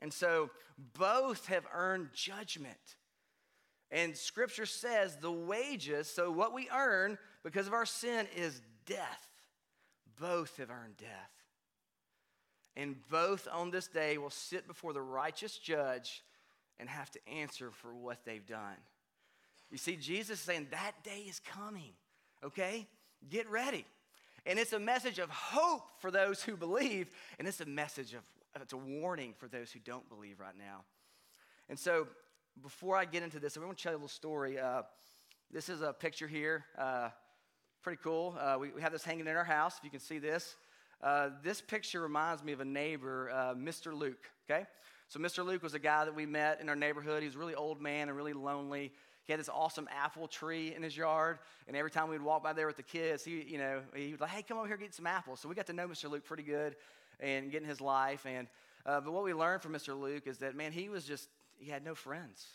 And 0.00 0.14
so 0.14 0.48
both 0.98 1.44
have 1.48 1.66
earned 1.74 2.08
judgment. 2.14 2.96
And 3.94 4.16
scripture 4.16 4.66
says 4.66 5.16
the 5.16 5.30
wages, 5.30 6.08
so 6.08 6.28
what 6.32 6.52
we 6.52 6.68
earn 6.74 7.16
because 7.44 7.68
of 7.68 7.72
our 7.72 7.86
sin 7.86 8.26
is 8.36 8.60
death. 8.86 9.28
Both 10.20 10.56
have 10.56 10.68
earned 10.68 10.96
death. 10.96 11.30
And 12.76 12.96
both 13.08 13.46
on 13.52 13.70
this 13.70 13.86
day 13.86 14.18
will 14.18 14.30
sit 14.30 14.66
before 14.66 14.92
the 14.92 15.00
righteous 15.00 15.56
judge 15.56 16.24
and 16.80 16.88
have 16.88 17.08
to 17.12 17.20
answer 17.28 17.70
for 17.70 17.94
what 17.94 18.24
they've 18.24 18.44
done. 18.44 18.74
You 19.70 19.78
see, 19.78 19.94
Jesus 19.94 20.40
saying 20.40 20.66
that 20.72 21.04
day 21.04 21.24
is 21.28 21.38
coming, 21.38 21.92
okay? 22.42 22.88
Get 23.30 23.48
ready. 23.48 23.84
And 24.44 24.58
it's 24.58 24.72
a 24.72 24.80
message 24.80 25.20
of 25.20 25.30
hope 25.30 25.84
for 26.00 26.10
those 26.10 26.42
who 26.42 26.56
believe, 26.56 27.10
and 27.38 27.46
it's 27.46 27.60
a 27.60 27.66
message 27.66 28.12
of, 28.12 28.22
it's 28.60 28.72
a 28.72 28.76
warning 28.76 29.34
for 29.38 29.46
those 29.46 29.70
who 29.70 29.78
don't 29.78 30.08
believe 30.08 30.40
right 30.40 30.58
now. 30.58 30.82
And 31.68 31.78
so, 31.78 32.08
before 32.62 32.96
I 32.96 33.04
get 33.04 33.22
into 33.22 33.40
this, 33.40 33.56
I 33.56 33.60
want 33.60 33.76
to 33.76 33.82
tell 33.82 33.92
you 33.92 33.96
a 33.96 33.98
little 33.98 34.08
story. 34.08 34.58
Uh, 34.58 34.82
this 35.50 35.68
is 35.68 35.82
a 35.82 35.92
picture 35.92 36.28
here. 36.28 36.64
Uh, 36.78 37.08
pretty 37.82 38.00
cool. 38.02 38.36
Uh, 38.40 38.56
we, 38.58 38.70
we, 38.70 38.80
have 38.80 38.92
this 38.92 39.04
hanging 39.04 39.26
in 39.26 39.36
our 39.36 39.44
house, 39.44 39.76
if 39.78 39.84
you 39.84 39.90
can 39.90 40.00
see 40.00 40.18
this. 40.18 40.56
Uh, 41.02 41.30
this 41.42 41.60
picture 41.60 42.00
reminds 42.00 42.42
me 42.42 42.52
of 42.52 42.60
a 42.60 42.64
neighbor, 42.64 43.30
uh, 43.30 43.54
Mr. 43.54 43.92
Luke, 43.92 44.30
okay? 44.48 44.66
So 45.08 45.20
Mr. 45.20 45.44
Luke 45.44 45.62
was 45.62 45.74
a 45.74 45.78
guy 45.78 46.04
that 46.04 46.14
we 46.14 46.26
met 46.26 46.60
in 46.60 46.68
our 46.68 46.76
neighborhood. 46.76 47.22
He 47.22 47.26
was 47.26 47.34
a 47.34 47.38
really 47.38 47.54
old 47.54 47.80
man 47.80 48.08
and 48.08 48.16
really 48.16 48.32
lonely. 48.32 48.92
He 49.26 49.32
had 49.32 49.40
this 49.40 49.48
awesome 49.48 49.88
apple 49.94 50.28
tree 50.28 50.74
in 50.74 50.82
his 50.82 50.96
yard, 50.96 51.38
and 51.66 51.76
every 51.76 51.90
time 51.90 52.08
we'd 52.08 52.22
walk 52.22 52.42
by 52.42 52.52
there 52.52 52.66
with 52.66 52.76
the 52.76 52.82
kids, 52.82 53.24
he, 53.24 53.42
you 53.42 53.58
know, 53.58 53.80
he 53.94 54.12
was 54.12 54.20
like, 54.20 54.30
"Hey, 54.30 54.42
come 54.42 54.58
over 54.58 54.66
here, 54.66 54.76
get 54.76 54.94
some 54.94 55.06
apples." 55.06 55.40
So 55.40 55.48
we 55.48 55.54
got 55.54 55.66
to 55.68 55.72
know 55.72 55.88
Mr. 55.88 56.10
Luke 56.10 56.26
pretty 56.26 56.42
good, 56.42 56.76
and 57.20 57.50
getting 57.50 57.66
his 57.66 57.80
life. 57.80 58.26
And 58.26 58.48
uh, 58.84 59.00
but 59.00 59.12
what 59.12 59.24
we 59.24 59.32
learned 59.32 59.62
from 59.62 59.72
Mr. 59.72 59.98
Luke 59.98 60.26
is 60.26 60.38
that 60.38 60.54
man, 60.54 60.72
he 60.72 60.90
was 60.90 61.06
just 61.06 61.30
he 61.58 61.70
had 61.70 61.84
no 61.84 61.94
friends, 61.94 62.46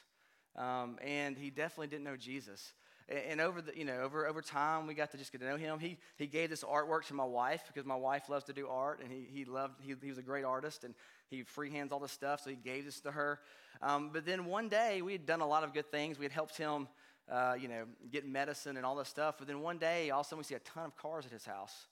um, 0.55 0.97
and 1.03 1.38
he 1.38 1.49
definitely 1.49 1.88
didn't 1.88 2.05
know 2.05 2.17
Jesus. 2.17 2.73
And 3.09 3.41
over 3.41 3.59
the, 3.62 3.75
you 3.75 3.85
know, 3.85 4.01
over, 4.01 4.27
over 4.27 4.39
time, 4.39 4.85
we 4.85 4.93
got 4.93 5.09
to 5.12 5.17
just 5.17 5.31
get 5.31 5.41
to 5.41 5.47
know 5.47 5.57
him. 5.57 5.79
He, 5.79 5.97
he 6.17 6.27
gave 6.27 6.51
this 6.51 6.63
artwork 6.63 7.07
to 7.07 7.15
my 7.15 7.23
wife 7.25 7.63
because 7.65 7.83
my 7.83 7.95
wife 7.95 8.29
loves 8.29 8.45
to 8.45 8.53
do 8.53 8.67
art, 8.67 9.01
and 9.01 9.12
he, 9.12 9.25
he 9.31 9.45
loved, 9.45 9.81
he, 9.81 9.95
he 9.99 10.09
was 10.09 10.19
a 10.19 10.23
great 10.23 10.45
artist, 10.45 10.83
and 10.83 10.93
he 11.27 11.43
freehands 11.43 11.91
all 11.91 11.99
this 11.99 12.12
stuff, 12.12 12.41
so 12.43 12.51
he 12.51 12.55
gave 12.55 12.85
this 12.85 12.99
to 13.01 13.12
her. 13.12 13.39
Um, 13.81 14.12
but 14.13 14.25
then 14.25 14.45
one 14.45 14.69
day, 14.69 15.01
we 15.01 15.13
had 15.13 15.25
done 15.25 15.41
a 15.41 15.47
lot 15.47 15.63
of 15.63 15.73
good 15.73 15.89
things. 15.89 16.19
We 16.19 16.25
had 16.25 16.31
helped 16.31 16.55
him, 16.55 16.88
uh, 17.31 17.55
you 17.59 17.67
know, 17.67 17.85
get 18.12 18.27
medicine 18.27 18.77
and 18.77 18.85
all 18.85 18.95
this 18.95 19.07
stuff. 19.07 19.35
But 19.39 19.47
then 19.47 19.62
one 19.62 19.79
day, 19.79 20.12
all 20.12 20.21
of 20.21 20.27
a 20.27 20.29
sudden, 20.29 20.39
we 20.39 20.43
see 20.43 20.55
a 20.55 20.59
ton 20.59 20.85
of 20.85 20.95
cars 20.95 21.25
at 21.25 21.31
his 21.31 21.45
house. 21.45 21.88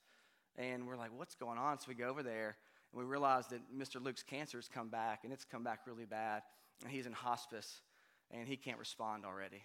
And 0.55 0.87
we're 0.87 0.97
like, 0.97 1.11
what's 1.17 1.35
going 1.35 1.57
on? 1.57 1.79
So 1.79 1.85
we 1.87 1.95
go 1.95 2.09
over 2.09 2.21
there, 2.21 2.57
and 2.91 2.99
we 2.99 3.05
realize 3.05 3.47
that 3.47 3.61
Mr. 3.75 4.03
Luke's 4.03 4.23
cancer 4.23 4.57
has 4.59 4.67
come 4.67 4.89
back, 4.89 5.21
and 5.23 5.33
it's 5.33 5.45
come 5.45 5.63
back 5.63 5.81
really 5.87 6.05
bad. 6.05 6.43
And 6.83 6.91
he's 6.91 7.05
in 7.05 7.13
hospice, 7.13 7.81
and 8.31 8.47
he 8.47 8.55
can't 8.55 8.77
respond 8.77 9.25
already 9.25 9.63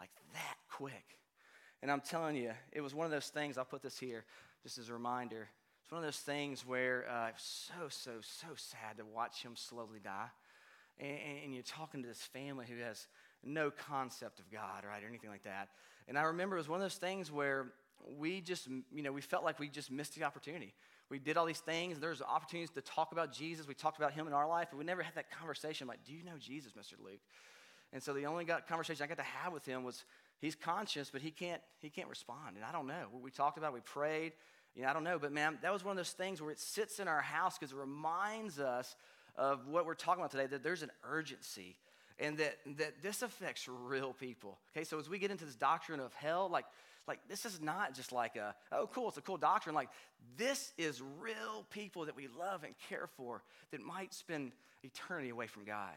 like 0.00 0.10
that 0.32 0.56
quick. 0.70 1.18
And 1.82 1.90
I'm 1.90 2.00
telling 2.00 2.36
you, 2.36 2.52
it 2.72 2.80
was 2.80 2.94
one 2.94 3.04
of 3.04 3.12
those 3.12 3.28
things, 3.28 3.58
I'll 3.58 3.64
put 3.64 3.82
this 3.82 3.98
here 3.98 4.24
just 4.62 4.78
as 4.78 4.88
a 4.88 4.92
reminder. 4.92 5.48
It's 5.82 5.92
one 5.92 6.00
of 6.00 6.06
those 6.06 6.18
things 6.18 6.66
where 6.66 7.06
uh, 7.08 7.28
it's 7.28 7.68
so, 7.68 7.88
so, 7.88 8.12
so 8.20 8.48
sad 8.56 8.96
to 8.98 9.04
watch 9.04 9.42
him 9.42 9.52
slowly 9.54 10.00
die. 10.02 10.28
And, 10.98 11.18
and, 11.44 11.54
you're 11.54 11.62
talking 11.62 12.02
to 12.02 12.08
this 12.08 12.22
family 12.22 12.64
who 12.66 12.82
has 12.82 13.06
no 13.44 13.70
concept 13.70 14.40
of 14.40 14.50
God, 14.50 14.84
right, 14.88 15.04
or 15.04 15.06
anything 15.06 15.28
like 15.28 15.44
that. 15.44 15.68
And 16.08 16.18
I 16.18 16.22
remember 16.22 16.56
it 16.56 16.60
was 16.60 16.68
one 16.68 16.80
of 16.80 16.84
those 16.84 16.94
things 16.94 17.30
where 17.30 17.66
we 18.18 18.40
just, 18.40 18.66
you 18.66 19.02
know, 19.02 19.12
we 19.12 19.20
felt 19.20 19.44
like 19.44 19.58
we 19.58 19.68
just 19.68 19.90
missed 19.90 20.14
the 20.14 20.24
opportunity. 20.24 20.72
We 21.08 21.18
did 21.18 21.36
all 21.36 21.46
these 21.46 21.60
things. 21.60 22.00
There's 22.00 22.20
opportunities 22.20 22.70
to 22.70 22.80
talk 22.80 23.12
about 23.12 23.32
Jesus. 23.32 23.68
We 23.68 23.74
talked 23.74 23.98
about 23.98 24.12
him 24.12 24.26
in 24.26 24.32
our 24.32 24.48
life, 24.48 24.68
but 24.70 24.78
we 24.78 24.84
never 24.84 25.02
had 25.02 25.14
that 25.14 25.30
conversation 25.30 25.86
like, 25.86 26.04
do 26.04 26.12
you 26.12 26.24
know 26.24 26.36
Jesus, 26.38 26.72
Mr. 26.72 26.94
Luke? 27.02 27.20
And 27.92 28.02
so 28.02 28.12
the 28.12 28.26
only 28.26 28.44
got 28.44 28.66
conversation 28.66 29.04
I 29.04 29.06
got 29.06 29.18
to 29.18 29.22
have 29.22 29.52
with 29.52 29.64
him 29.64 29.84
was 29.84 30.04
he's 30.40 30.56
conscious, 30.56 31.10
but 31.10 31.22
he 31.22 31.30
can't 31.30 31.62
he 31.80 31.88
can't 31.88 32.08
respond. 32.08 32.56
And 32.56 32.64
I 32.64 32.72
don't 32.72 32.86
know. 32.86 33.06
We 33.22 33.30
talked 33.30 33.58
about 33.58 33.68
it, 33.68 33.74
we 33.74 33.80
prayed. 33.80 34.32
You 34.74 34.82
know, 34.82 34.88
I 34.88 34.92
don't 34.92 35.04
know, 35.04 35.18
but 35.18 35.32
man, 35.32 35.58
that 35.62 35.72
was 35.72 35.84
one 35.84 35.92
of 35.92 35.96
those 35.96 36.10
things 36.10 36.42
where 36.42 36.50
it 36.50 36.58
sits 36.58 36.98
in 36.98 37.08
our 37.08 37.22
house 37.22 37.56
because 37.56 37.72
it 37.72 37.78
reminds 37.78 38.58
us 38.58 38.94
of 39.36 39.66
what 39.68 39.86
we're 39.86 39.94
talking 39.94 40.20
about 40.20 40.30
today, 40.30 40.46
that 40.46 40.62
there's 40.62 40.82
an 40.82 40.90
urgency 41.08 41.76
and 42.18 42.38
that, 42.38 42.56
that 42.78 43.02
this 43.02 43.22
affects 43.22 43.68
real 43.68 44.12
people. 44.12 44.58
Okay, 44.74 44.84
so 44.84 44.98
as 44.98 45.08
we 45.08 45.18
get 45.18 45.30
into 45.30 45.44
this 45.44 45.54
doctrine 45.54 46.00
of 46.00 46.12
hell, 46.14 46.48
like, 46.50 46.64
Like, 47.06 47.20
this 47.28 47.44
is 47.44 47.60
not 47.60 47.94
just 47.94 48.12
like 48.12 48.36
a, 48.36 48.54
oh, 48.72 48.88
cool, 48.92 49.08
it's 49.08 49.16
a 49.16 49.22
cool 49.22 49.36
doctrine. 49.36 49.74
Like, 49.74 49.90
this 50.36 50.72
is 50.76 51.00
real 51.20 51.64
people 51.70 52.06
that 52.06 52.16
we 52.16 52.28
love 52.38 52.64
and 52.64 52.74
care 52.88 53.08
for 53.16 53.42
that 53.70 53.80
might 53.80 54.12
spend 54.12 54.52
eternity 54.82 55.30
away 55.30 55.46
from 55.46 55.64
God. 55.64 55.92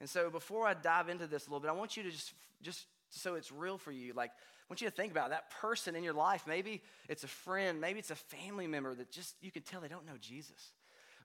And 0.00 0.08
so, 0.08 0.30
before 0.30 0.66
I 0.66 0.74
dive 0.74 1.08
into 1.08 1.26
this 1.26 1.46
a 1.46 1.50
little 1.50 1.60
bit, 1.60 1.68
I 1.70 1.74
want 1.74 1.96
you 1.96 2.02
to 2.02 2.10
just, 2.10 2.32
just 2.62 2.86
so 3.10 3.34
it's 3.34 3.52
real 3.52 3.78
for 3.78 3.92
you, 3.92 4.12
like, 4.12 4.30
I 4.30 4.72
want 4.72 4.80
you 4.80 4.88
to 4.88 4.94
think 4.94 5.10
about 5.10 5.30
that 5.30 5.50
person 5.50 5.96
in 5.96 6.04
your 6.04 6.12
life. 6.12 6.44
Maybe 6.46 6.82
it's 7.08 7.24
a 7.24 7.28
friend, 7.28 7.80
maybe 7.80 7.98
it's 7.98 8.12
a 8.12 8.16
family 8.16 8.68
member 8.68 8.94
that 8.94 9.10
just, 9.10 9.34
you 9.40 9.50
can 9.50 9.62
tell 9.62 9.80
they 9.80 9.88
don't 9.88 10.06
know 10.06 10.16
Jesus. 10.20 10.72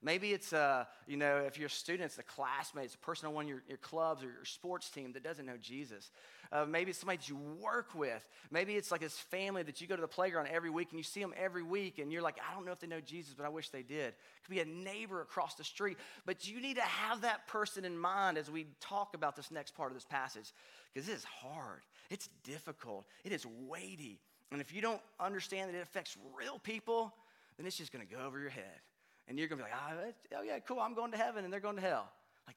Maybe 0.01 0.33
it's, 0.33 0.51
a, 0.53 0.88
you 1.07 1.17
know, 1.17 1.38
if 1.38 1.57
you're 1.57 1.67
a 1.67 1.69
student, 1.69 2.05
it's 2.05 2.17
a 2.17 2.23
classmate, 2.23 2.85
it's 2.85 2.95
a 2.95 2.99
person 2.99 3.27
on 3.27 3.33
one 3.33 3.45
of 3.45 3.49
your, 3.49 3.63
your 3.67 3.77
clubs 3.77 4.23
or 4.23 4.27
your 4.27 4.45
sports 4.45 4.89
team 4.89 5.13
that 5.13 5.23
doesn't 5.23 5.45
know 5.45 5.57
Jesus. 5.59 6.11
Uh, 6.51 6.65
maybe 6.65 6.91
it's 6.91 6.99
somebody 6.99 7.17
that 7.17 7.29
you 7.29 7.38
work 7.62 7.95
with. 7.95 8.27
Maybe 8.51 8.75
it's 8.75 8.91
like 8.91 9.01
his 9.01 9.13
family 9.13 9.63
that 9.63 9.81
you 9.81 9.88
go 9.88 9.95
to 9.95 10.01
the 10.01 10.08
playground 10.08 10.47
every 10.51 10.69
week 10.69 10.89
and 10.91 10.99
you 10.99 11.03
see 11.03 11.19
them 11.19 11.34
every 11.38 11.63
week 11.63 11.99
and 11.99 12.12
you're 12.12 12.21
like, 12.21 12.38
I 12.49 12.53
don't 12.53 12.65
know 12.65 12.71
if 12.71 12.79
they 12.79 12.88
know 12.88 13.01
Jesus, 13.01 13.34
but 13.36 13.45
I 13.45 13.49
wish 13.49 13.69
they 13.69 13.84
did. 13.84 14.10
It 14.10 14.15
could 14.43 14.53
be 14.53 14.62
a 14.62 14.65
neighbor 14.65 15.21
across 15.21 15.55
the 15.55 15.63
street. 15.63 15.97
But 16.25 16.47
you 16.47 16.62
need 16.62 16.75
to 16.75 16.84
have 16.84 17.21
that 17.21 17.47
person 17.47 17.86
in 17.86 17.97
mind 17.97 18.38
as 18.38 18.49
we 18.49 18.67
talk 18.79 19.15
about 19.15 19.36
this 19.36 19.51
next 19.51 19.75
part 19.75 19.91
of 19.91 19.95
this 19.95 20.05
passage 20.05 20.53
because 20.93 21.10
it 21.10 21.13
is 21.13 21.23
hard, 21.25 21.81
it's 22.10 22.29
difficult, 22.43 23.05
it 23.23 23.31
is 23.31 23.45
weighty. 23.67 24.21
And 24.51 24.62
if 24.62 24.73
you 24.73 24.81
don't 24.81 25.01
understand 25.19 25.69
that 25.69 25.77
it 25.77 25.81
affects 25.81 26.15
real 26.38 26.60
people, 26.60 27.13
then 27.58 27.65
it's 27.65 27.77
just 27.77 27.91
going 27.91 28.05
to 28.05 28.15
go 28.15 28.21
over 28.21 28.39
your 28.39 28.49
head. 28.49 28.79
And 29.27 29.39
you're 29.39 29.47
going 29.47 29.60
to 29.60 29.65
be 29.65 29.71
like, 29.71 29.79
oh, 29.89 30.38
oh, 30.38 30.43
yeah, 30.43 30.60
cool, 30.60 30.79
I'm 30.79 30.93
going 30.93 31.12
to 31.12 31.17
heaven 31.17 31.43
and 31.43 31.51
they're 31.51 31.60
going 31.60 31.75
to 31.75 31.81
hell. 31.81 32.10
Like, 32.47 32.55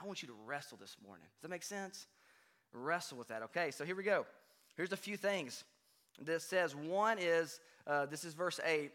I 0.00 0.06
want 0.06 0.22
you 0.22 0.28
to 0.28 0.34
wrestle 0.46 0.78
this 0.80 0.96
morning. 1.04 1.26
Does 1.36 1.42
that 1.42 1.50
make 1.50 1.64
sense? 1.64 2.06
Wrestle 2.74 3.18
with 3.18 3.28
that. 3.28 3.42
Okay, 3.42 3.70
so 3.70 3.84
here 3.84 3.96
we 3.96 4.02
go. 4.02 4.26
Here's 4.76 4.92
a 4.92 4.96
few 4.96 5.16
things 5.16 5.64
that 6.22 6.42
says. 6.42 6.74
One 6.74 7.18
is, 7.18 7.60
uh, 7.86 8.06
this 8.06 8.24
is 8.24 8.34
verse 8.34 8.60
8. 8.64 8.90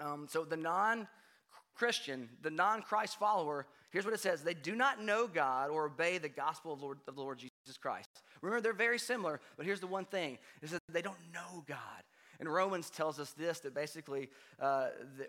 Um, 0.00 0.26
so 0.28 0.44
the 0.44 0.56
non 0.56 1.08
Christian, 1.74 2.28
the 2.42 2.50
non 2.50 2.82
Christ 2.82 3.18
follower, 3.18 3.66
here's 3.90 4.04
what 4.04 4.14
it 4.14 4.20
says 4.20 4.42
they 4.42 4.54
do 4.54 4.74
not 4.74 5.02
know 5.02 5.26
God 5.26 5.70
or 5.70 5.86
obey 5.86 6.18
the 6.18 6.28
gospel 6.28 6.72
of, 6.72 6.82
Lord, 6.82 6.98
of 7.08 7.14
the 7.14 7.20
Lord 7.20 7.38
Jesus 7.38 7.78
Christ. 7.80 8.08
Remember, 8.42 8.60
they're 8.60 8.72
very 8.72 8.98
similar, 8.98 9.40
but 9.56 9.66
here's 9.66 9.80
the 9.80 9.86
one 9.86 10.04
thing 10.04 10.38
is 10.62 10.70
that 10.72 10.82
they 10.92 11.02
don't 11.02 11.16
know 11.32 11.64
God. 11.66 11.78
And 12.40 12.52
Romans 12.52 12.90
tells 12.90 13.20
us 13.20 13.30
this 13.30 13.60
that 13.60 13.74
basically, 13.74 14.28
uh, 14.60 14.88
that 15.18 15.28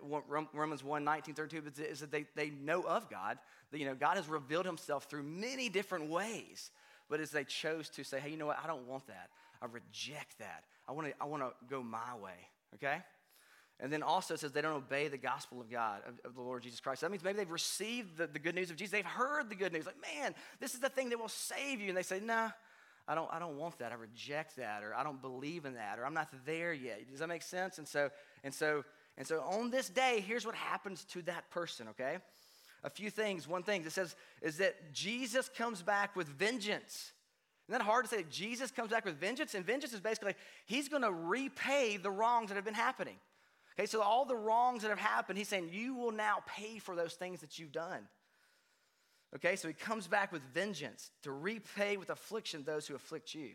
Romans 0.53 0.83
1 0.83 1.03
19, 1.03 1.35
32, 1.35 1.63
is 1.83 1.99
that 1.99 2.11
they, 2.11 2.25
they 2.35 2.49
know 2.49 2.81
of 2.81 3.09
God. 3.09 3.37
That, 3.71 3.79
you 3.79 3.85
know, 3.85 3.95
God 3.95 4.17
has 4.17 4.27
revealed 4.27 4.65
himself 4.65 5.05
through 5.05 5.23
many 5.23 5.69
different 5.69 6.09
ways. 6.09 6.71
But 7.09 7.19
as 7.19 7.31
they 7.31 7.43
chose 7.43 7.89
to 7.89 8.03
say, 8.03 8.19
hey, 8.19 8.29
you 8.29 8.37
know 8.37 8.47
what? 8.47 8.59
I 8.63 8.67
don't 8.67 8.87
want 8.87 9.07
that. 9.07 9.29
I 9.61 9.65
reject 9.65 10.39
that. 10.39 10.63
I 10.87 10.91
want 10.91 11.07
to 11.07 11.13
I 11.21 11.25
wanna 11.25 11.51
go 11.69 11.81
my 11.81 12.15
way, 12.21 12.49
okay? 12.75 13.01
And 13.79 13.91
then 13.91 14.03
also 14.03 14.35
says 14.35 14.51
they 14.53 14.61
don't 14.61 14.75
obey 14.75 15.09
the 15.09 15.17
gospel 15.17 15.59
of 15.59 15.69
God, 15.69 16.01
of, 16.07 16.13
of 16.23 16.35
the 16.35 16.41
Lord 16.41 16.63
Jesus 16.63 16.79
Christ. 16.79 17.01
That 17.01 17.11
means 17.11 17.23
maybe 17.23 17.37
they've 17.37 17.49
received 17.49 18.17
the, 18.17 18.27
the, 18.27 18.39
good 18.39 18.55
news 18.55 18.69
of 18.69 18.77
Jesus. 18.77 18.91
They've 18.91 19.05
heard 19.05 19.49
the 19.49 19.55
good 19.55 19.73
news. 19.73 19.85
Like, 19.85 20.01
man, 20.01 20.33
this 20.61 20.73
is 20.73 20.79
the 20.79 20.87
thing 20.87 21.09
that 21.09 21.19
will 21.19 21.27
save 21.27 21.81
you. 21.81 21.89
And 21.89 21.97
they 21.97 22.03
say, 22.03 22.21
nah, 22.21 22.51
I 23.07 23.15
don't, 23.15 23.29
I 23.33 23.37
don't 23.37 23.57
want 23.57 23.77
that. 23.79 23.91
I 23.91 23.95
reject 23.95 24.55
that, 24.55 24.81
or 24.81 24.95
I 24.95 25.03
don't 25.03 25.21
believe 25.21 25.65
in 25.65 25.73
that, 25.73 25.99
or 25.99 26.05
I'm 26.05 26.13
not 26.13 26.29
there 26.45 26.73
yet. 26.73 27.09
Does 27.09 27.19
that 27.19 27.27
make 27.27 27.41
sense? 27.41 27.77
And 27.77 27.87
so, 27.87 28.09
and 28.45 28.53
so, 28.53 28.85
and 29.17 29.27
so 29.27 29.41
on 29.41 29.69
this 29.69 29.89
day, 29.89 30.23
here's 30.25 30.45
what 30.45 30.55
happens 30.55 31.03
to 31.05 31.21
that 31.23 31.49
person, 31.49 31.89
okay? 31.89 32.17
A 32.83 32.89
few 32.89 33.09
things. 33.09 33.47
One 33.47 33.63
thing 33.63 33.83
it 33.83 33.91
says 33.91 34.15
is 34.41 34.57
that 34.57 34.93
Jesus 34.93 35.49
comes 35.49 35.81
back 35.81 36.15
with 36.15 36.27
vengeance. 36.27 37.13
Isn't 37.67 37.79
that 37.79 37.85
hard 37.85 38.05
to 38.05 38.09
say? 38.09 38.25
Jesus 38.29 38.69
comes 38.69 38.91
back 38.91 39.05
with 39.05 39.19
vengeance? 39.19 39.55
And 39.55 39.65
vengeance 39.65 39.93
is 39.93 39.99
basically 39.99 40.35
he's 40.65 40.87
going 40.87 41.01
to 41.01 41.11
repay 41.11 41.97
the 41.97 42.11
wrongs 42.11 42.49
that 42.49 42.55
have 42.55 42.65
been 42.65 42.75
happening. 42.75 43.15
Okay, 43.77 43.87
so 43.87 44.01
all 44.01 44.25
the 44.25 44.35
wrongs 44.35 44.83
that 44.83 44.89
have 44.89 44.99
happened, 44.99 45.37
he's 45.37 45.49
saying, 45.49 45.69
you 45.73 45.95
will 45.95 46.11
now 46.11 46.43
pay 46.47 46.77
for 46.79 46.95
those 46.95 47.13
things 47.13 47.41
that 47.41 47.59
you've 47.59 47.71
done. 47.71 48.07
Okay, 49.35 49.55
so 49.55 49.67
he 49.67 49.73
comes 49.73 50.07
back 50.07 50.31
with 50.31 50.41
vengeance 50.53 51.11
to 51.23 51.31
repay 51.31 51.97
with 51.97 52.09
affliction 52.09 52.63
those 52.63 52.87
who 52.87 52.95
afflict 52.95 53.33
you. 53.33 53.49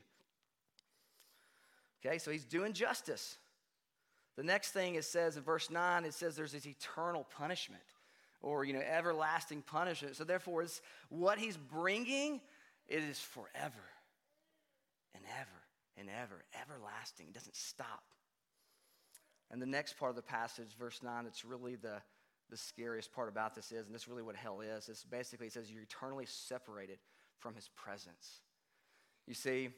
Okay, 2.04 2.18
so 2.18 2.30
he's 2.30 2.44
doing 2.44 2.72
justice. 2.72 3.38
The 4.36 4.42
next 4.42 4.72
thing 4.72 4.96
it 4.96 5.04
says 5.04 5.36
in 5.36 5.42
verse 5.42 5.70
9, 5.70 6.04
it 6.04 6.14
says 6.14 6.36
there's 6.36 6.52
this 6.52 6.66
eternal 6.66 7.26
punishment 7.36 7.82
or, 8.40 8.64
you 8.64 8.72
know, 8.72 8.80
everlasting 8.80 9.62
punishment. 9.62 10.16
So 10.16 10.24
therefore, 10.24 10.62
it's 10.62 10.80
what 11.08 11.38
he's 11.38 11.56
bringing, 11.56 12.40
it 12.88 13.02
is 13.02 13.18
forever 13.18 13.90
and 15.14 15.24
ever 15.38 15.60
and 15.96 16.08
ever, 16.08 16.44
everlasting. 16.60 17.26
It 17.28 17.34
doesn't 17.34 17.56
stop. 17.56 18.02
And 19.50 19.60
the 19.60 19.66
next 19.66 19.98
part 19.98 20.10
of 20.10 20.16
the 20.16 20.22
passage, 20.22 20.68
verse 20.78 21.02
9, 21.02 21.26
it's 21.26 21.44
really 21.44 21.76
the, 21.76 22.00
the 22.50 22.56
scariest 22.56 23.12
part 23.12 23.28
about 23.28 23.54
this 23.54 23.72
is, 23.72 23.86
and 23.86 23.94
this 23.94 24.02
is 24.02 24.08
really 24.08 24.22
what 24.22 24.36
hell 24.36 24.60
is, 24.60 24.88
it's 24.88 25.04
basically 25.04 25.48
it 25.48 25.52
says 25.52 25.70
you're 25.70 25.82
eternally 25.82 26.26
separated 26.26 26.98
from 27.38 27.54
his 27.54 27.68
presence. 27.74 28.40
You 29.26 29.34
see, 29.34 29.70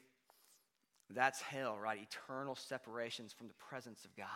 that's 1.09 1.41
hell, 1.41 1.77
right? 1.81 1.99
Eternal 2.01 2.55
separations 2.55 3.33
from 3.33 3.47
the 3.47 3.53
presence 3.55 4.05
of 4.05 4.15
God. 4.15 4.27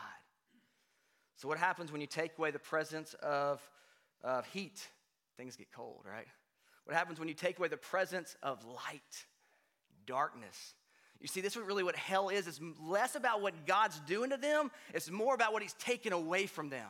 So, 1.36 1.48
what 1.48 1.58
happens 1.58 1.92
when 1.92 2.02
you 2.02 2.08
take 2.08 2.38
away 2.38 2.52
the 2.52 2.60
presence 2.60 3.14
of, 3.22 3.62
of 4.24 4.46
heat? 4.48 4.88
Things 5.38 5.56
get 5.56 5.72
cold, 5.72 6.04
right? 6.10 6.28
What 6.86 6.96
happens 6.96 7.20
when 7.20 7.28
you 7.28 7.34
take 7.34 7.60
away 7.60 7.68
the 7.68 7.78
presence 7.78 8.36
of 8.42 8.64
light? 8.66 9.26
Darkness. 10.06 10.74
You 11.20 11.28
see, 11.28 11.42
this 11.42 11.56
is 11.56 11.64
really 11.64 11.84
what 11.84 11.96
hell 11.96 12.30
is. 12.30 12.48
It's 12.48 12.60
less 12.80 13.16
about 13.16 13.42
what 13.42 13.66
God's 13.66 14.00
doing 14.02 14.30
to 14.30 14.38
them, 14.38 14.72
it's 14.94 15.10
more 15.10 15.36
about 15.36 15.54
what 15.54 15.62
He's 15.62 15.74
taken 15.74 16.14
away 16.14 16.46
from 16.46 16.70
them. 16.70 16.88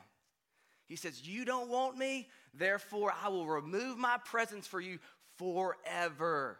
He 0.87 0.95
says, 0.95 1.27
You 1.27 1.45
don't 1.45 1.69
want 1.69 1.97
me, 1.97 2.27
therefore 2.53 3.13
I 3.23 3.29
will 3.29 3.47
remove 3.47 3.97
my 3.97 4.17
presence 4.25 4.67
for 4.67 4.79
you 4.79 4.99
forever. 5.37 6.59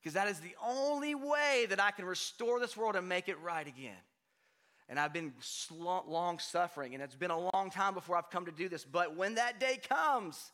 Because 0.00 0.14
that 0.14 0.28
is 0.28 0.38
the 0.40 0.54
only 0.64 1.14
way 1.14 1.66
that 1.68 1.80
I 1.80 1.90
can 1.90 2.04
restore 2.04 2.60
this 2.60 2.76
world 2.76 2.94
and 2.96 3.08
make 3.08 3.28
it 3.28 3.40
right 3.40 3.66
again. 3.66 3.96
And 4.88 4.98
I've 4.98 5.12
been 5.12 5.34
long 5.70 6.38
suffering, 6.38 6.94
and 6.94 7.02
it's 7.02 7.14
been 7.14 7.30
a 7.30 7.50
long 7.54 7.70
time 7.70 7.92
before 7.92 8.16
I've 8.16 8.30
come 8.30 8.46
to 8.46 8.52
do 8.52 8.68
this. 8.68 8.84
But 8.84 9.16
when 9.16 9.34
that 9.34 9.60
day 9.60 9.78
comes, 9.88 10.52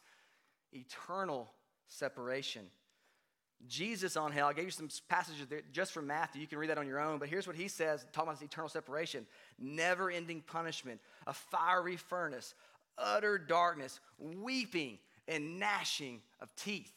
eternal 0.73 1.51
separation. 1.87 2.63
Jesus 3.67 4.17
on 4.17 4.33
hell, 4.33 4.49
I 4.49 4.53
gave 4.53 4.65
you 4.67 4.71
some 4.71 4.89
passages 5.09 5.47
there 5.47 5.63
just 5.73 5.93
from 5.93 6.07
Matthew. 6.07 6.41
You 6.41 6.47
can 6.47 6.59
read 6.59 6.71
that 6.71 6.79
on 6.79 6.87
your 6.87 7.01
own. 7.01 7.19
But 7.19 7.29
here's 7.29 7.47
what 7.47 7.57
he 7.57 7.69
says 7.69 8.05
talking 8.13 8.29
about 8.29 8.41
this 8.41 8.47
eternal 8.47 8.69
separation 8.69 9.27
never 9.59 10.11
ending 10.11 10.43
punishment, 10.47 11.01
a 11.27 11.33
fiery 11.33 11.97
furnace, 11.97 12.55
utter 12.99 13.39
darkness, 13.39 14.01
weeping 14.19 14.99
and 15.29 15.59
gnashing 15.59 16.21
of 16.41 16.55
teeth. 16.57 16.93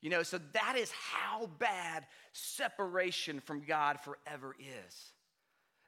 You 0.00 0.10
know, 0.10 0.22
so 0.22 0.38
that 0.52 0.76
is 0.76 0.90
how 0.90 1.48
bad 1.58 2.04
separation 2.32 3.40
from 3.40 3.62
God 3.62 3.98
forever 4.00 4.54
is. 4.58 5.12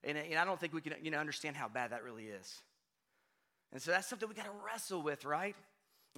And, 0.06 0.16
and 0.16 0.38
I 0.38 0.44
don't 0.44 0.58
think 0.58 0.72
we 0.72 0.80
can 0.80 0.94
you 1.02 1.10
know, 1.10 1.18
understand 1.18 1.56
how 1.56 1.68
bad 1.68 1.90
that 1.90 2.04
really 2.04 2.24
is. 2.24 2.62
And 3.72 3.82
so 3.82 3.90
that's 3.90 4.08
something 4.08 4.28
we 4.28 4.34
got 4.34 4.44
to 4.44 4.52
wrestle 4.64 5.02
with, 5.02 5.24
right? 5.24 5.56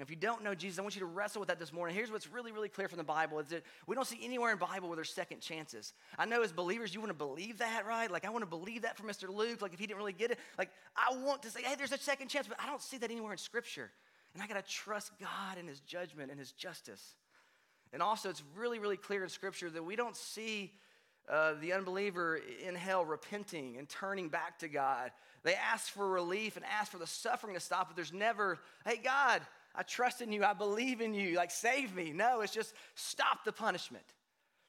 If 0.00 0.10
you 0.10 0.16
don't 0.16 0.44
know 0.44 0.54
Jesus, 0.54 0.78
I 0.78 0.82
want 0.82 0.94
you 0.94 1.00
to 1.00 1.06
wrestle 1.06 1.40
with 1.40 1.48
that 1.48 1.58
this 1.58 1.72
morning. 1.72 1.96
Here's 1.96 2.12
what's 2.12 2.28
really, 2.28 2.52
really 2.52 2.68
clear 2.68 2.86
from 2.86 2.98
the 2.98 3.04
Bible 3.04 3.40
is 3.40 3.48
that 3.48 3.64
we 3.86 3.96
don't 3.96 4.06
see 4.06 4.20
anywhere 4.22 4.52
in 4.52 4.58
Bible 4.58 4.88
where 4.88 4.94
there's 4.94 5.12
second 5.12 5.40
chances. 5.40 5.92
I 6.16 6.24
know 6.24 6.42
as 6.42 6.52
believers, 6.52 6.94
you 6.94 7.00
want 7.00 7.10
to 7.10 7.18
believe 7.18 7.58
that, 7.58 7.84
right? 7.84 8.08
Like, 8.08 8.24
I 8.24 8.30
want 8.30 8.42
to 8.42 8.48
believe 8.48 8.82
that 8.82 8.96
for 8.96 9.02
Mr. 9.02 9.28
Luke. 9.28 9.60
Like, 9.60 9.72
if 9.72 9.80
he 9.80 9.86
didn't 9.86 9.98
really 9.98 10.12
get 10.12 10.30
it, 10.30 10.38
like, 10.56 10.70
I 10.94 11.16
want 11.16 11.42
to 11.42 11.50
say, 11.50 11.62
hey, 11.62 11.74
there's 11.74 11.90
a 11.90 11.98
second 11.98 12.28
chance, 12.28 12.46
but 12.46 12.58
I 12.62 12.66
don't 12.66 12.82
see 12.82 12.98
that 12.98 13.10
anywhere 13.10 13.32
in 13.32 13.38
Scripture. 13.38 13.90
And 14.34 14.42
I 14.42 14.46
got 14.46 14.64
to 14.64 14.70
trust 14.70 15.10
God 15.18 15.58
and 15.58 15.68
his 15.68 15.80
judgment 15.80 16.30
and 16.30 16.38
his 16.38 16.52
justice. 16.52 17.16
And 17.92 18.00
also, 18.00 18.30
it's 18.30 18.42
really, 18.54 18.78
really 18.78 18.98
clear 18.98 19.24
in 19.24 19.28
Scripture 19.28 19.68
that 19.70 19.82
we 19.82 19.96
don't 19.96 20.16
see 20.16 20.72
uh, 21.30 21.54
the 21.60 21.72
unbeliever 21.72 22.40
in 22.66 22.74
hell 22.74 23.04
repenting 23.04 23.76
and 23.76 23.88
turning 23.88 24.28
back 24.28 24.58
to 24.60 24.68
God. 24.68 25.10
They 25.42 25.54
ask 25.54 25.92
for 25.92 26.08
relief 26.08 26.56
and 26.56 26.64
ask 26.64 26.90
for 26.90 26.98
the 26.98 27.06
suffering 27.06 27.54
to 27.54 27.60
stop, 27.60 27.88
but 27.88 27.96
there's 27.96 28.12
never, 28.12 28.58
hey, 28.86 28.96
God, 29.02 29.42
I 29.74 29.82
trust 29.82 30.22
in 30.22 30.32
you. 30.32 30.42
I 30.44 30.54
believe 30.54 31.00
in 31.00 31.14
you. 31.14 31.36
Like, 31.36 31.50
save 31.50 31.94
me. 31.94 32.12
No, 32.12 32.40
it's 32.40 32.52
just 32.52 32.74
stop 32.94 33.44
the 33.44 33.52
punishment. 33.52 34.04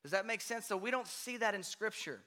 Does 0.03 0.11
that 0.11 0.25
make 0.25 0.41
sense? 0.41 0.65
So 0.65 0.77
we 0.77 0.91
don't 0.91 1.07
see 1.07 1.37
that 1.37 1.55
in 1.55 1.63
Scripture. 1.63 2.21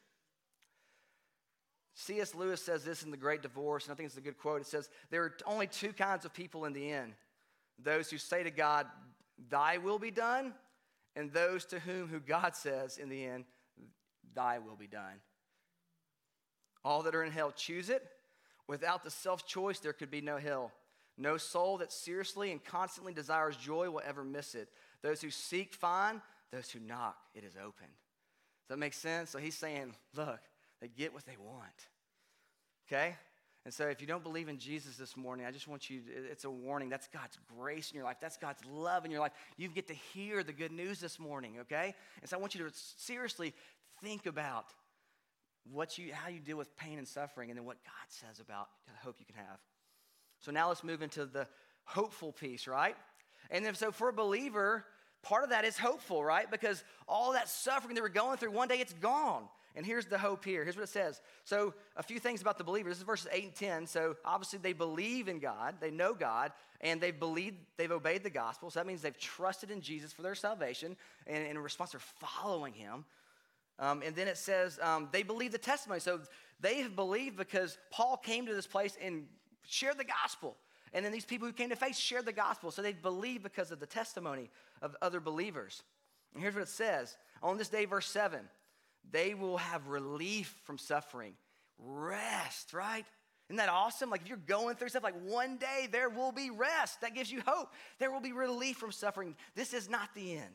C.S. 1.94 2.34
Lewis 2.34 2.62
says 2.62 2.84
this 2.84 3.02
in 3.02 3.10
The 3.10 3.16
Great 3.16 3.42
Divorce, 3.42 3.84
and 3.84 3.92
I 3.92 3.96
think 3.96 4.06
it's 4.06 4.16
a 4.16 4.22
good 4.22 4.38
quote. 4.38 4.62
It 4.62 4.66
says, 4.66 4.88
There 5.10 5.22
are 5.22 5.34
only 5.46 5.66
two 5.66 5.92
kinds 5.92 6.24
of 6.24 6.32
people 6.32 6.64
in 6.64 6.72
the 6.72 6.90
end 6.90 7.12
those 7.82 8.10
who 8.10 8.18
say 8.18 8.42
to 8.42 8.50
God, 8.50 8.86
Thy 9.50 9.78
will 9.78 9.98
be 9.98 10.10
done, 10.10 10.54
and 11.16 11.32
those 11.32 11.64
to 11.66 11.80
whom 11.80 12.08
who 12.08 12.20
God 12.20 12.54
says 12.54 12.98
in 12.98 13.08
the 13.08 13.24
end, 13.24 13.44
Thy 14.34 14.58
will 14.58 14.76
be 14.76 14.86
done. 14.86 15.20
All 16.84 17.02
that 17.02 17.14
are 17.14 17.22
in 17.22 17.32
hell 17.32 17.52
choose 17.52 17.90
it. 17.90 18.04
Without 18.66 19.04
the 19.04 19.10
self 19.10 19.46
choice, 19.46 19.78
there 19.78 19.92
could 19.92 20.10
be 20.10 20.20
no 20.20 20.38
hell. 20.38 20.72
No 21.18 21.36
soul 21.36 21.78
that 21.78 21.92
seriously 21.92 22.50
and 22.52 22.64
constantly 22.64 23.12
desires 23.12 23.56
joy 23.56 23.90
will 23.90 24.02
ever 24.04 24.24
miss 24.24 24.54
it. 24.54 24.68
Those 25.02 25.20
who 25.20 25.30
seek 25.30 25.74
find, 25.74 26.20
those 26.50 26.70
who 26.70 26.80
knock, 26.80 27.16
it 27.34 27.44
is 27.44 27.54
open. 27.56 27.86
Does 27.86 28.68
that 28.70 28.78
make 28.78 28.94
sense? 28.94 29.30
So 29.30 29.38
he's 29.38 29.56
saying, 29.56 29.94
look, 30.16 30.40
they 30.80 30.88
get 30.88 31.12
what 31.12 31.26
they 31.26 31.36
want. 31.38 31.88
Okay? 32.88 33.14
And 33.64 33.72
so 33.72 33.86
if 33.86 34.00
you 34.00 34.06
don't 34.06 34.24
believe 34.24 34.48
in 34.48 34.58
Jesus 34.58 34.96
this 34.96 35.16
morning, 35.16 35.46
I 35.46 35.52
just 35.52 35.68
want 35.68 35.88
you, 35.88 36.00
to, 36.00 36.30
it's 36.30 36.44
a 36.44 36.50
warning. 36.50 36.88
That's 36.88 37.06
God's 37.06 37.38
grace 37.56 37.90
in 37.90 37.96
your 37.96 38.04
life. 38.04 38.16
That's 38.20 38.36
God's 38.36 38.64
love 38.64 39.04
in 39.04 39.10
your 39.10 39.20
life. 39.20 39.32
You 39.56 39.68
get 39.68 39.86
to 39.88 39.94
hear 39.94 40.42
the 40.42 40.52
good 40.52 40.72
news 40.72 40.98
this 40.98 41.20
morning, 41.20 41.58
okay? 41.60 41.94
And 42.20 42.28
so 42.28 42.36
I 42.36 42.40
want 42.40 42.54
you 42.56 42.64
to 42.64 42.74
seriously 42.96 43.54
think 44.02 44.26
about 44.26 44.66
what 45.70 45.96
you, 45.96 46.12
how 46.12 46.28
you 46.28 46.40
deal 46.40 46.56
with 46.56 46.76
pain 46.76 46.98
and 46.98 47.06
suffering 47.06 47.50
and 47.50 47.58
then 47.58 47.64
what 47.64 47.82
God 47.84 48.08
says 48.08 48.40
about 48.40 48.68
the 48.86 48.92
hope 49.04 49.16
you 49.18 49.26
can 49.26 49.36
have. 49.36 49.58
So 50.40 50.50
now 50.50 50.68
let's 50.68 50.82
move 50.82 51.02
into 51.02 51.24
the 51.24 51.46
hopeful 51.84 52.32
piece, 52.32 52.66
right? 52.66 52.96
And 53.50 53.64
then 53.64 53.74
so 53.74 53.92
for 53.92 54.08
a 54.08 54.12
believer, 54.12 54.84
part 55.22 55.44
of 55.44 55.50
that 55.50 55.64
is 55.64 55.78
hopeful, 55.78 56.24
right? 56.24 56.50
Because 56.50 56.82
all 57.06 57.32
that 57.32 57.48
suffering 57.48 57.94
that 57.94 58.02
we're 58.02 58.08
going 58.08 58.38
through, 58.38 58.50
one 58.50 58.68
day 58.68 58.78
it's 58.78 58.94
gone. 58.94 59.44
And 59.74 59.86
here's 59.86 60.04
the 60.04 60.18
hope 60.18 60.44
here. 60.44 60.64
Here's 60.64 60.76
what 60.76 60.82
it 60.82 60.90
says. 60.90 61.22
So, 61.44 61.72
a 61.96 62.02
few 62.02 62.18
things 62.18 62.42
about 62.42 62.58
the 62.58 62.64
believer. 62.64 62.90
This 62.90 62.98
is 62.98 63.04
verses 63.04 63.28
8 63.32 63.44
and 63.44 63.54
10. 63.54 63.86
So, 63.86 64.16
obviously, 64.22 64.58
they 64.58 64.74
believe 64.74 65.28
in 65.28 65.38
God, 65.38 65.76
they 65.80 65.90
know 65.90 66.12
God, 66.12 66.52
and 66.82 67.00
they've 67.00 67.18
believed, 67.18 67.56
they've 67.78 67.90
obeyed 67.90 68.22
the 68.22 68.28
gospel. 68.28 68.70
So, 68.70 68.80
that 68.80 68.86
means 68.86 69.00
they've 69.00 69.18
trusted 69.18 69.70
in 69.70 69.80
Jesus 69.80 70.12
for 70.12 70.20
their 70.20 70.34
salvation, 70.34 70.94
and 71.26 71.46
in 71.46 71.58
response, 71.58 71.92
they're 71.92 72.00
following 72.00 72.74
him. 72.74 73.06
Um, 73.82 74.00
and 74.06 74.14
then 74.14 74.28
it 74.28 74.38
says 74.38 74.78
um, 74.80 75.08
they 75.10 75.24
believe 75.24 75.50
the 75.50 75.58
testimony. 75.58 76.00
So, 76.00 76.20
they 76.60 76.82
have 76.82 76.94
believed 76.94 77.36
because 77.36 77.76
Paul 77.90 78.16
came 78.16 78.46
to 78.46 78.54
this 78.54 78.68
place 78.68 78.96
and 79.02 79.26
shared 79.66 79.98
the 79.98 80.04
gospel. 80.04 80.56
And 80.92 81.04
then 81.04 81.10
these 81.10 81.24
people 81.24 81.48
who 81.48 81.52
came 81.52 81.70
to 81.70 81.76
faith 81.76 81.96
shared 81.96 82.24
the 82.24 82.32
gospel. 82.32 82.70
So, 82.70 82.80
they 82.80 82.92
believe 82.92 83.42
because 83.42 83.72
of 83.72 83.80
the 83.80 83.86
testimony 83.86 84.48
of 84.80 84.94
other 85.02 85.18
believers. 85.18 85.82
And 86.32 86.42
here's 86.42 86.54
what 86.54 86.62
it 86.62 86.68
says 86.68 87.16
on 87.42 87.58
this 87.58 87.68
day, 87.68 87.84
verse 87.84 88.06
7 88.06 88.40
they 89.10 89.34
will 89.34 89.56
have 89.56 89.88
relief 89.88 90.54
from 90.62 90.78
suffering, 90.78 91.34
rest, 91.78 92.72
right? 92.72 93.04
Isn't 93.48 93.56
that 93.56 93.68
awesome? 93.68 94.10
Like 94.10 94.22
if 94.22 94.28
you're 94.28 94.36
going 94.36 94.76
through 94.76 94.90
stuff, 94.90 95.02
like 95.02 95.20
one 95.24 95.56
day 95.56 95.88
there 95.90 96.08
will 96.08 96.30
be 96.30 96.50
rest. 96.50 97.00
That 97.00 97.14
gives 97.14 97.30
you 97.30 97.42
hope. 97.44 97.72
There 97.98 98.12
will 98.12 98.20
be 98.20 98.32
relief 98.32 98.76
from 98.76 98.92
suffering. 98.92 99.34
This 99.56 99.74
is 99.74 99.90
not 99.90 100.08
the 100.14 100.36
end. 100.36 100.54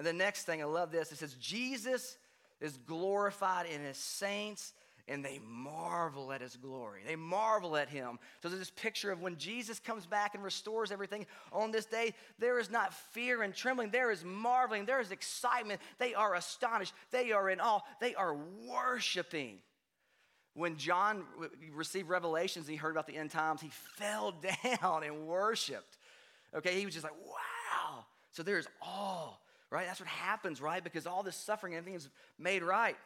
And 0.00 0.06
the 0.06 0.14
next 0.14 0.44
thing, 0.44 0.62
I 0.62 0.64
love 0.64 0.90
this. 0.90 1.12
It 1.12 1.18
says, 1.18 1.34
Jesus 1.34 2.16
is 2.58 2.78
glorified 2.86 3.66
in 3.66 3.82
his 3.82 3.98
saints 3.98 4.72
and 5.06 5.22
they 5.22 5.38
marvel 5.46 6.32
at 6.32 6.40
his 6.40 6.56
glory. 6.56 7.02
They 7.06 7.16
marvel 7.16 7.76
at 7.76 7.90
him. 7.90 8.18
So 8.40 8.48
there's 8.48 8.60
this 8.60 8.70
picture 8.70 9.12
of 9.12 9.20
when 9.20 9.36
Jesus 9.36 9.78
comes 9.78 10.06
back 10.06 10.34
and 10.34 10.42
restores 10.42 10.90
everything 10.90 11.26
on 11.52 11.70
this 11.70 11.84
day, 11.84 12.14
there 12.38 12.58
is 12.58 12.70
not 12.70 12.94
fear 12.94 13.42
and 13.42 13.54
trembling, 13.54 13.90
there 13.90 14.10
is 14.10 14.24
marveling, 14.24 14.86
there 14.86 15.02
is 15.02 15.10
excitement. 15.10 15.82
They 15.98 16.14
are 16.14 16.34
astonished, 16.34 16.94
they 17.10 17.32
are 17.32 17.50
in 17.50 17.60
awe, 17.60 17.80
they 18.00 18.14
are 18.14 18.34
worshiping. 18.66 19.58
When 20.54 20.78
John 20.78 21.24
received 21.74 22.08
revelations 22.08 22.68
and 22.68 22.72
he 22.72 22.78
heard 22.78 22.92
about 22.92 23.06
the 23.06 23.18
end 23.18 23.32
times, 23.32 23.60
he 23.60 23.70
fell 23.98 24.32
down 24.80 25.04
and 25.04 25.26
worshiped. 25.26 25.98
Okay, 26.54 26.78
he 26.78 26.86
was 26.86 26.94
just 26.94 27.04
like, 27.04 27.20
wow. 27.26 28.06
So 28.32 28.42
there's 28.42 28.66
awe, 28.80 29.34
right? 29.70 29.86
That's 29.86 30.00
what 30.00 30.08
happens, 30.08 30.60
right? 30.60 30.82
Because 30.82 31.06
all 31.06 31.22
this 31.22 31.36
suffering, 31.36 31.74
everything 31.74 31.96
is 31.96 32.08
made 32.38 32.62
right. 32.62 32.96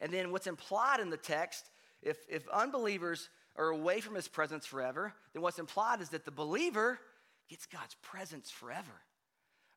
And 0.00 0.12
then 0.12 0.30
what's 0.30 0.46
implied 0.46 1.00
in 1.00 1.10
the 1.10 1.16
text, 1.16 1.64
if, 2.02 2.18
if 2.28 2.48
unbelievers 2.48 3.28
are 3.56 3.70
away 3.70 4.00
from 4.00 4.14
his 4.14 4.28
presence 4.28 4.66
forever, 4.66 5.12
then 5.32 5.42
what's 5.42 5.58
implied 5.58 6.00
is 6.00 6.10
that 6.10 6.24
the 6.24 6.30
believer 6.30 7.00
gets 7.48 7.66
God's 7.66 7.96
presence 8.02 8.50
forever. 8.50 8.92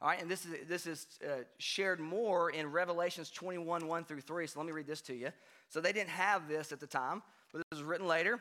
All 0.01 0.09
right, 0.09 0.21
and 0.21 0.29
this 0.29 0.45
is, 0.45 0.67
this 0.67 0.87
is 0.87 1.07
uh, 1.23 1.43
shared 1.59 1.99
more 1.99 2.49
in 2.49 2.71
Revelations 2.71 3.29
21, 3.29 3.87
1 3.87 4.03
through 4.05 4.21
3. 4.21 4.47
So 4.47 4.59
let 4.59 4.65
me 4.65 4.71
read 4.71 4.87
this 4.87 5.01
to 5.01 5.13
you. 5.13 5.29
So 5.69 5.79
they 5.79 5.93
didn't 5.93 6.09
have 6.09 6.47
this 6.47 6.71
at 6.71 6.79
the 6.79 6.87
time, 6.87 7.21
but 7.51 7.59
this 7.59 7.79
was 7.79 7.83
written 7.83 8.07
later. 8.07 8.39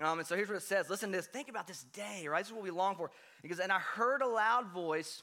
Um, 0.00 0.18
and 0.18 0.28
so 0.28 0.36
here's 0.36 0.48
what 0.48 0.56
it 0.56 0.62
says. 0.62 0.88
Listen 0.88 1.10
to 1.10 1.16
this. 1.16 1.26
Think 1.26 1.48
about 1.48 1.66
this 1.66 1.82
day, 1.94 2.26
right? 2.28 2.40
This 2.40 2.48
is 2.48 2.52
what 2.52 2.62
we 2.62 2.70
long 2.70 2.94
for. 2.94 3.10
Because, 3.42 3.58
and 3.58 3.72
I 3.72 3.78
heard 3.78 4.22
a 4.22 4.28
loud 4.28 4.68
voice 4.68 5.22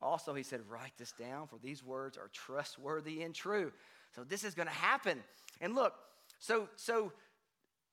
Also, 0.00 0.34
he 0.34 0.42
said, 0.42 0.60
Write 0.68 0.92
this 0.98 1.12
down, 1.12 1.46
for 1.48 1.58
these 1.62 1.82
words 1.82 2.16
are 2.16 2.30
trustworthy 2.32 3.22
and 3.22 3.34
true. 3.34 3.72
So 4.14 4.24
this 4.24 4.44
is 4.44 4.54
going 4.54 4.68
to 4.68 4.74
happen. 4.74 5.22
And 5.60 5.74
look, 5.74 5.94
so 6.38 6.68
so 6.76 7.12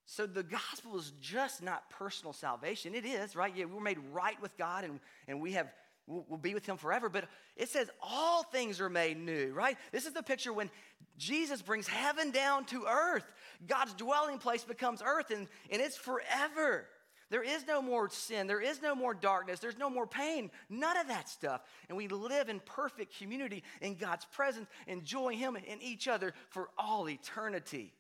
so 0.06 0.28
the 0.28 0.44
gospel 0.44 0.98
is 0.98 1.12
just 1.20 1.64
not 1.64 1.90
personal 1.90 2.32
salvation. 2.32 2.94
It 2.94 3.06
is, 3.06 3.36
right? 3.36 3.52
Yeah, 3.56 3.66
we're 3.66 3.82
made 3.82 3.98
right 4.14 4.40
with 4.42 4.56
God 4.58 4.84
and, 4.84 5.00
and 5.28 5.42
we 5.42 5.54
have 5.54 5.68
we'll, 6.06 6.26
we'll 6.30 6.38
be 6.38 6.54
with 6.54 6.66
him 6.66 6.78
forever. 6.78 7.10
But 7.10 7.28
it 7.56 7.70
says 7.70 7.90
all 8.02 8.44
things 8.44 8.80
are 8.82 8.90
made 8.90 9.18
new, 9.18 9.52
right? 9.52 9.78
This 9.92 10.06
is 10.06 10.14
the 10.14 10.22
picture 10.22 10.54
when 10.54 10.70
Jesus 11.18 11.62
brings 11.62 11.88
heaven 11.88 12.32
down 12.32 12.66
to 12.66 12.86
earth. 12.86 13.26
God's 13.66 13.94
dwelling 13.96 14.38
place 14.38 14.64
becomes 14.64 15.02
earth, 15.04 15.32
and, 15.32 15.48
and 15.72 15.82
it's 15.82 15.98
forever. 15.98 16.86
There 17.32 17.44
is 17.44 17.66
no 17.68 17.82
more 17.82 18.10
sin. 18.10 18.46
There 18.48 18.62
is 18.62 18.82
no 18.82 18.94
more 18.94 19.14
darkness. 19.14 19.60
There's 19.60 19.78
no 19.78 19.90
more 19.90 20.06
pain. 20.06 20.52
None 20.70 20.98
of 20.98 21.08
that 21.08 21.28
stuff. 21.28 21.62
And 21.90 21.98
we 21.98 22.08
live 22.08 22.50
in 22.50 22.60
perfect 22.60 23.18
community 23.18 23.64
in 23.82 23.96
God's 23.96 24.26
presence, 24.26 24.68
enjoying 24.88 25.40
Him 25.40 25.56
and 25.56 25.82
each 25.82 26.08
other 26.08 26.34
for 26.50 26.70
all 26.78 27.10
eternity. 27.10 27.94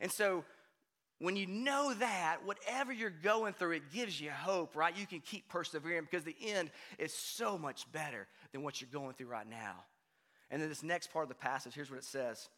And 0.00 0.10
so, 0.10 0.44
when 1.20 1.36
you 1.36 1.46
know 1.46 1.94
that, 1.94 2.38
whatever 2.44 2.92
you're 2.92 3.10
going 3.10 3.52
through, 3.52 3.72
it 3.72 3.92
gives 3.92 4.20
you 4.20 4.30
hope, 4.30 4.74
right? 4.74 4.96
You 4.96 5.06
can 5.06 5.20
keep 5.20 5.48
persevering 5.48 6.02
because 6.02 6.24
the 6.24 6.36
end 6.44 6.70
is 6.98 7.14
so 7.14 7.56
much 7.56 7.90
better 7.92 8.26
than 8.52 8.62
what 8.62 8.80
you're 8.80 8.90
going 8.92 9.14
through 9.14 9.28
right 9.28 9.48
now. 9.48 9.76
And 10.50 10.60
then 10.60 10.68
this 10.68 10.82
next 10.82 11.12
part 11.12 11.22
of 11.24 11.28
the 11.28 11.34
passage, 11.36 11.74
here's 11.74 11.90
what 11.90 11.98
it 11.98 12.04
says. 12.04 12.48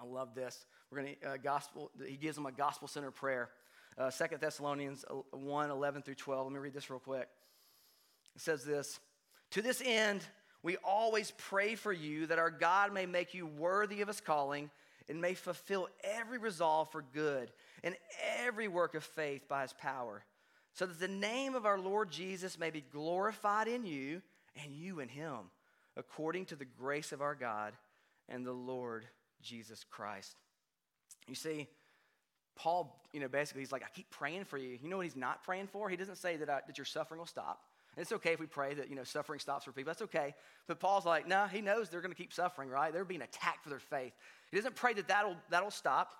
I 0.00 0.04
love 0.04 0.34
this. 0.34 0.66
We're 0.90 1.02
going 1.02 1.16
to, 1.20 1.28
uh, 1.28 1.36
gospel, 1.38 1.90
he 2.06 2.16
gives 2.16 2.36
them 2.36 2.46
a 2.46 2.52
gospel 2.52 2.86
centered 2.86 3.12
prayer 3.12 3.50
uh, 3.98 4.10
2 4.10 4.36
Thessalonians 4.38 5.04
1 5.30 5.70
11 5.70 6.02
through 6.02 6.14
12. 6.14 6.46
Let 6.46 6.52
me 6.52 6.58
read 6.58 6.74
this 6.74 6.90
real 6.90 7.00
quick. 7.00 7.28
It 8.34 8.42
says 8.42 8.64
this 8.64 8.98
To 9.52 9.62
this 9.62 9.82
end, 9.84 10.22
we 10.62 10.76
always 10.78 11.32
pray 11.36 11.74
for 11.74 11.92
you 11.92 12.26
that 12.26 12.38
our 12.38 12.50
God 12.50 12.92
may 12.92 13.06
make 13.06 13.34
you 13.34 13.46
worthy 13.46 14.02
of 14.02 14.08
his 14.08 14.20
calling 14.20 14.70
and 15.08 15.20
may 15.20 15.34
fulfill 15.34 15.88
every 16.04 16.38
resolve 16.38 16.90
for 16.92 17.02
good 17.12 17.50
and 17.82 17.96
every 18.38 18.68
work 18.68 18.94
of 18.94 19.02
faith 19.02 19.48
by 19.48 19.62
his 19.62 19.72
power, 19.72 20.24
so 20.74 20.86
that 20.86 21.00
the 21.00 21.08
name 21.08 21.54
of 21.54 21.66
our 21.66 21.78
Lord 21.78 22.10
Jesus 22.10 22.58
may 22.58 22.70
be 22.70 22.80
glorified 22.80 23.66
in 23.66 23.84
you 23.84 24.22
and 24.62 24.72
you 24.72 25.00
in 25.00 25.08
him, 25.08 25.50
according 25.96 26.46
to 26.46 26.56
the 26.56 26.64
grace 26.64 27.12
of 27.12 27.22
our 27.22 27.34
God 27.34 27.72
and 28.28 28.46
the 28.46 28.52
Lord 28.52 29.06
Jesus 29.42 29.84
Christ. 29.84 30.36
You 31.26 31.34
see, 31.34 31.68
Paul, 32.56 33.00
you 33.12 33.20
know, 33.20 33.28
basically, 33.28 33.62
he's 33.62 33.72
like, 33.72 33.82
I 33.82 33.88
keep 33.94 34.10
praying 34.10 34.44
for 34.44 34.58
you. 34.58 34.78
You 34.82 34.88
know 34.88 34.96
what 34.96 35.06
he's 35.06 35.16
not 35.16 35.42
praying 35.44 35.68
for? 35.68 35.88
He 35.88 35.96
doesn't 35.96 36.16
say 36.16 36.36
that, 36.36 36.50
I, 36.50 36.60
that 36.66 36.78
your 36.78 36.84
suffering 36.84 37.18
will 37.18 37.26
stop. 37.26 37.62
And 37.96 38.02
it's 38.02 38.12
okay 38.12 38.32
if 38.32 38.40
we 38.40 38.46
pray 38.46 38.74
that, 38.74 38.88
you 38.88 38.96
know, 38.96 39.04
suffering 39.04 39.40
stops 39.40 39.64
for 39.64 39.72
people. 39.72 39.90
That's 39.90 40.02
okay. 40.02 40.34
But 40.66 40.78
Paul's 40.78 41.04
like, 41.04 41.26
no, 41.26 41.46
he 41.46 41.60
knows 41.60 41.88
they're 41.88 42.00
going 42.00 42.12
to 42.12 42.16
keep 42.16 42.32
suffering, 42.32 42.68
right? 42.68 42.92
They're 42.92 43.04
being 43.04 43.22
attacked 43.22 43.64
for 43.64 43.70
their 43.70 43.80
faith. 43.80 44.12
He 44.50 44.56
doesn't 44.56 44.76
pray 44.76 44.94
that 44.94 45.08
that'll, 45.08 45.36
that'll 45.50 45.70
stop. 45.70 46.12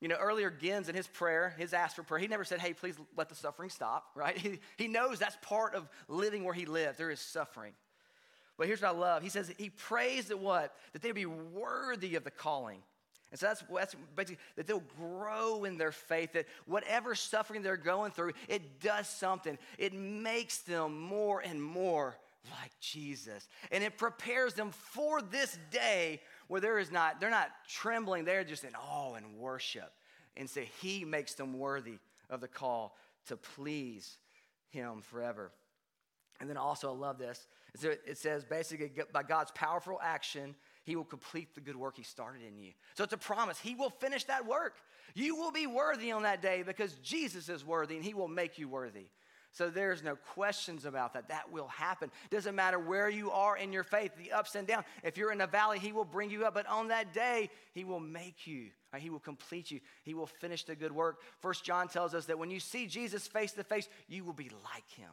You 0.00 0.08
know, 0.08 0.16
earlier, 0.16 0.50
Gins 0.50 0.90
in 0.90 0.94
his 0.94 1.06
prayer, 1.06 1.54
his 1.56 1.72
ask 1.72 1.96
for 1.96 2.02
prayer, 2.02 2.18
he 2.20 2.26
never 2.26 2.44
said, 2.44 2.60
hey, 2.60 2.74
please 2.74 2.96
let 3.16 3.30
the 3.30 3.34
suffering 3.34 3.70
stop, 3.70 4.10
right? 4.14 4.36
He, 4.36 4.58
he 4.76 4.88
knows 4.88 5.18
that's 5.18 5.38
part 5.40 5.74
of 5.74 5.88
living 6.08 6.44
where 6.44 6.54
he 6.54 6.66
lives. 6.66 6.98
There 6.98 7.10
is 7.10 7.20
suffering. 7.20 7.72
But 8.58 8.66
here's 8.66 8.82
what 8.82 8.94
I 8.94 8.98
love. 8.98 9.22
He 9.22 9.28
says 9.28 9.52
he 9.58 9.70
prays 9.70 10.26
that 10.26 10.38
what? 10.38 10.74
That 10.92 11.02
they 11.02 11.12
be 11.12 11.26
worthy 11.26 12.14
of 12.14 12.24
the 12.24 12.30
calling. 12.30 12.82
And 13.30 13.40
so 13.40 13.46
that's, 13.46 13.64
that's 13.74 13.96
basically 14.14 14.38
that 14.56 14.66
they'll 14.66 14.82
grow 14.98 15.64
in 15.64 15.78
their 15.78 15.92
faith, 15.92 16.32
that 16.34 16.46
whatever 16.66 17.14
suffering 17.14 17.62
they're 17.62 17.76
going 17.76 18.12
through, 18.12 18.32
it 18.48 18.80
does 18.80 19.08
something. 19.08 19.58
It 19.78 19.92
makes 19.94 20.58
them 20.58 21.00
more 21.00 21.40
and 21.40 21.62
more 21.62 22.16
like 22.60 22.70
Jesus. 22.80 23.48
And 23.72 23.82
it 23.82 23.98
prepares 23.98 24.54
them 24.54 24.70
for 24.70 25.20
this 25.20 25.58
day 25.70 26.20
where 26.46 26.60
there 26.60 26.78
is 26.78 26.92
not, 26.92 27.20
they're 27.20 27.30
not 27.30 27.50
trembling, 27.68 28.24
they're 28.24 28.44
just 28.44 28.62
in 28.64 28.74
awe 28.76 29.14
and 29.14 29.36
worship. 29.36 29.92
And 30.36 30.48
so 30.48 30.60
he 30.80 31.04
makes 31.04 31.34
them 31.34 31.58
worthy 31.58 31.98
of 32.30 32.40
the 32.40 32.48
call 32.48 32.96
to 33.26 33.36
please 33.36 34.18
him 34.68 35.02
forever. 35.02 35.50
And 36.40 36.48
then 36.48 36.56
also, 36.56 36.92
I 36.92 36.96
love 36.96 37.18
this. 37.18 37.48
It 37.82 38.18
says 38.18 38.44
basically, 38.44 38.90
by 39.12 39.22
God's 39.22 39.50
powerful 39.52 39.98
action, 40.02 40.54
He 40.86 40.94
will 40.94 41.04
complete 41.04 41.54
the 41.54 41.60
good 41.60 41.76
work 41.76 41.96
He 41.96 42.04
started 42.04 42.42
in 42.46 42.56
you. 42.56 42.72
So 42.94 43.04
it's 43.04 43.12
a 43.12 43.18
promise. 43.18 43.58
He 43.58 43.74
will 43.74 43.90
finish 43.90 44.24
that 44.24 44.46
work. 44.46 44.76
You 45.14 45.34
will 45.34 45.50
be 45.50 45.66
worthy 45.66 46.12
on 46.12 46.22
that 46.22 46.40
day 46.40 46.62
because 46.64 46.94
Jesus 47.02 47.48
is 47.48 47.66
worthy 47.66 47.96
and 47.96 48.04
He 48.04 48.14
will 48.14 48.28
make 48.28 48.56
you 48.56 48.68
worthy. 48.68 49.06
So 49.50 49.68
there's 49.68 50.02
no 50.04 50.16
questions 50.16 50.84
about 50.84 51.14
that. 51.14 51.28
That 51.28 51.50
will 51.50 51.66
happen. 51.66 52.12
Doesn't 52.30 52.54
matter 52.54 52.78
where 52.78 53.08
you 53.08 53.32
are 53.32 53.56
in 53.56 53.72
your 53.72 53.82
faith, 53.82 54.12
the 54.16 54.30
ups 54.30 54.54
and 54.54 54.66
downs. 54.68 54.84
If 55.02 55.16
you're 55.16 55.32
in 55.32 55.40
a 55.40 55.46
valley, 55.46 55.80
He 55.80 55.92
will 55.92 56.04
bring 56.04 56.30
you 56.30 56.44
up. 56.44 56.54
But 56.54 56.66
on 56.68 56.88
that 56.88 57.12
day, 57.12 57.50
He 57.72 57.82
will 57.82 58.00
make 58.00 58.46
you. 58.46 58.68
Right? 58.92 59.02
He 59.02 59.10
will 59.10 59.18
complete 59.18 59.72
you. 59.72 59.80
He 60.04 60.14
will 60.14 60.26
finish 60.26 60.62
the 60.64 60.76
good 60.76 60.92
work. 60.92 61.20
First 61.40 61.64
John 61.64 61.88
tells 61.88 62.14
us 62.14 62.26
that 62.26 62.38
when 62.38 62.50
you 62.50 62.60
see 62.60 62.86
Jesus 62.86 63.26
face 63.26 63.52
to 63.52 63.64
face, 63.64 63.88
you 64.08 64.22
will 64.24 64.34
be 64.34 64.50
like 64.64 64.88
Him. 64.90 65.10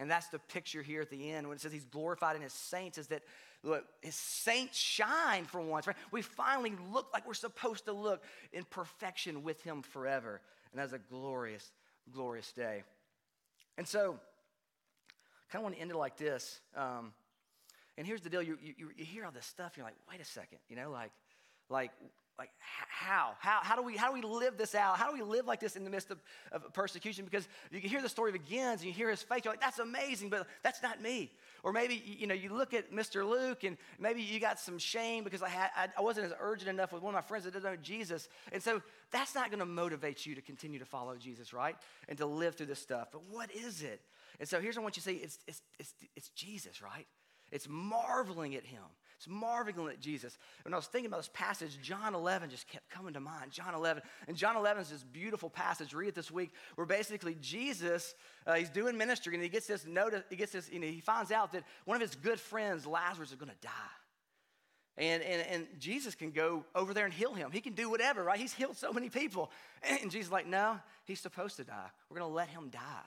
And 0.00 0.10
that's 0.10 0.28
the 0.28 0.38
picture 0.38 0.80
here 0.80 1.02
at 1.02 1.10
the 1.10 1.30
end 1.30 1.46
when 1.46 1.56
it 1.56 1.60
says 1.60 1.72
he's 1.72 1.84
glorified 1.84 2.34
in 2.34 2.40
his 2.40 2.54
saints, 2.54 2.96
is 2.96 3.08
that 3.08 3.22
look, 3.62 3.84
his 4.00 4.14
saints 4.14 4.78
shine 4.78 5.44
for 5.44 5.60
once, 5.60 5.86
right? 5.86 5.96
We 6.10 6.22
finally 6.22 6.74
look 6.92 7.08
like 7.12 7.26
we're 7.26 7.34
supposed 7.34 7.84
to 7.86 7.92
look 7.92 8.22
in 8.52 8.64
perfection 8.64 9.42
with 9.42 9.62
him 9.62 9.82
forever. 9.82 10.40
And 10.72 10.80
that's 10.80 10.92
a 10.92 10.98
glorious, 10.98 11.70
glorious 12.12 12.52
day. 12.52 12.82
And 13.76 13.86
so, 13.86 14.18
kind 15.50 15.60
of 15.60 15.62
want 15.62 15.74
to 15.74 15.80
end 15.80 15.90
it 15.90 15.96
like 15.96 16.16
this. 16.16 16.60
Um, 16.76 17.12
and 17.98 18.06
here's 18.06 18.22
the 18.22 18.30
deal 18.30 18.42
you, 18.42 18.58
you, 18.62 18.90
you 18.96 19.04
hear 19.04 19.24
all 19.24 19.32
this 19.32 19.46
stuff, 19.46 19.72
you're 19.76 19.84
like, 19.84 19.96
wait 20.10 20.20
a 20.20 20.24
second, 20.24 20.58
you 20.68 20.76
know, 20.76 20.90
like, 20.90 21.10
like 21.68 21.90
like 22.40 22.50
how? 22.88 23.34
how 23.38 23.60
how 23.62 23.76
do 23.76 23.82
we 23.82 23.98
how 23.98 24.08
do 24.08 24.14
we 24.14 24.22
live 24.22 24.56
this 24.56 24.74
out? 24.74 24.96
How 24.96 25.10
do 25.10 25.14
we 25.14 25.22
live 25.22 25.46
like 25.46 25.60
this 25.60 25.76
in 25.76 25.84
the 25.84 25.90
midst 25.90 26.10
of, 26.10 26.18
of 26.52 26.72
persecution? 26.72 27.26
Because 27.26 27.46
you 27.70 27.80
can 27.80 27.90
hear 27.90 28.00
the 28.00 28.08
story 28.08 28.32
begins 28.32 28.80
and 28.80 28.84
you 28.84 28.92
hear 28.92 29.10
his 29.10 29.22
faith 29.22 29.44
you're 29.44 29.52
like 29.52 29.60
that's 29.60 29.78
amazing 29.78 30.30
but 30.30 30.46
that's 30.62 30.82
not 30.82 31.02
me. 31.02 31.30
Or 31.62 31.72
maybe 31.74 32.02
you 32.02 32.26
know 32.26 32.32
you 32.32 32.48
look 32.48 32.72
at 32.72 32.92
mr 32.92 33.28
luke 33.28 33.64
and 33.64 33.76
maybe 33.98 34.22
you 34.22 34.40
got 34.40 34.58
some 34.58 34.78
shame 34.78 35.22
because 35.22 35.42
i 35.42 35.50
had 35.50 35.92
i 35.98 36.00
wasn't 36.00 36.24
as 36.24 36.32
urgent 36.40 36.70
enough 36.70 36.92
with 36.92 37.02
one 37.02 37.14
of 37.14 37.18
my 37.18 37.26
friends 37.26 37.44
that 37.44 37.52
didn't 37.52 37.64
know 37.64 37.76
jesus. 37.76 38.28
And 38.52 38.62
so 38.62 38.80
that's 39.10 39.34
not 39.34 39.50
going 39.50 39.60
to 39.60 39.66
motivate 39.66 40.24
you 40.24 40.34
to 40.34 40.40
continue 40.40 40.78
to 40.78 40.86
follow 40.86 41.16
jesus 41.16 41.52
right? 41.52 41.76
And 42.08 42.16
to 42.16 42.24
live 42.24 42.54
through 42.54 42.66
this 42.66 42.80
stuff. 42.80 43.08
But 43.12 43.20
what 43.30 43.54
is 43.54 43.82
it? 43.82 44.00
And 44.38 44.48
so 44.48 44.60
here's 44.60 44.76
what 44.76 44.82
i 44.82 44.84
want 44.84 44.96
you 44.96 45.02
to 45.02 45.08
say. 45.10 45.14
It's 45.16 45.38
it's 45.46 45.60
it's, 45.78 45.94
it's 46.16 46.28
jesus 46.30 46.80
right? 46.80 47.06
It's 47.52 47.68
marveling 47.68 48.54
at 48.54 48.64
him 48.64 48.84
it's 49.20 49.28
marveling 49.28 49.92
at 49.92 50.00
Jesus. 50.00 50.38
When 50.64 50.72
I 50.72 50.78
was 50.78 50.86
thinking 50.86 51.08
about 51.08 51.18
this 51.18 51.30
passage, 51.34 51.78
John 51.82 52.14
11 52.14 52.48
just 52.48 52.66
kept 52.66 52.88
coming 52.88 53.12
to 53.12 53.20
mind. 53.20 53.50
John 53.50 53.74
11. 53.74 54.02
And 54.28 54.34
John 54.34 54.56
11 54.56 54.80
is 54.80 54.88
this 54.88 55.04
beautiful 55.04 55.50
passage. 55.50 55.92
Read 55.92 56.08
it 56.08 56.14
this 56.14 56.30
week 56.30 56.54
where 56.76 56.86
basically 56.86 57.36
Jesus, 57.38 58.14
uh, 58.46 58.54
he's 58.54 58.70
doing 58.70 58.96
ministry 58.96 59.34
and 59.34 59.42
he 59.42 59.50
gets 59.50 59.66
this 59.66 59.84
notice, 59.84 60.22
he 60.30 60.36
gets 60.36 60.52
this, 60.52 60.70
you 60.72 60.80
know, 60.80 60.86
he 60.86 61.00
finds 61.00 61.32
out 61.32 61.52
that 61.52 61.64
one 61.84 61.96
of 61.96 62.00
his 62.00 62.14
good 62.14 62.40
friends, 62.40 62.86
Lazarus, 62.86 63.28
is 63.28 63.36
going 63.36 63.50
to 63.50 63.60
die. 63.60 63.70
And, 64.96 65.22
and, 65.22 65.46
and 65.48 65.66
Jesus 65.78 66.14
can 66.14 66.30
go 66.30 66.64
over 66.74 66.94
there 66.94 67.04
and 67.04 67.12
heal 67.12 67.34
him. 67.34 67.50
He 67.52 67.60
can 67.60 67.74
do 67.74 67.90
whatever, 67.90 68.24
right? 68.24 68.38
He's 68.38 68.54
healed 68.54 68.78
so 68.78 68.90
many 68.90 69.10
people. 69.10 69.50
And 69.82 70.10
Jesus 70.10 70.32
like, 70.32 70.46
no, 70.46 70.80
he's 71.04 71.20
supposed 71.20 71.56
to 71.56 71.64
die. 71.64 71.90
We're 72.08 72.20
going 72.20 72.30
to 72.30 72.34
let 72.34 72.48
him 72.48 72.70
die. 72.70 73.04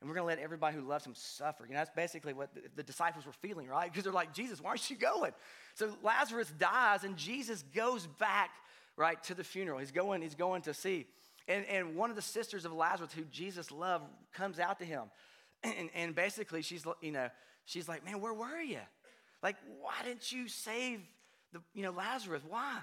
And 0.00 0.08
we're 0.08 0.14
going 0.14 0.24
to 0.24 0.28
let 0.28 0.38
everybody 0.38 0.76
who 0.76 0.82
loves 0.82 1.04
him 1.04 1.14
suffer. 1.14 1.64
You 1.66 1.72
know, 1.72 1.80
that's 1.80 1.90
basically 1.90 2.32
what 2.32 2.54
the, 2.54 2.62
the 2.76 2.82
disciples 2.84 3.26
were 3.26 3.32
feeling, 3.32 3.66
right? 3.66 3.90
Because 3.90 4.04
they're 4.04 4.12
like, 4.12 4.32
Jesus, 4.32 4.60
why 4.60 4.70
aren't 4.70 4.88
you 4.88 4.96
going? 4.96 5.32
So 5.74 5.90
Lazarus 6.02 6.52
dies, 6.56 7.02
and 7.02 7.16
Jesus 7.16 7.64
goes 7.74 8.06
back, 8.06 8.50
right, 8.96 9.20
to 9.24 9.34
the 9.34 9.42
funeral. 9.42 9.78
He's 9.78 9.90
going, 9.90 10.22
he's 10.22 10.36
going 10.36 10.62
to 10.62 10.74
see. 10.74 11.06
And, 11.48 11.64
and 11.66 11.96
one 11.96 12.10
of 12.10 12.16
the 12.16 12.22
sisters 12.22 12.64
of 12.64 12.72
Lazarus, 12.72 13.12
who 13.12 13.24
Jesus 13.24 13.72
loved, 13.72 14.04
comes 14.32 14.58
out 14.58 14.78
to 14.78 14.84
him. 14.84 15.02
And, 15.64 15.90
and 15.92 16.14
basically, 16.14 16.62
she's, 16.62 16.86
you 17.00 17.10
know, 17.10 17.30
she's 17.64 17.88
like, 17.88 18.04
man, 18.04 18.20
where 18.20 18.32
were 18.32 18.60
you? 18.60 18.78
Like, 19.42 19.56
why 19.80 19.94
didn't 20.04 20.30
you 20.30 20.46
save 20.46 21.00
the, 21.52 21.60
you 21.74 21.82
know, 21.82 21.90
Lazarus? 21.90 22.42
Why? 22.48 22.78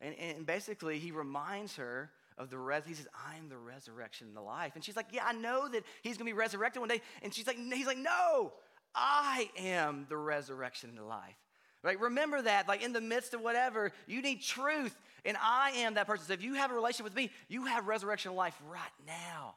And, 0.00 0.16
and 0.18 0.44
basically, 0.44 0.98
he 0.98 1.12
reminds 1.12 1.76
her 1.76 2.10
of 2.38 2.50
the 2.50 2.58
res. 2.58 2.84
He 2.86 2.94
says, 2.94 3.08
"I 3.26 3.36
am 3.36 3.48
the 3.48 3.56
resurrection 3.56 4.28
and 4.28 4.36
the 4.36 4.40
life." 4.42 4.72
And 4.74 4.84
she's 4.84 4.96
like, 4.96 5.06
"Yeah, 5.12 5.24
I 5.26 5.32
know 5.32 5.68
that 5.68 5.84
he's 6.02 6.16
going 6.16 6.26
to 6.26 6.32
be 6.32 6.38
resurrected 6.38 6.80
one 6.80 6.88
day." 6.88 7.00
And 7.22 7.34
she's 7.34 7.46
like, 7.46 7.56
"He's 7.56 7.86
like, 7.86 7.98
no, 7.98 8.52
I 8.94 9.50
am 9.58 10.06
the 10.08 10.16
resurrection 10.16 10.90
and 10.90 10.98
the 10.98 11.04
life." 11.04 11.36
Right? 11.82 12.00
Remember 12.00 12.40
that, 12.40 12.66
like 12.66 12.82
in 12.82 12.92
the 12.94 13.00
midst 13.00 13.34
of 13.34 13.42
whatever, 13.42 13.92
you 14.06 14.22
need 14.22 14.40
truth, 14.40 14.98
and 15.24 15.36
I 15.40 15.72
am 15.76 15.94
that 15.94 16.06
person. 16.06 16.26
So 16.26 16.32
if 16.32 16.42
you 16.42 16.54
have 16.54 16.70
a 16.70 16.74
relationship 16.74 17.04
with 17.04 17.16
me, 17.16 17.30
you 17.48 17.66
have 17.66 17.86
resurrection 17.86 18.30
and 18.30 18.38
life 18.38 18.58
right 18.70 18.82
now. 19.06 19.56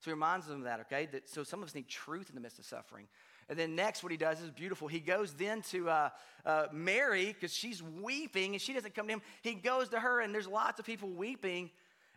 So 0.00 0.10
he 0.10 0.12
reminds 0.12 0.46
them 0.46 0.58
of 0.58 0.64
that, 0.64 0.80
okay? 0.80 1.06
That, 1.06 1.28
so 1.28 1.42
some 1.42 1.62
of 1.62 1.68
us 1.68 1.74
need 1.74 1.88
truth 1.88 2.28
in 2.28 2.34
the 2.34 2.40
midst 2.40 2.58
of 2.58 2.66
suffering. 2.66 3.08
And 3.48 3.58
then 3.58 3.74
next, 3.74 4.02
what 4.02 4.12
he 4.12 4.18
does 4.18 4.40
is 4.40 4.50
beautiful. 4.50 4.86
He 4.86 5.00
goes 5.00 5.32
then 5.34 5.62
to 5.70 5.88
uh, 5.88 6.08
uh, 6.44 6.66
Mary 6.72 7.26
because 7.26 7.54
she's 7.54 7.82
weeping 7.82 8.52
and 8.52 8.60
she 8.60 8.72
doesn't 8.72 8.94
come 8.94 9.06
to 9.06 9.14
him. 9.14 9.22
He 9.42 9.54
goes 9.54 9.88
to 9.90 10.00
her, 10.00 10.20
and 10.20 10.34
there's 10.34 10.46
lots 10.46 10.78
of 10.78 10.86
people 10.86 11.08
weeping. 11.08 11.70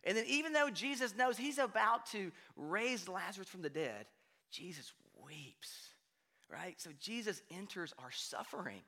And 0.07 0.15
then, 0.15 0.23
even 0.27 0.53
though 0.53 0.69
Jesus 0.69 1.13
knows 1.15 1.37
he's 1.37 1.57
about 1.57 2.05
to 2.13 2.31
raise 2.55 3.09
Lazarus 3.09 3.49
from 3.49 3.61
the 3.61 3.69
dead, 3.69 4.05
Jesus 4.49 4.93
weeps, 5.23 5.89
right? 6.49 6.79
So, 6.79 6.91
Jesus 6.97 7.41
enters 7.51 7.93
our 7.99 8.11
suffering, 8.11 8.79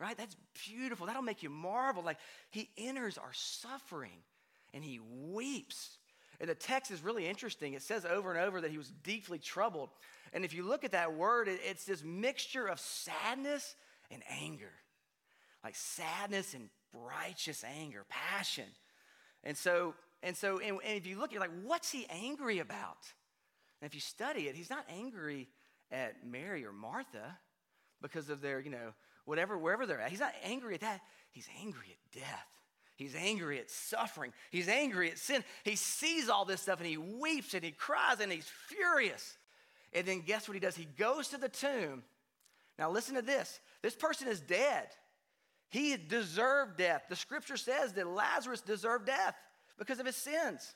right? 0.00 0.16
That's 0.16 0.34
beautiful. 0.66 1.06
That'll 1.06 1.20
make 1.20 1.42
you 1.42 1.50
marvel. 1.50 2.02
Like, 2.02 2.16
he 2.50 2.70
enters 2.78 3.18
our 3.18 3.32
suffering 3.34 4.16
and 4.72 4.82
he 4.82 4.98
weeps. 4.98 5.98
And 6.40 6.48
the 6.48 6.54
text 6.54 6.90
is 6.90 7.02
really 7.02 7.28
interesting. 7.28 7.74
It 7.74 7.82
says 7.82 8.06
over 8.06 8.32
and 8.32 8.40
over 8.40 8.62
that 8.62 8.70
he 8.70 8.78
was 8.78 8.90
deeply 9.04 9.38
troubled. 9.38 9.90
And 10.32 10.42
if 10.42 10.54
you 10.54 10.62
look 10.62 10.84
at 10.84 10.92
that 10.92 11.12
word, 11.12 11.48
it's 11.48 11.84
this 11.84 12.02
mixture 12.02 12.66
of 12.66 12.80
sadness 12.80 13.76
and 14.10 14.22
anger, 14.40 14.72
like 15.62 15.76
sadness 15.76 16.54
and 16.54 16.70
righteous 16.94 17.62
anger, 17.62 18.06
passion. 18.08 18.64
And 19.44 19.56
so 19.56 19.94
and 20.22 20.36
so, 20.36 20.58
and, 20.58 20.78
and 20.84 20.96
if 20.96 21.06
you 21.06 21.18
look, 21.18 21.32
you're 21.32 21.40
like, 21.40 21.50
what's 21.64 21.90
he 21.90 22.06
angry 22.08 22.60
about? 22.60 22.98
And 23.80 23.86
if 23.88 23.94
you 23.94 24.00
study 24.00 24.42
it, 24.42 24.54
he's 24.54 24.70
not 24.70 24.84
angry 24.88 25.48
at 25.90 26.26
Mary 26.26 26.64
or 26.64 26.72
Martha 26.72 27.38
because 28.00 28.28
of 28.28 28.40
their, 28.40 28.60
you 28.60 28.70
know, 28.70 28.94
whatever, 29.24 29.58
wherever 29.58 29.86
they're 29.86 30.00
at. 30.00 30.10
He's 30.10 30.20
not 30.20 30.34
angry 30.44 30.74
at 30.74 30.80
that. 30.82 31.00
He's 31.32 31.48
angry 31.60 31.86
at 31.90 32.20
death. 32.20 32.46
He's 32.96 33.16
angry 33.16 33.58
at 33.58 33.70
suffering. 33.70 34.32
He's 34.50 34.68
angry 34.68 35.10
at 35.10 35.18
sin. 35.18 35.42
He 35.64 35.74
sees 35.74 36.28
all 36.28 36.44
this 36.44 36.60
stuff 36.60 36.78
and 36.78 36.86
he 36.86 36.98
weeps 36.98 37.54
and 37.54 37.64
he 37.64 37.72
cries 37.72 38.20
and 38.20 38.30
he's 38.30 38.50
furious. 38.68 39.36
And 39.92 40.06
then 40.06 40.20
guess 40.20 40.46
what 40.46 40.54
he 40.54 40.60
does? 40.60 40.76
He 40.76 40.86
goes 40.96 41.28
to 41.28 41.38
the 41.38 41.48
tomb. 41.48 42.04
Now, 42.78 42.90
listen 42.90 43.16
to 43.16 43.22
this 43.22 43.60
this 43.82 43.94
person 43.96 44.28
is 44.28 44.40
dead. 44.40 44.88
He 45.68 45.96
deserved 45.96 46.76
death. 46.76 47.04
The 47.08 47.16
scripture 47.16 47.56
says 47.56 47.94
that 47.94 48.06
Lazarus 48.06 48.60
deserved 48.60 49.06
death 49.06 49.34
because 49.86 50.00
of 50.00 50.06
his 50.06 50.16
sins. 50.16 50.74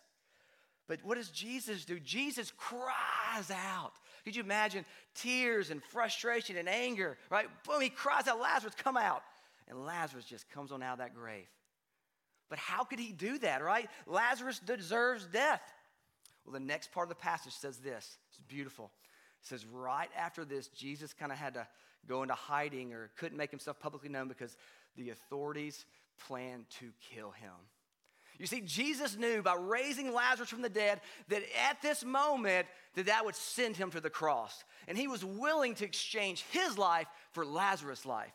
But 0.89 1.01
what 1.05 1.17
does 1.17 1.31
Jesus 1.31 1.85
do? 1.85 1.99
Jesus 1.99 2.53
cries 2.57 3.51
out. 3.51 3.93
Could 4.25 4.37
you 4.37 4.43
imagine 4.43 4.85
tears 5.15 5.71
and 5.71 5.83
frustration 5.83 6.57
and 6.57 6.69
anger, 6.69 7.17
right? 7.31 7.47
Boom, 7.67 7.81
he 7.81 7.89
cries 7.89 8.29
out, 8.29 8.41
Lazarus, 8.41 8.75
come 8.77 8.97
out. 8.97 9.23
And 9.69 9.85
Lazarus 9.85 10.25
just 10.25 10.49
comes 10.51 10.71
on 10.71 10.83
out 10.83 10.95
of 10.95 10.99
that 10.99 11.15
grave. 11.15 11.47
But 12.49 12.59
how 12.59 12.85
could 12.85 13.01
he 13.01 13.13
do 13.13 13.39
that, 13.39 13.63
right? 13.63 13.89
Lazarus 14.07 14.61
deserves 14.61 15.27
death. 15.27 15.63
Well, 16.45 16.53
the 16.53 16.61
next 16.61 16.93
part 16.93 17.07
of 17.07 17.09
the 17.09 17.21
passage 17.21 17.53
says 17.53 17.79
this. 17.79 18.19
It's 18.31 18.41
beautiful. 18.49 18.93
It 19.43 19.49
says, 19.49 19.67
right 19.67 20.09
after 20.17 20.45
this, 20.45 20.69
Jesus 20.69 21.13
kind 21.13 21.33
of 21.33 21.39
had 21.39 21.55
to 21.55 21.67
go 22.09 22.23
into 22.23 22.35
hiding 22.35 22.93
or 22.93 23.11
couldn't 23.17 23.37
make 23.37 23.51
himself 23.51 23.81
publicly 23.81 24.09
known 24.09 24.29
because 24.29 24.57
the 24.97 25.11
authorities 25.11 25.85
planned 26.27 26.71
to 26.79 26.91
kill 27.13 27.33
him. 27.33 27.51
You 28.39 28.47
see, 28.47 28.61
Jesus 28.61 29.17
knew 29.17 29.43
by 29.43 29.55
raising 29.59 30.13
Lazarus 30.13 30.51
from 30.51 30.63
the 30.63 30.69
dead 30.69 31.01
that 31.29 31.43
at 31.69 31.81
this 31.83 32.05
moment 32.05 32.67
that 32.95 33.07
that 33.07 33.25
would 33.25 33.37
send 33.37 33.77
him 33.77 33.91
to 33.91 34.01
the 34.01 34.11
cross. 34.11 34.65
And 34.89 34.97
he 34.97 35.09
was 35.09 35.25
willing 35.25 35.75
to 35.77 35.85
exchange 35.85 36.45
his 36.51 36.77
life 36.79 37.07
for 37.33 37.45
Lazarus' 37.45 38.07
life. 38.07 38.33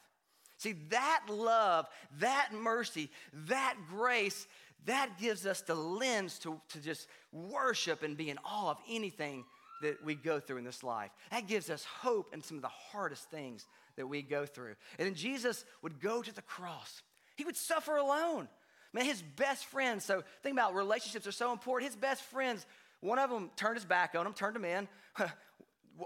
See, 0.58 0.76
that 0.90 1.24
love, 1.28 1.88
that 2.20 2.50
mercy, 2.54 3.10
that 3.48 3.76
grace, 3.90 4.48
that 4.86 5.10
gives 5.20 5.46
us 5.46 5.62
the 5.62 5.76
lens 5.76 6.38
to, 6.40 6.60
to 6.70 6.80
just 6.80 7.08
worship 7.32 8.04
and 8.04 8.16
be 8.16 8.30
in 8.30 8.38
awe 8.46 8.72
of 8.72 8.78
anything 8.90 9.44
that 9.82 10.04
we 10.06 10.14
go 10.14 10.40
through 10.40 10.58
in 10.58 10.64
this 10.64 10.84
life. 10.84 11.12
That 11.32 11.48
gives 11.48 11.70
us 11.70 11.84
hope 11.84 12.34
in 12.34 12.44
some 12.44 12.58
of 12.58 12.62
the 12.62 12.70
hardest 12.70 13.30
things 13.32 13.66
that 13.96 14.08
we 14.08 14.22
go 14.22 14.46
through. 14.46 14.76
And 15.00 15.08
then 15.08 15.16
Jesus 15.16 15.66
would 15.82 16.00
go 16.00 16.22
to 16.22 16.34
the 16.34 16.42
cross. 16.44 17.02
He 17.36 17.44
would 17.44 17.58
suffer 17.58 17.98
alone. 17.98 18.48
Man, 18.94 19.06
his 19.06 19.22
best 19.22 19.66
friends, 19.66 20.04
so 20.04 20.24
think 20.44 20.54
about 20.54 20.76
relationships 20.76 21.26
are 21.26 21.32
so 21.32 21.52
important. 21.54 21.92
His 21.92 21.96
best 21.96 22.24
friends, 22.24 22.66
one 23.00 23.20
of 23.20 23.30
them 23.30 23.50
turned 23.56 23.76
his 23.76 23.86
back 23.86 24.16
on 24.16 24.28
him, 24.28 24.34
turned 24.34 24.56
him 24.56 24.66
in. 24.66 24.88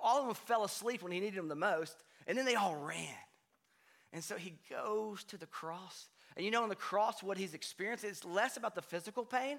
all 0.03 0.19
of 0.19 0.25
them 0.25 0.35
fell 0.35 0.63
asleep 0.63 1.01
when 1.01 1.11
he 1.11 1.19
needed 1.19 1.37
them 1.37 1.47
the 1.47 1.55
most, 1.55 1.95
and 2.27 2.37
then 2.37 2.45
they 2.45 2.55
all 2.55 2.75
ran. 2.75 3.15
And 4.13 4.23
so 4.23 4.35
he 4.35 4.53
goes 4.69 5.23
to 5.25 5.37
the 5.37 5.45
cross. 5.45 6.09
And 6.35 6.45
you 6.45 6.51
know, 6.51 6.63
on 6.63 6.69
the 6.69 6.75
cross, 6.75 7.23
what 7.23 7.37
he's 7.37 7.53
experienced 7.53 8.03
is 8.03 8.23
less 8.23 8.57
about 8.57 8.75
the 8.75 8.81
physical 8.81 9.25
pain. 9.25 9.57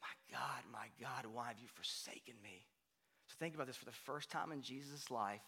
My 0.00 0.36
God, 0.36 0.62
my 0.72 0.86
God, 1.00 1.26
why 1.32 1.48
have 1.48 1.58
you 1.58 1.68
forsaken 1.74 2.34
me? 2.42 2.64
So 3.26 3.34
think 3.38 3.54
about 3.54 3.66
this 3.66 3.76
for 3.76 3.84
the 3.84 3.92
first 3.92 4.30
time 4.30 4.52
in 4.52 4.62
Jesus' 4.62 5.10
life, 5.10 5.40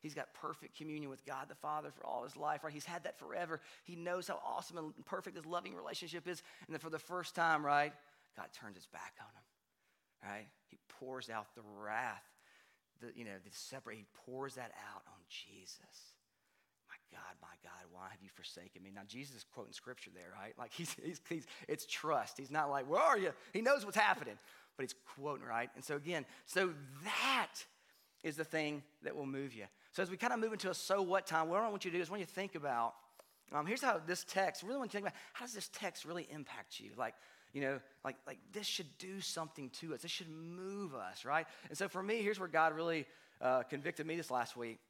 He's 0.00 0.14
got 0.14 0.32
perfect 0.34 0.76
communion 0.76 1.10
with 1.10 1.24
God 1.24 1.48
the 1.48 1.54
Father 1.54 1.90
for 1.90 2.06
all 2.06 2.24
his 2.24 2.36
life, 2.36 2.62
right? 2.62 2.72
He's 2.72 2.84
had 2.84 3.04
that 3.04 3.18
forever. 3.18 3.60
He 3.84 3.96
knows 3.96 4.28
how 4.28 4.40
awesome 4.46 4.78
and 4.78 4.92
perfect 5.04 5.36
his 5.36 5.46
loving 5.46 5.74
relationship 5.74 6.28
is. 6.28 6.42
And 6.66 6.74
then 6.74 6.80
for 6.80 6.90
the 6.90 6.98
first 6.98 7.34
time, 7.34 7.64
right, 7.64 7.92
God 8.36 8.46
turns 8.52 8.76
his 8.76 8.86
back 8.86 9.14
on 9.20 9.26
him, 9.26 10.30
right? 10.30 10.46
He 10.68 10.78
pours 11.00 11.30
out 11.30 11.46
the 11.54 11.62
wrath, 11.80 12.22
the, 13.00 13.08
you 13.16 13.24
know, 13.24 13.38
the 13.42 13.50
separate, 13.52 13.96
he 13.96 14.04
pours 14.26 14.54
that 14.54 14.72
out 14.94 15.02
on 15.06 15.20
Jesus. 15.28 16.12
My 16.88 17.18
God, 17.18 17.34
my 17.40 17.48
God, 17.64 17.90
why 17.90 18.08
have 18.10 18.22
you 18.22 18.28
forsaken 18.34 18.82
me? 18.82 18.90
Now, 18.94 19.02
Jesus 19.08 19.36
is 19.36 19.44
quoting 19.54 19.72
scripture 19.72 20.10
there, 20.14 20.32
right? 20.38 20.54
Like, 20.58 20.72
he's, 20.72 20.94
he's, 21.02 21.20
he's, 21.28 21.46
it's 21.68 21.86
trust. 21.86 22.36
He's 22.38 22.50
not 22.50 22.70
like, 22.70 22.88
where 22.88 23.00
are 23.00 23.18
you? 23.18 23.32
He 23.52 23.60
knows 23.60 23.84
what's 23.84 23.96
happening, 23.96 24.38
but 24.76 24.84
he's 24.84 24.94
quoting, 25.18 25.46
right? 25.46 25.70
And 25.74 25.84
so, 25.84 25.96
again, 25.96 26.26
so 26.44 26.70
that 27.04 27.52
is 28.22 28.36
the 28.36 28.44
thing 28.44 28.82
that 29.02 29.16
will 29.16 29.26
move 29.26 29.54
you. 29.54 29.64
So, 29.96 30.02
as 30.02 30.10
we 30.10 30.18
kind 30.18 30.34
of 30.34 30.40
move 30.40 30.52
into 30.52 30.68
a 30.68 30.74
so 30.74 31.00
what 31.00 31.26
time, 31.26 31.48
what 31.48 31.62
I 31.62 31.70
want 31.70 31.86
you 31.86 31.90
to 31.90 31.96
do 31.96 32.02
is 32.02 32.10
when 32.10 32.20
you 32.20 32.26
think 32.26 32.54
about, 32.54 32.92
um, 33.50 33.64
here's 33.64 33.80
how 33.80 33.98
this 34.06 34.24
text, 34.24 34.62
really 34.62 34.76
want 34.76 34.90
to 34.90 34.94
think 34.98 35.06
about 35.06 35.16
how 35.32 35.46
does 35.46 35.54
this 35.54 35.70
text 35.72 36.04
really 36.04 36.28
impact 36.30 36.78
you? 36.78 36.90
Like, 36.98 37.14
you 37.54 37.62
know, 37.62 37.80
like, 38.04 38.16
like 38.26 38.36
this 38.52 38.66
should 38.66 38.88
do 38.98 39.22
something 39.22 39.70
to 39.80 39.94
us. 39.94 40.02
This 40.02 40.10
should 40.10 40.28
move 40.28 40.94
us, 40.94 41.24
right? 41.24 41.46
And 41.70 41.78
so 41.78 41.88
for 41.88 42.02
me, 42.02 42.20
here's 42.20 42.38
where 42.38 42.46
God 42.46 42.74
really 42.74 43.06
uh, 43.40 43.62
convicted 43.62 44.06
me 44.06 44.16
this 44.16 44.30
last 44.30 44.54
week. 44.54 44.80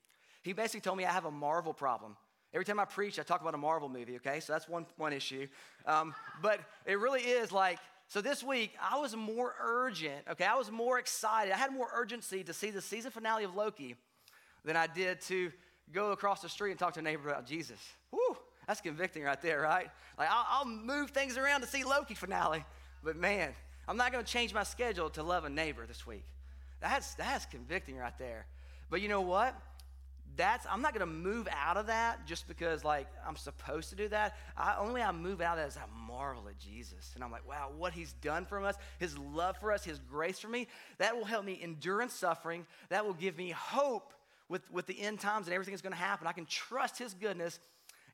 He 0.43 0.53
basically 0.53 0.81
told 0.81 0.99
me 0.99 1.05
I 1.05 1.13
have 1.13 1.25
a 1.25 1.31
Marvel 1.31 1.73
problem. 1.73 2.17
Every 2.53 2.65
time 2.65 2.81
I 2.81 2.85
preach, 2.85 3.21
I 3.21 3.23
talk 3.23 3.43
about 3.43 3.55
a 3.55 3.59
Marvel 3.59 3.89
movie, 3.89 4.17
okay? 4.17 4.41
So 4.41 4.55
that's 4.55 4.69
one, 4.69 4.87
one 4.97 5.13
issue. 5.13 5.47
Um, 5.87 6.17
but 6.43 6.59
it 6.85 6.99
really 6.99 7.21
is 7.21 7.53
like, 7.53 7.79
so 8.09 8.21
this 8.21 8.43
week, 8.43 8.73
I 8.83 8.99
was 8.99 9.15
more 9.15 9.55
urgent, 9.63 10.25
okay? 10.33 10.47
I 10.47 10.57
was 10.57 10.73
more 10.73 10.99
excited. 10.99 11.53
I 11.53 11.59
had 11.59 11.73
more 11.73 11.91
urgency 11.95 12.43
to 12.43 12.53
see 12.53 12.73
the 12.73 12.83
season 12.83 13.13
finale 13.13 13.45
of 13.45 13.55
Loki 13.55 13.95
than 14.67 14.77
I 14.77 14.87
did 14.87 15.23
to 15.23 15.51
go 15.93 16.13
across 16.13 16.43
the 16.43 16.49
street 16.51 16.73
and 16.73 16.79
talk 16.79 16.93
to 16.95 17.01
a 17.01 17.03
neighbor 17.03 17.31
about 17.31 17.47
Jesus. 17.47 17.79
Whew, 18.11 18.37
that's 18.67 18.83
convicting 18.83 19.23
right 19.23 19.41
there, 19.41 19.63
right? 19.63 19.89
Like, 20.19 20.29
I'll, 20.31 20.47
I'll 20.51 20.67
move 20.67 21.11
things 21.11 21.39
around 21.39 21.63
to 21.63 21.67
see 21.67 21.85
Loki 21.85 22.15
finale, 22.15 22.65
but 23.03 23.17
man, 23.17 23.55
I'm 23.89 23.97
not 23.97 24.13
gonna 24.13 24.25
change 24.25 24.53
my 24.53 24.65
schedule 24.65 25.09
to 25.11 25.23
love 25.23 25.45
a 25.45 25.49
neighbor 25.49 25.87
this 25.87 26.07
week. 26.07 26.25
That's, 26.81 27.15
that's 27.15 27.47
convicting 27.47 27.97
right 27.97 28.19
there. 28.19 28.47
But 28.91 29.01
you 29.01 29.09
know 29.09 29.23
what? 29.23 29.57
that's 30.37 30.67
I'm 30.71 30.83
not 30.83 30.93
gonna 30.93 31.07
move 31.07 31.49
out 31.51 31.77
of 31.77 31.87
that 31.87 32.27
just 32.27 32.47
because 32.47 32.85
like 32.85 33.07
I'm 33.27 33.37
supposed 33.37 33.91
to 33.91 33.97
do 33.97 34.09
that. 34.09 34.37
I, 34.57 34.77
only 34.79 35.03
I 35.03 35.11
move 35.13 35.41
out 35.41 35.59
of 35.59 35.77
I 35.77 36.07
marvel 36.07 36.49
at 36.49 36.59
Jesus. 36.59 37.13
And 37.15 37.25
I'm 37.25 37.31
like, 37.31 37.49
wow, 37.49 37.71
what 37.77 37.93
he's 37.93 38.13
done 38.15 38.45
for 38.45 38.63
us, 38.65 38.77
his 38.99 39.17
love 39.19 39.57
for 39.59 39.73
us, 39.73 39.85
his 39.85 39.99
grace 39.99 40.39
for 40.39 40.49
me, 40.49 40.69
that 40.99 41.17
will 41.17 41.25
help 41.25 41.45
me 41.45 41.59
endure 41.63 42.03
in 42.03 42.09
suffering. 42.09 42.67
That 42.91 43.07
will 43.07 43.15
give 43.15 43.37
me 43.37 43.51
hope 43.51 44.13
with, 44.49 44.71
with 44.71 44.87
the 44.87 45.01
end 45.01 45.21
times 45.21 45.47
and 45.47 45.55
everything 45.55 45.73
that's 45.73 45.83
gonna 45.83 45.97
happen. 45.97 46.27
I 46.27 46.33
can 46.33 46.47
trust 46.47 46.99
his 46.99 47.15
goodness, 47.15 47.59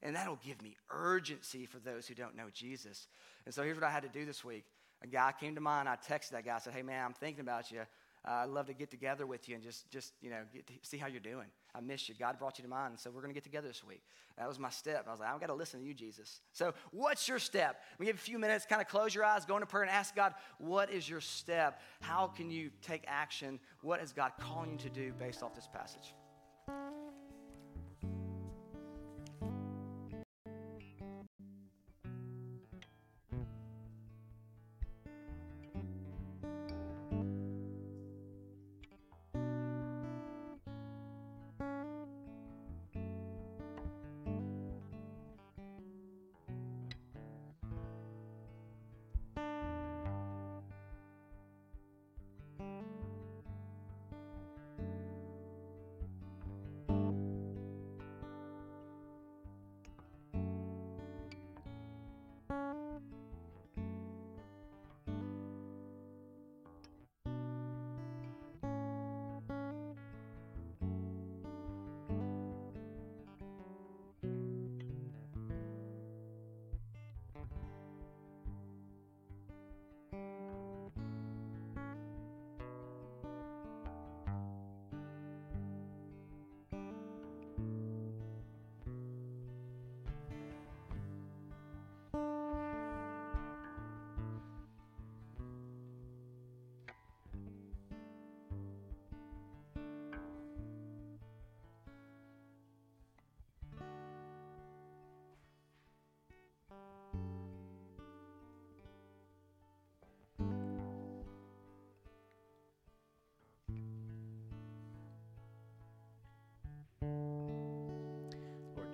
and 0.02 0.16
that'll 0.16 0.40
give 0.44 0.60
me 0.62 0.76
urgency 0.90 1.66
for 1.66 1.78
those 1.78 2.06
who 2.06 2.14
don't 2.14 2.36
know 2.36 2.46
Jesus. 2.52 3.06
And 3.44 3.54
so 3.54 3.62
here's 3.62 3.76
what 3.76 3.84
I 3.84 3.90
had 3.90 4.02
to 4.02 4.08
do 4.08 4.24
this 4.24 4.44
week. 4.44 4.64
A 5.02 5.06
guy 5.06 5.32
came 5.38 5.54
to 5.54 5.60
mind, 5.60 5.88
I 5.88 5.96
texted 5.96 6.30
that 6.30 6.44
guy, 6.44 6.56
I 6.56 6.58
said, 6.58 6.74
Hey 6.74 6.82
man, 6.82 7.04
I'm 7.04 7.14
thinking 7.14 7.40
about 7.40 7.70
you. 7.70 7.80
Uh, 8.26 8.30
I'd 8.44 8.50
love 8.50 8.66
to 8.66 8.72
get 8.72 8.88
together 8.88 9.26
with 9.26 9.48
you 9.48 9.56
and 9.56 9.64
just, 9.64 9.90
just 9.90 10.12
you 10.20 10.30
know, 10.30 10.42
to 10.54 10.72
see 10.82 10.96
how 10.96 11.08
you're 11.08 11.18
doing. 11.18 11.48
I 11.74 11.80
miss 11.80 12.08
you. 12.08 12.14
God 12.14 12.38
brought 12.38 12.56
you 12.58 12.62
to 12.62 12.70
mind, 12.70 13.00
so 13.00 13.10
we're 13.10 13.20
going 13.20 13.32
to 13.32 13.34
get 13.34 13.42
together 13.42 13.66
this 13.66 13.82
week. 13.82 14.02
That 14.38 14.46
was 14.46 14.60
my 14.60 14.70
step. 14.70 15.06
I 15.08 15.10
was 15.10 15.18
like, 15.18 15.28
I've 15.28 15.40
got 15.40 15.48
to 15.48 15.54
listen 15.54 15.80
to 15.80 15.86
you, 15.86 15.94
Jesus. 15.94 16.40
So, 16.52 16.72
what's 16.92 17.26
your 17.26 17.40
step? 17.40 17.82
We 17.98 18.06
have 18.06 18.14
a 18.14 18.20
few 18.20 18.38
minutes, 18.38 18.64
kind 18.64 18.80
of 18.80 18.86
close 18.86 19.12
your 19.12 19.24
eyes, 19.24 19.44
go 19.44 19.56
into 19.56 19.66
prayer, 19.66 19.82
and 19.82 19.90
ask 19.90 20.14
God, 20.14 20.34
what 20.58 20.92
is 20.92 21.08
your 21.08 21.20
step? 21.20 21.80
How 22.00 22.28
can 22.28 22.48
you 22.48 22.70
take 22.80 23.04
action? 23.08 23.58
What 23.80 24.00
is 24.00 24.12
God 24.12 24.32
calling 24.38 24.72
you 24.72 24.78
to 24.78 24.90
do 24.90 25.12
based 25.18 25.42
off 25.42 25.54
this 25.56 25.68
passage? 25.72 26.14
Thank 26.68 26.94
you. 26.94 27.11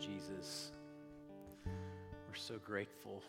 Jesus. 0.09 0.71
We're 1.67 2.35
so 2.35 2.59
grateful. 2.65 3.23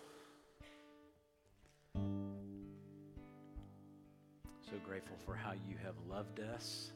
So 4.61 4.77
grateful 4.85 5.17
for 5.25 5.35
how 5.35 5.51
you 5.51 5.75
have 5.83 5.95
loved 6.09 6.39
us. 6.39 6.91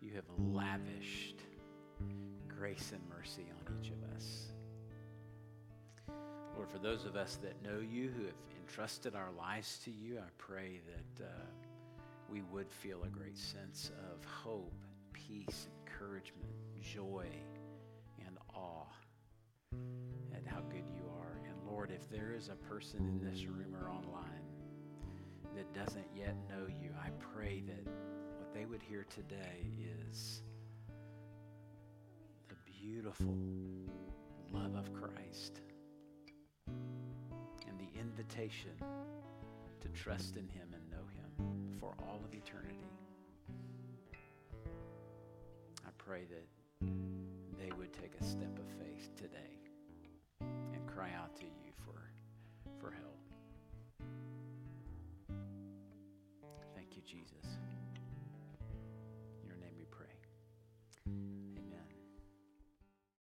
You 0.00 0.14
have 0.14 0.24
lavished 0.38 1.42
grace 2.48 2.92
and 2.92 3.00
mercy 3.08 3.46
on 3.50 3.78
each 3.78 3.90
of 3.90 4.02
us. 4.16 4.52
Lord, 6.56 6.68
for 6.68 6.78
those 6.78 7.04
of 7.04 7.14
us 7.14 7.38
that 7.42 7.62
know 7.62 7.78
you, 7.78 8.08
who 8.08 8.24
have 8.24 8.34
entrusted 8.60 9.14
our 9.14 9.30
lives 9.38 9.78
to 9.84 9.90
you, 9.90 10.18
I 10.18 10.30
pray 10.38 10.80
that 10.86 11.24
uh, 11.24 11.28
we 12.32 12.42
would 12.52 12.70
feel 12.70 13.04
a 13.04 13.08
great 13.08 13.36
sense 13.38 13.92
of 14.10 14.24
hope, 14.24 14.72
peace, 15.12 15.68
encouragement, 15.86 16.50
joy 16.80 17.26
Lord, 21.86 21.90
if 21.90 22.10
there 22.10 22.32
is 22.32 22.48
a 22.48 22.54
person 22.54 23.00
in 23.06 23.20
this 23.20 23.44
room 23.44 23.76
or 23.76 23.90
online 23.90 24.42
that 25.54 25.72
doesn't 25.72 26.08
yet 26.16 26.34
know 26.48 26.66
you, 26.66 26.90
I 26.98 27.10
pray 27.20 27.62
that 27.66 27.86
what 28.38 28.52
they 28.52 28.64
would 28.64 28.82
hear 28.82 29.06
today 29.14 29.66
is 30.10 30.42
the 32.48 32.56
beautiful 32.80 33.36
love 34.52 34.74
of 34.74 34.92
Christ 34.92 35.60
and 36.66 37.78
the 37.78 38.00
invitation 38.00 38.72
to 39.80 39.88
trust 39.88 40.36
in 40.36 40.48
Him 40.48 40.68
and 40.72 40.90
know 40.90 41.06
Him 41.14 41.76
for 41.78 41.94
all 42.00 42.20
of 42.24 42.34
eternity. 42.34 42.88
I 45.86 45.90
pray 45.98 46.24
that 46.30 46.88
would 47.86 48.02
take 48.02 48.20
a 48.20 48.24
step 48.24 48.58
of 48.58 48.66
faith 48.80 49.14
today 49.16 49.60
and 50.40 50.84
cry 50.88 51.10
out 51.22 51.36
to 51.36 51.44
you 51.44 51.65